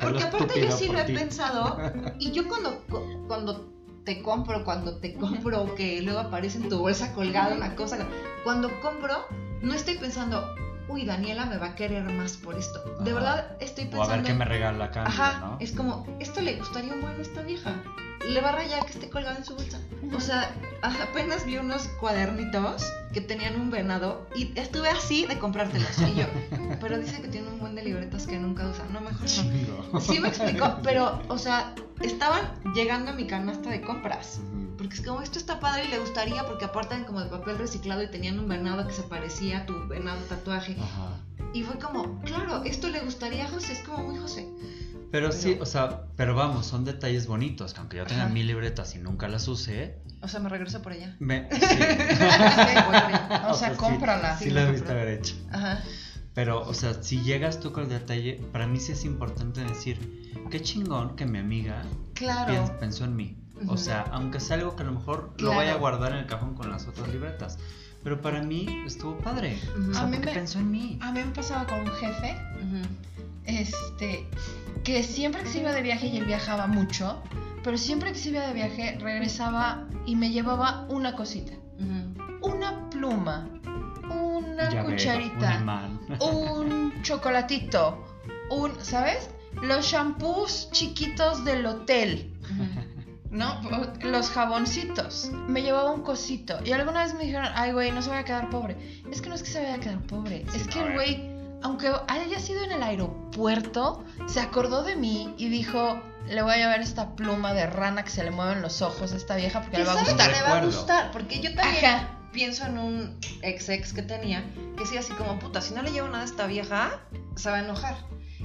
Porque 0.00 0.22
aparte 0.22 0.60
yo 0.60 0.70
sí 0.70 0.88
lo 0.88 0.98
he 0.98 1.04
pensado 1.04 1.78
y 2.18 2.32
yo 2.32 2.46
cuando, 2.46 2.84
cuando 3.26 3.73
te 4.04 4.22
compro, 4.22 4.64
cuando 4.64 4.98
te 4.98 5.14
compro, 5.14 5.74
que 5.74 6.02
luego 6.02 6.20
aparece 6.20 6.58
en 6.58 6.68
tu 6.68 6.78
bolsa 6.78 7.12
colgada 7.12 7.54
una 7.54 7.74
cosa, 7.74 7.98
cuando 8.44 8.80
compro, 8.80 9.26
no 9.62 9.74
estoy 9.74 9.96
pensando, 9.96 10.54
uy, 10.88 11.04
Daniela 11.04 11.46
me 11.46 11.56
va 11.56 11.68
a 11.68 11.74
querer 11.74 12.04
más 12.04 12.36
por 12.36 12.56
esto. 12.56 12.80
De 13.00 13.12
verdad 13.12 13.56
estoy 13.60 13.84
pensando. 13.84 14.08
O 14.08 14.12
a 14.12 14.16
ver 14.16 14.24
qué 14.24 14.34
me 14.34 14.44
regala 14.44 14.84
acá. 14.86 15.04
Ajá, 15.06 15.56
es 15.60 15.72
como, 15.72 16.06
esto 16.20 16.40
le 16.40 16.56
gustaría 16.56 16.92
un 16.92 17.00
buen 17.00 17.18
a 17.18 17.22
esta 17.22 17.42
vieja. 17.42 17.82
Le 18.28 18.40
va 18.40 18.50
a 18.50 18.52
rayar 18.52 18.84
que 18.86 18.92
esté 18.92 19.10
colgado 19.10 19.36
en 19.36 19.44
su 19.44 19.54
bolsa. 19.54 19.78
O 20.14 20.20
sea, 20.20 20.54
apenas 20.82 21.44
vi 21.44 21.56
unos 21.58 21.88
cuadernitos 22.00 22.84
que 23.12 23.20
tenían 23.20 23.60
un 23.60 23.70
venado 23.70 24.26
y 24.34 24.58
estuve 24.58 24.88
así 24.88 25.26
de 25.26 25.38
comprártelos. 25.38 25.98
Y 25.98 26.14
yo, 26.14 26.26
pero 26.80 26.98
dice 26.98 27.20
que 27.20 27.28
tiene 27.28 27.48
un 27.48 27.58
buen 27.58 27.74
de 27.74 27.82
libretas 27.82 28.26
que 28.26 28.38
nunca 28.38 28.66
usa. 28.68 28.84
No, 28.92 29.00
mejor 29.00 29.26
no. 29.92 30.00
Sí 30.00 30.20
me 30.20 30.28
explicó, 30.28 30.78
pero, 30.82 31.22
o 31.28 31.38
sea, 31.38 31.74
estaban 32.00 32.42
llegando 32.74 33.12
a 33.12 33.14
mi 33.14 33.26
canasta 33.26 33.70
de 33.70 33.80
compras. 33.80 34.40
Porque 34.76 34.96
es 34.96 35.02
como, 35.02 35.22
esto 35.22 35.38
está 35.38 35.60
padre 35.60 35.84
y 35.86 35.88
le 35.88 35.98
gustaría, 35.98 36.44
porque 36.44 36.64
aparte 36.64 37.04
como 37.06 37.20
de 37.20 37.30
papel 37.30 37.58
reciclado 37.58 38.02
y 38.02 38.10
tenían 38.10 38.38
un 38.38 38.48
venado 38.48 38.86
que 38.86 38.92
se 38.92 39.02
parecía 39.02 39.60
a 39.60 39.66
tu 39.66 39.86
venado 39.88 40.20
tatuaje. 40.24 40.76
Ajá. 40.78 41.20
Y 41.54 41.62
fue 41.62 41.78
como, 41.78 42.20
claro, 42.22 42.64
esto 42.64 42.88
le 42.88 43.00
gustaría 43.00 43.44
a 43.44 43.48
José, 43.48 43.74
es 43.74 43.78
como 43.80 43.98
muy 43.98 44.18
José. 44.18 44.48
Pero, 45.14 45.30
sí, 45.30 45.56
o 45.60 45.64
sea, 45.64 46.00
pero 46.16 46.34
vamos, 46.34 46.66
son 46.66 46.84
detalles 46.84 47.28
bonitos, 47.28 47.72
que 47.72 47.78
aunque 47.78 47.98
yo 47.98 48.04
tenga 48.04 48.26
mil 48.26 48.48
libretas 48.48 48.96
y 48.96 48.98
nunca 48.98 49.28
las 49.28 49.46
use. 49.46 49.94
O 50.20 50.26
sea, 50.26 50.40
me 50.40 50.48
regreso 50.48 50.82
por. 50.82 50.92
Me, 51.20 51.48
sí. 51.52 51.60
o, 53.48 53.54
sea, 53.54 53.76
cómprala. 53.76 54.36
Sí, 54.36 54.46
sí 54.46 54.50
la 54.50 54.64
debiste 54.64 54.90
haber 54.90 55.06
hecho. 55.06 55.36
Ajá. 55.52 55.80
Pero, 56.34 56.62
o 56.62 56.74
sea, 56.74 57.00
si 57.00 57.22
llegas 57.22 57.60
tú 57.60 57.70
con 57.70 57.84
el 57.84 57.90
detalle, 57.90 58.40
para 58.50 58.66
mí 58.66 58.80
sí 58.80 58.90
es 58.90 59.04
importante 59.04 59.60
decir, 59.60 60.32
qué 60.50 60.60
chingón 60.60 61.14
que 61.14 61.26
mi 61.26 61.38
amiga 61.38 61.84
pensó 62.80 63.04
en 63.04 63.14
mí. 63.14 63.36
O 63.68 63.76
sea, 63.76 64.00
aunque 64.10 64.40
sea 64.40 64.56
algo 64.56 64.74
que 64.74 64.82
a 64.82 64.86
lo 64.86 64.94
mejor 64.94 65.32
lo 65.38 65.54
vaya 65.54 65.74
a 65.74 65.76
guardar 65.76 66.10
en 66.10 66.18
el 66.18 66.26
cajón 66.26 66.54
con 66.56 66.72
las 66.72 66.88
otras 66.88 67.08
libretas. 67.10 67.60
Pero 68.02 68.20
para 68.20 68.42
mí 68.42 68.82
estuvo 68.84 69.16
padre. 69.18 69.60
O 69.90 69.94
sea, 69.94 70.02
a 70.02 70.06
mí 70.08 70.18
me, 70.18 70.26
pensó 70.26 70.58
en 70.58 70.72
mí. 70.72 70.98
A 71.00 71.12
mí 71.12 71.20
me 71.20 71.30
pasaba 71.30 71.68
con 71.68 71.82
un 71.82 71.92
jefe, 71.92 72.36
este, 73.46 74.26
que 74.82 75.02
siempre 75.02 75.42
que 75.42 75.48
se 75.48 75.60
iba 75.60 75.72
de 75.72 75.82
viaje, 75.82 76.06
y 76.06 76.18
él 76.18 76.24
viajaba 76.24 76.66
mucho, 76.66 77.22
pero 77.62 77.78
siempre 77.78 78.12
que 78.12 78.18
se 78.18 78.30
iba 78.30 78.46
de 78.46 78.52
viaje, 78.52 78.98
regresaba 79.00 79.88
y 80.06 80.16
me 80.16 80.30
llevaba 80.30 80.86
una 80.88 81.14
cosita. 81.14 81.52
Una 82.42 82.90
pluma, 82.90 83.48
una 84.10 84.84
cucharita, 84.84 85.88
un, 86.20 86.92
chocolatito, 87.02 88.04
un, 88.50 88.72
¿sabes? 88.80 89.30
Los 89.62 89.86
shampoos 89.86 90.68
chiquitos 90.72 91.44
del 91.44 91.64
hotel. 91.64 92.30
¿no? 93.30 93.60
Los 94.02 94.30
jaboncitos. 94.30 95.30
Me 95.48 95.62
llevaba 95.62 95.90
un 95.90 96.02
cosito. 96.02 96.58
Y 96.64 96.72
alguna 96.72 97.02
vez 97.02 97.14
me 97.14 97.24
dijeron, 97.24 97.48
ay, 97.54 97.72
güey, 97.72 97.90
no 97.90 98.00
se 98.00 98.08
vaya 98.08 98.20
a 98.20 98.24
quedar 98.24 98.50
pobre. 98.50 98.76
Es 99.10 99.20
que 99.20 99.28
no 99.28 99.34
es 99.34 99.42
que 99.42 99.50
se 99.50 99.60
vaya 99.60 99.74
a 99.74 99.80
quedar 99.80 100.00
pobre. 100.02 100.44
es 100.54 100.68
que 100.68 100.80
el 100.80 100.94
güey, 100.94 101.33
aunque 101.64 101.90
haya 102.08 102.38
sido 102.38 102.62
en 102.62 102.72
el 102.72 102.82
aeropuerto, 102.82 104.04
se 104.26 104.40
acordó 104.40 104.82
de 104.82 104.96
mí 104.96 105.34
y 105.38 105.48
dijo, 105.48 105.98
le 106.28 106.42
voy 106.42 106.52
a 106.52 106.56
llevar 106.58 106.80
esta 106.80 107.16
pluma 107.16 107.54
de 107.54 107.66
rana 107.66 108.04
que 108.04 108.10
se 108.10 108.22
le 108.22 108.30
mueven 108.30 108.60
los 108.60 108.82
ojos 108.82 109.14
a 109.14 109.16
esta 109.16 109.34
vieja 109.34 109.62
porque 109.62 109.78
le 109.78 109.84
va 109.84 109.92
a 109.92 110.04
gustar. 110.04 110.30
le 110.30 110.42
va 110.42 110.58
a 110.58 110.64
gustar, 110.64 111.10
porque 111.10 111.40
yo 111.40 111.54
también 111.54 112.06
pienso 112.32 112.66
en 112.66 112.76
un 112.76 113.18
ex 113.40 113.70
ex 113.70 113.94
que 113.94 114.02
tenía, 114.02 114.44
que 114.76 114.84
sí, 114.84 114.98
así 114.98 115.14
como, 115.14 115.38
puta, 115.38 115.62
si 115.62 115.72
no 115.72 115.80
le 115.80 115.90
llevo 115.90 116.08
nada 116.08 116.20
a 116.20 116.26
esta 116.26 116.46
vieja, 116.46 117.00
se 117.34 117.50
va 117.50 117.56
a 117.56 117.60
enojar. 117.60 117.96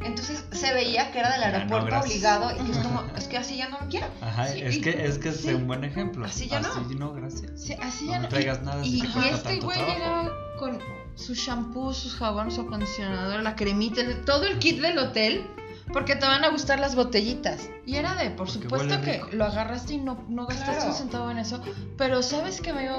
Entonces 0.02 0.46
se 0.54 0.74
veía 0.74 1.12
que 1.12 1.20
era 1.20 1.34
del 1.34 1.44
aeropuerto 1.44 2.00
obligado 2.00 2.52
y 2.52 2.64
que 2.64 2.72
es 2.72 2.78
como, 2.78 3.04
es 3.18 3.28
que 3.28 3.38
así 3.38 3.58
ya 3.58 3.68
no 3.68 3.82
lo 3.82 3.90
quiero. 3.90 4.08
Ajá, 4.22 4.48
es, 4.48 4.80
que, 4.80 5.06
es 5.06 5.18
que 5.18 5.28
es 5.28 5.44
un 5.44 5.68
buen 5.68 5.84
ejemplo. 5.84 6.26
Así 6.26 6.48
ya 6.48 6.62
no. 6.62 6.70
Así 6.70 6.96
no, 6.96 7.12
gracias. 7.12 7.52
Sí, 7.62 7.74
así 7.82 8.08
ya 8.08 8.16
no. 8.16 8.24
No 8.24 8.30
traigas 8.30 8.62
nada. 8.62 8.82
Y, 8.86 9.04
y 9.04 9.28
este 9.30 9.60
güey 9.60 9.78
llegaba 9.78 10.32
con 10.58 10.80
su 11.20 11.34
shampoo, 11.34 11.94
sus 11.94 12.16
jabones, 12.16 12.56
su 12.56 12.62
acondicionador, 12.62 13.44
la 13.44 13.56
cremita, 13.56 14.02
todo 14.26 14.46
el 14.46 14.58
kit 14.60 14.80
del 14.82 14.98
hotel. 14.98 15.46
Porque 15.92 16.16
te 16.16 16.28
van 16.28 16.46
a 16.46 16.50
gustar 16.50 16.80
las 16.80 16.96
botellitas. 16.96 17.68
Y 17.84 17.96
era 17.96 18.14
de, 18.14 18.30
por 18.30 18.48
supuesto 18.48 19.02
que 19.02 19.24
lo 19.32 19.46
agarraste 19.46 19.96
y 19.96 19.98
no, 19.98 20.24
no 20.30 20.46
gastaste 20.46 20.88
un 20.88 20.94
centavo 20.94 21.32
en 21.32 21.40
eso. 21.40 21.60
Pero 21.98 22.22
sabes 22.22 22.62
que 22.62 22.74
me 22.74 22.92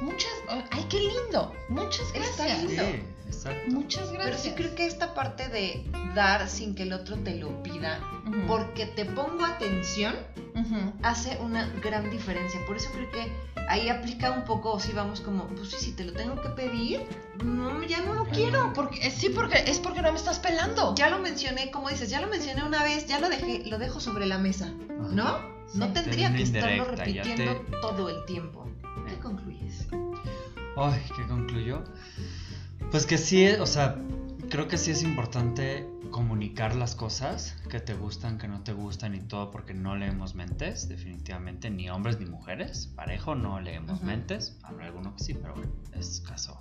muchas. 0.00 0.32
¡Ay, 0.70 0.86
qué 0.88 1.00
lindo! 1.00 1.52
Muchas 1.68 2.12
gracias. 2.12 2.62
Está 2.62 2.82
lindo. 2.82 3.18
Muchas 3.68 4.10
gracias. 4.10 4.24
Pero 4.24 4.38
sí 4.38 4.50
creo 4.56 4.74
que 4.74 4.86
esta 4.86 5.14
parte 5.14 5.48
de 5.48 5.84
dar 6.14 6.48
sin 6.48 6.74
que 6.74 6.84
el 6.84 6.92
otro 6.92 7.16
te 7.16 7.36
lo 7.36 7.62
pida, 7.62 8.00
porque 8.46 8.86
te 8.86 9.04
pongo 9.04 9.44
atención, 9.44 10.14
hace 11.02 11.36
una 11.38 11.68
gran 11.82 12.10
diferencia. 12.10 12.60
Por 12.66 12.76
eso 12.76 12.90
creo 12.92 13.10
que 13.10 13.32
ahí 13.68 13.88
aplica 13.88 14.30
un 14.30 14.44
poco, 14.44 14.80
si 14.80 14.92
vamos 14.92 15.20
como, 15.20 15.46
pues 15.48 15.70
sí, 15.70 15.76
si 15.78 15.92
te 15.92 16.04
lo 16.04 16.12
tengo 16.12 16.40
que 16.40 16.48
pedir, 16.50 17.06
no, 17.44 17.82
ya 17.84 18.00
no 18.00 18.14
lo 18.14 18.24
quiero. 18.24 18.72
Porque, 18.74 19.06
eh, 19.06 19.10
sí, 19.10 19.28
porque 19.28 19.62
es 19.66 19.78
porque 19.78 20.02
no 20.02 20.10
me 20.10 20.18
estás 20.18 20.38
pelando. 20.38 20.94
Ya 20.94 21.10
lo 21.10 21.18
mencioné, 21.18 21.70
como 21.70 21.90
dices, 21.90 22.10
ya 22.10 22.20
lo 22.20 22.28
mencioné 22.28 22.64
una 22.64 22.82
vez, 22.82 23.06
ya 23.06 23.20
lo 23.20 23.28
dejé, 23.28 23.64
lo 23.66 23.78
dejo 23.78 24.00
sobre 24.00 24.26
la 24.26 24.38
mesa, 24.38 24.72
¿no? 24.88 25.58
No 25.74 25.92
tendría 25.92 26.32
que 26.34 26.42
estarlo 26.42 26.84
repitiendo 26.84 27.60
todo 27.82 28.08
el 28.08 28.24
tiempo. 28.24 28.67
Ay, 30.80 31.02
¿qué 31.16 31.26
concluyó? 31.26 31.82
Pues 32.92 33.04
que 33.04 33.18
sí, 33.18 33.46
o 33.48 33.66
sea, 33.66 33.96
creo 34.48 34.68
que 34.68 34.78
sí 34.78 34.92
es 34.92 35.02
importante 35.02 35.88
comunicar 36.12 36.76
las 36.76 36.94
cosas 36.94 37.56
que 37.68 37.80
te 37.80 37.94
gustan, 37.94 38.38
que 38.38 38.46
no 38.46 38.62
te 38.62 38.72
gustan 38.72 39.14
y 39.16 39.20
todo, 39.20 39.50
porque 39.50 39.74
no 39.74 39.96
leemos 39.96 40.36
mentes, 40.36 40.88
definitivamente, 40.88 41.68
ni 41.68 41.90
hombres 41.90 42.20
ni 42.20 42.26
mujeres. 42.26 42.86
Parejo 42.94 43.34
no 43.34 43.60
leemos 43.60 44.02
mentes. 44.02 44.56
Habrá 44.62 44.86
alguno 44.86 45.16
que 45.16 45.24
sí, 45.24 45.34
pero 45.34 45.54
bueno, 45.54 45.72
es 45.94 46.20
caso 46.20 46.56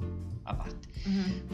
aparte. 0.46 0.90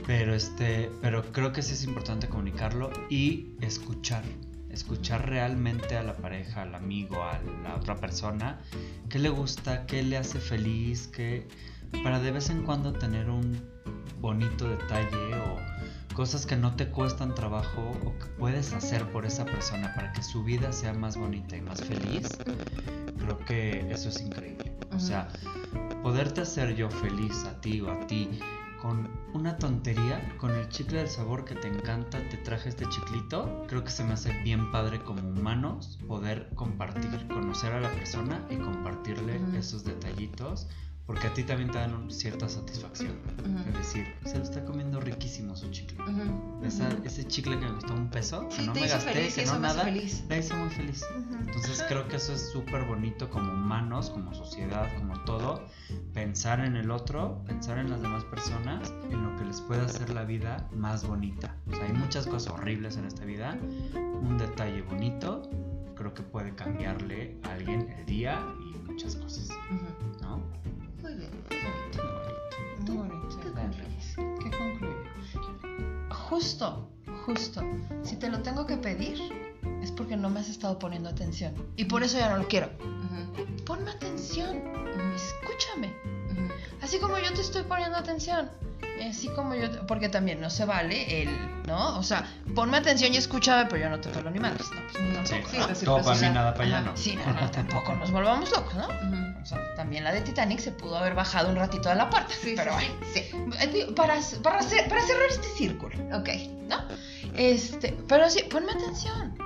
Pero 0.08 0.34
este, 0.34 0.90
pero 1.02 1.34
creo 1.34 1.52
que 1.52 1.62
sí 1.62 1.74
es 1.74 1.84
importante 1.84 2.30
comunicarlo 2.30 2.92
y 3.10 3.52
escuchar. 3.60 4.24
Escuchar 4.70 5.30
realmente 5.30 5.98
a 5.98 6.04
la 6.04 6.16
pareja, 6.16 6.64
al 6.64 6.74
amigo, 6.74 7.22
a 7.22 7.40
la 7.62 7.76
otra 7.76 7.98
persona, 7.98 8.60
qué 9.10 9.20
le 9.20 9.30
gusta, 9.30 9.86
qué 9.86 10.02
le 10.02 10.18
hace 10.18 10.40
feliz, 10.40 11.08
qué 11.08 11.48
para 12.04 12.20
de 12.20 12.32
vez 12.32 12.50
en 12.50 12.64
cuando 12.64 12.94
tener 12.94 13.30
un 13.30 13.62
bonito 14.20 14.68
detalle 14.68 15.36
o 15.36 16.16
cosas 16.16 16.46
que 16.46 16.56
no 16.56 16.76
te 16.76 16.90
cuestan 16.90 17.36
trabajo 17.36 17.92
o 18.06 18.18
que 18.20 18.26
puedes 18.38 18.74
hacer 18.74 19.12
por 19.12 19.26
esa 19.26 19.46
persona 19.46 19.94
para 19.96 20.14
que 20.14 20.24
su 20.24 20.44
vida 20.44 20.72
sea 20.72 20.94
más 20.94 21.18
bonita 21.18 21.58
y 21.58 21.62
más 21.62 21.84
feliz, 21.84 22.30
creo 23.20 23.38
que 23.46 23.92
eso 23.92 24.10
es 24.10 24.22
increíble. 24.22 24.76
O 24.96 25.00
sea, 25.00 25.28
poderte 26.04 26.42
hacer 26.42 26.76
yo 26.76 26.90
feliz 26.90 27.46
a 27.46 27.60
ti 27.60 27.82
o 27.82 27.92
a 27.92 28.08
ti 28.08 28.40
con 28.82 29.10
una 29.34 29.58
tontería, 29.58 30.36
con 30.38 30.52
el 30.52 30.68
chicle 30.68 31.00
del 31.00 31.08
sabor 31.08 31.46
que 31.46 31.56
te 31.56 31.70
encanta, 31.70 32.20
te 32.30 32.38
traje 32.38 32.68
este 32.68 32.86
chiclito, 32.90 33.64
creo 33.68 33.84
que 33.84 33.90
se 33.90 34.04
me 34.04 34.12
hace 34.12 34.32
bien 34.44 34.72
padre 34.72 35.02
como 35.02 35.22
humanos 35.22 36.00
poder 36.06 36.50
compartir, 36.54 37.28
conocer 37.30 37.72
a 37.72 37.80
la 37.80 37.90
persona 37.92 38.46
y 38.50 38.58
compartirle 38.58 39.40
esos 39.58 39.86
detallitos 39.86 40.68
porque 41.06 41.28
a 41.28 41.34
ti 41.34 41.44
también 41.44 41.70
te 41.70 41.78
dan 41.78 42.10
cierta 42.10 42.48
satisfacción. 42.48 43.18
Es 43.68 43.74
decir, 43.74 44.06
se 44.26 44.38
lo 44.38 44.44
está 44.44 44.64
comiendo 44.64 45.02
riquísimo 45.02 45.56
su 45.56 45.70
chicle. 45.70 45.98
ese 47.04 47.28
chicle 47.28 47.60
que 47.60 47.66
me 47.66 47.74
costó 47.74 47.94
un 47.94 48.10
peso, 48.10 48.48
que 48.50 48.62
no 48.62 48.74
me 48.74 48.88
gasté, 48.88 49.28
que 49.28 49.46
no 49.46 49.60
nada, 49.60 49.84
feliz. 49.84 50.24
me 50.30 50.40
hizo 50.40 50.56
muy 50.56 50.70
feliz. 50.70 51.06
Entonces 51.40 51.84
creo 51.88 52.08
que 52.08 52.16
eso 52.16 52.34
es 52.34 52.50
súper 52.52 52.86
bonito 52.86 53.30
como 53.30 53.52
humanos, 53.52 54.10
como 54.10 54.34
sociedad, 54.34 54.88
como 54.98 55.20
todo. 55.26 55.66
Pensar 56.14 56.62
en 56.62 56.78
el 56.78 56.90
otro, 56.90 57.44
pensar 57.46 57.78
en 57.80 57.90
las 57.90 58.02
demás 58.02 58.24
personas, 58.26 58.94
en 59.12 59.24
lo 59.24 59.36
que 59.38 59.46
les 59.46 59.60
puede 59.62 59.82
hacer 59.82 60.10
la 60.10 60.24
vida 60.24 60.70
más 60.72 61.06
bonita. 61.06 61.58
O 61.68 61.76
sea, 61.76 61.86
hay 61.86 61.94
muchas 61.94 62.28
cosas 62.28 62.54
horribles 62.54 62.96
en 62.96 63.06
esta 63.06 63.26
vida. 63.26 63.58
Un 63.94 64.38
detalle 64.38 64.82
bonito 64.84 65.50
creo 65.96 66.14
que 66.14 66.24
puede 66.24 66.54
cambiarle 66.56 67.38
a 67.44 67.54
alguien 67.54 67.90
el 67.98 68.06
día 68.06 68.44
y 68.60 68.78
muchas 68.90 69.16
cosas. 69.16 69.50
¿No? 70.22 70.42
Muy 71.04 71.16
bien, 71.16 71.30
muy 71.50 71.60
bonito. 71.60 72.02
¿Qué 74.42 74.50
concluyes? 74.58 74.96
¿Qué? 75.34 76.14
Justo, 76.14 76.90
justo. 77.26 77.62
Si 78.04 78.16
te 78.16 78.30
lo 78.30 78.40
tengo 78.42 78.66
que 78.66 78.78
pedir, 78.78 79.20
es 79.82 79.92
porque 79.92 80.16
no 80.16 80.30
me 80.30 80.40
has 80.40 80.48
estado 80.48 80.80
poniendo 80.80 81.10
atención. 81.10 81.54
Y 81.76 81.86
por 81.86 82.04
eso 82.04 82.18
ya 82.18 82.30
no 82.30 82.38
lo 82.38 82.48
quiero. 82.48 82.70
Ponme 83.66 83.92
atención. 83.92 84.62
Escúchame. 85.14 85.94
Así 86.82 87.00
como 87.00 87.18
yo 87.18 87.34
te 87.34 87.42
estoy 87.42 87.64
poniendo 87.64 87.98
atención. 87.98 88.50
Así 89.10 89.28
como 89.28 89.56
yo, 89.56 89.86
porque 89.86 90.08
también 90.08 90.40
no 90.40 90.50
se 90.50 90.64
vale 90.64 91.24
el, 91.24 91.30
¿no? 91.68 91.98
O 91.98 92.04
sea, 92.04 92.26
ponme 92.56 92.78
atención 92.78 93.14
y 93.14 93.18
escúchame, 93.18 93.66
pero 93.70 93.84
yo 93.84 93.90
no 93.90 94.00
te 94.00 94.10
pelo 94.10 94.32
ni 94.32 94.40
madres, 94.40 94.70
¿no? 94.72 94.82
Pues, 94.92 95.30
tampoco, 95.30 95.50
sí, 95.50 95.58
¿no? 95.58 95.68
Todo 95.96 96.04
para 96.06 96.20
mí, 96.22 96.30
nada 96.30 96.54
para 96.54 96.64
allá, 96.66 96.82
¿no? 96.82 96.96
Sí, 96.96 97.18
no, 97.18 97.52
tampoco 97.52 97.94
nos 97.96 98.12
volvamos 98.12 98.50
locos, 98.52 98.76
¿no? 98.76 99.23
O 99.44 99.46
sea, 99.46 99.76
también 99.76 100.06
la 100.06 100.14
de 100.14 100.22
Titanic 100.22 100.60
se 100.60 100.72
pudo 100.72 100.98
haber 100.98 101.16
bajado 101.16 101.50
un 101.50 101.58
ratito 101.58 101.90
de 101.90 101.96
la 101.96 102.10
puerta, 102.10 102.34
sí, 102.42 102.54
pero 102.56 102.74
bueno, 102.74 102.94
sí. 103.14 103.20
Eh, 103.60 103.88
para, 103.94 104.18
para, 104.42 104.60
para 104.60 104.62
cerrar 104.62 105.30
este 105.30 105.48
círculo, 105.58 105.94
¿ok? 106.18 106.30
¿No? 106.70 106.78
Este, 107.36 107.98
pero 108.08 108.30
sí, 108.30 108.44
ponme 108.44 108.72
atención. 108.72 109.38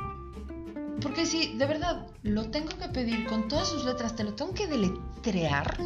Porque 1.02 1.26
si 1.26 1.58
de 1.58 1.66
verdad 1.66 2.06
lo 2.22 2.52
tengo 2.52 2.70
que 2.78 2.90
pedir 2.90 3.26
con 3.26 3.48
todas 3.48 3.70
sus 3.70 3.86
letras, 3.86 4.16
te 4.16 4.24
lo 4.24 4.36
tengo 4.36 4.54
que 4.54 4.68
deletrear, 4.68 5.78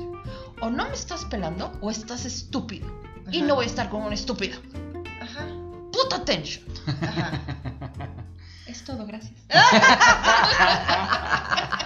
o 0.62 0.70
no 0.70 0.88
me 0.88 0.94
estás 0.94 1.26
pelando 1.26 1.72
o 1.82 1.90
estás 1.90 2.26
estúpido 2.26 2.88
y 3.32 3.42
no 3.42 3.56
voy 3.56 3.66
a 3.66 3.68
estar 3.68 3.90
como 3.90 4.08
un 4.08 4.14
estúpido. 4.14 4.60
Ajá. 5.22 5.48
Puta 5.92 6.18
attention. 6.18 6.64
Ajá. 7.02 7.42
es 8.68 8.84
todo, 8.84 9.06
gracias. 9.06 9.40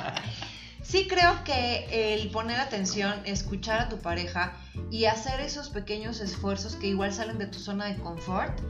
sí 0.95 1.07
creo 1.07 1.43
que 1.43 2.13
el 2.13 2.29
poner 2.29 2.57
atención, 2.57 3.13
escuchar 3.25 3.81
a 3.81 3.89
tu 3.89 3.97
pareja 3.97 4.53
y 4.89 5.05
hacer 5.05 5.41
esos 5.41 5.69
pequeños 5.69 6.21
esfuerzos 6.21 6.77
que 6.77 6.87
igual 6.87 7.11
salen 7.11 7.37
de 7.37 7.47
tu 7.47 7.59
zona 7.59 7.87
de 7.87 7.97
confort, 7.97 8.61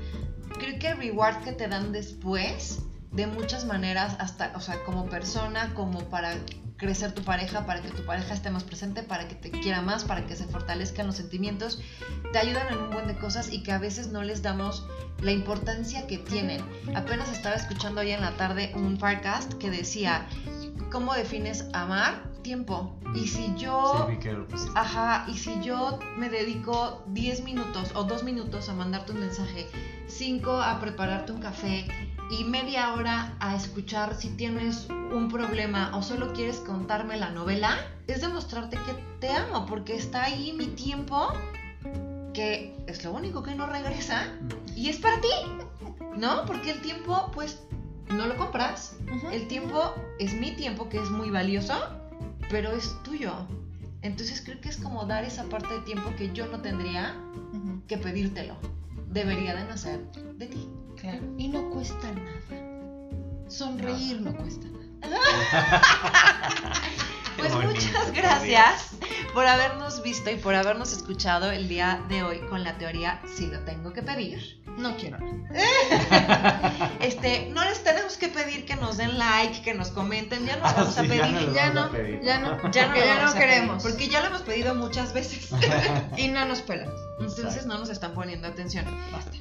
creo 0.58 0.80
que 0.80 0.88
el 0.88 0.98
reward 0.98 1.44
que 1.44 1.52
te 1.52 1.68
dan 1.68 1.92
después, 1.92 2.80
de 3.12 3.28
muchas 3.28 3.66
maneras, 3.66 4.16
hasta, 4.18 4.52
o 4.56 4.60
sea, 4.60 4.84
como 4.86 5.06
persona, 5.06 5.76
como 5.76 6.00
para 6.10 6.34
crecer 6.78 7.12
tu 7.12 7.22
pareja, 7.22 7.68
para 7.68 7.84
que 7.84 7.90
tu 7.90 8.04
pareja 8.08 8.34
esté 8.34 8.50
más 8.50 8.64
presente, 8.64 9.04
para 9.04 9.28
que 9.28 9.36
te 9.36 9.52
quiera 9.52 9.84
más, 9.84 10.04
para 10.04 10.26
que 10.26 10.36
se 10.36 10.46
fortalezcan 10.46 11.06
los 11.06 11.18
sentimientos, 11.18 11.80
te 12.34 12.40
ayudan 12.40 12.74
en 12.74 12.80
un 12.80 12.90
buen 12.90 13.06
de 13.06 13.16
cosas 13.18 13.54
y 13.54 13.62
que 13.62 13.72
a 13.72 13.78
veces 13.78 14.08
no 14.08 14.24
les 14.24 14.42
damos 14.42 14.88
la 15.22 15.32
importancia 15.32 16.08
que 16.08 16.18
tienen. 16.18 16.66
Apenas 16.96 17.30
estaba 17.30 17.56
escuchando 17.56 18.02
hoy 18.02 18.12
en 18.12 18.22
la 18.22 18.36
tarde 18.36 18.72
un 18.76 18.98
podcast 18.98 19.54
que 19.54 19.70
decía, 19.70 20.28
¿cómo 20.96 21.14
defines 21.14 21.66
amar? 21.74 22.24
Tiempo. 22.42 22.96
Y 23.14 23.28
si 23.28 23.54
yo... 23.58 24.08
Ajá, 24.76 25.26
y 25.28 25.38
si 25.38 25.62
yo 25.62 26.00
me 26.16 26.30
dedico 26.30 27.04
10 27.08 27.44
minutos 27.44 27.92
o 27.96 28.06
2 28.06 28.24
minutos 28.24 28.70
a 28.70 28.74
mandarte 28.74 29.12
un 29.12 29.20
mensaje, 29.20 29.68
5 30.08 30.50
a 30.54 30.80
prepararte 30.80 31.34
un 31.34 31.42
café, 31.42 31.86
y 32.32 32.46
media 32.46 32.94
hora 32.94 33.36
a 33.42 33.58
escuchar 33.58 34.16
si 34.16 34.30
tienes 34.38 34.88
un 34.90 35.28
problema 35.30 35.92
o 35.98 36.02
solo 36.02 36.32
quieres 36.32 36.60
contarme 36.60 37.18
la 37.18 37.30
novela, 37.30 37.76
es 38.08 38.22
demostrarte 38.22 38.78
que 38.78 38.94
te 39.20 39.30
amo, 39.34 39.66
porque 39.66 39.98
está 39.98 40.24
ahí 40.24 40.54
mi 40.54 40.68
tiempo, 40.68 41.28
que 42.34 42.74
es 42.88 43.04
lo 43.04 43.12
único 43.12 43.44
que 43.44 43.54
no 43.54 43.68
regresa, 43.68 44.30
y 44.78 44.88
es 44.88 44.96
para 45.00 45.20
ti, 45.20 45.28
¿no? 46.16 46.46
Porque 46.46 46.72
el 46.72 46.80
tiempo, 46.80 47.32
pues, 47.34 47.60
no 48.10 48.28
lo 48.28 48.38
compras. 48.38 48.96
El 49.32 49.48
tiempo 49.48 49.96
es 50.20 50.34
mi 50.34 50.52
tiempo, 50.52 50.90
que 50.90 50.98
es 50.98 51.10
muy 51.10 51.30
valioso, 51.30 51.74
pero 52.50 52.72
es 52.72 52.96
tuyo. 53.04 53.34
Entonces 54.02 54.42
creo 54.42 54.62
que 54.62 54.70
es 54.70 54.78
como 54.78 55.06
dar 55.06 55.24
esa 55.24 55.46
parte 55.46 55.74
de 55.74 55.82
tiempo 55.82 56.14
que 56.16 56.32
yo 56.34 56.48
no 56.48 56.62
tendría 56.62 57.16
que 57.88 57.98
pedírtelo. 57.98 58.56
Debería 59.10 59.56
de 59.56 59.66
nacer 59.66 60.00
de 60.38 60.48
ti. 60.48 60.70
Claro. 61.00 61.24
Y 61.38 61.48
no 61.48 61.70
cuesta 61.70 62.12
nada. 62.12 63.48
Sonreír 63.48 64.22
no, 64.22 64.36
cuesta 64.36 64.68
nada. 64.68 64.82
pues 67.38 67.54
muchas 67.54 68.12
gracias 68.12 68.96
por 69.36 69.46
habernos 69.46 70.02
visto 70.02 70.32
y 70.32 70.38
por 70.38 70.56
habernos 70.56 70.94
escuchado 70.94 71.52
el 71.52 71.68
día 71.68 72.02
de 72.08 72.24
hoy 72.24 72.40
con 72.50 72.64
la 72.64 72.78
teoría 72.78 73.22
si 73.36 73.48
lo 73.48 73.60
tengo 73.60 73.92
que 73.92 74.02
pedir. 74.02 74.64
No 74.78 74.96
quiero. 74.96 75.18
este, 77.02 77.50
no 77.52 77.64
les 77.66 77.84
tenemos 77.84 78.16
que 78.16 78.30
pedir 78.30 78.66
que 78.66 78.78
nos 78.78 78.96
den 78.96 79.18
like, 79.18 79.62
que 79.62 79.74
nos 79.74 79.90
comenten, 79.90 80.46
ya 80.46 80.56
no 80.56 80.66
ah, 80.66 80.74
vamos 80.78 80.98
a 80.98 81.02
pedir, 81.02 81.54
ya, 81.54 81.70
no, 81.74 81.92
ya 82.24 82.40
no, 82.40 82.72
ya 82.72 82.88
no, 82.88 82.96
ya 82.96 83.26
no 83.26 83.34
queremos, 83.34 83.84
porque 83.84 84.08
ya 84.08 84.22
lo 84.22 84.28
hemos 84.28 84.42
pedido 84.42 84.74
muchas 84.74 85.14
veces 85.14 85.50
y 86.18 86.30
no 86.30 86.46
nos 86.46 86.62
pelan. 86.62 86.90
Entonces 87.20 87.66
no 87.66 87.78
nos 87.78 87.90
están 87.90 88.14
poniendo 88.14 88.48
atención. 88.48 88.86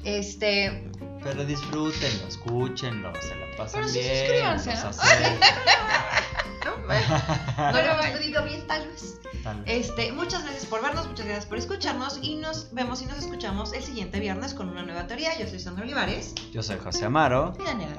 Este, 0.03 0.89
pero 1.23 1.45
disfrútenlo, 1.45 2.27
escúchenlo, 2.27 3.13
se 3.21 3.35
la 3.35 3.57
pasan 3.57 3.81
Pero 3.81 3.93
sí 3.93 3.99
bien. 3.99 4.59
suscríbanse. 4.59 4.73
¿no? 4.75 4.91
no, 6.65 6.77
lo 7.71 7.79
hemos 7.79 8.05
pedido 8.07 8.43
bien, 8.43 8.65
tal 8.67 8.87
vez. 8.87 9.19
Este, 9.65 10.11
muchas 10.11 10.43
gracias 10.43 10.65
por 10.65 10.81
vernos, 10.81 11.07
muchas 11.07 11.25
gracias 11.25 11.45
por 11.45 11.57
escucharnos 11.57 12.19
y 12.21 12.35
nos 12.35 12.73
vemos 12.73 13.01
y 13.01 13.05
nos 13.05 13.19
escuchamos 13.19 13.73
el 13.73 13.83
siguiente 13.83 14.19
viernes 14.19 14.53
con 14.53 14.69
una 14.69 14.83
nueva 14.83 15.05
teoría. 15.07 15.37
Yo 15.37 15.47
soy 15.47 15.59
Sandra 15.59 15.83
Olivares. 15.83 16.33
Yo 16.51 16.63
soy 16.63 16.77
José 16.77 17.05
Amaro. 17.05 17.53
Y 17.59 17.63
Daniela 17.63 17.95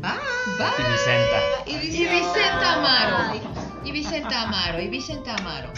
Bye. 0.00 0.12
Bye. 0.58 0.68
Y 0.78 0.92
Vicenta. 0.92 1.38
Y 1.66 1.78
Vicenta, 1.78 2.74
Amaro. 2.74 3.40
Y 3.84 3.92
Vicenta 3.92 4.42
Amaro. 4.42 4.80
Y 4.80 4.88
Vicenta 4.88 5.34
Amaro. 5.34 5.72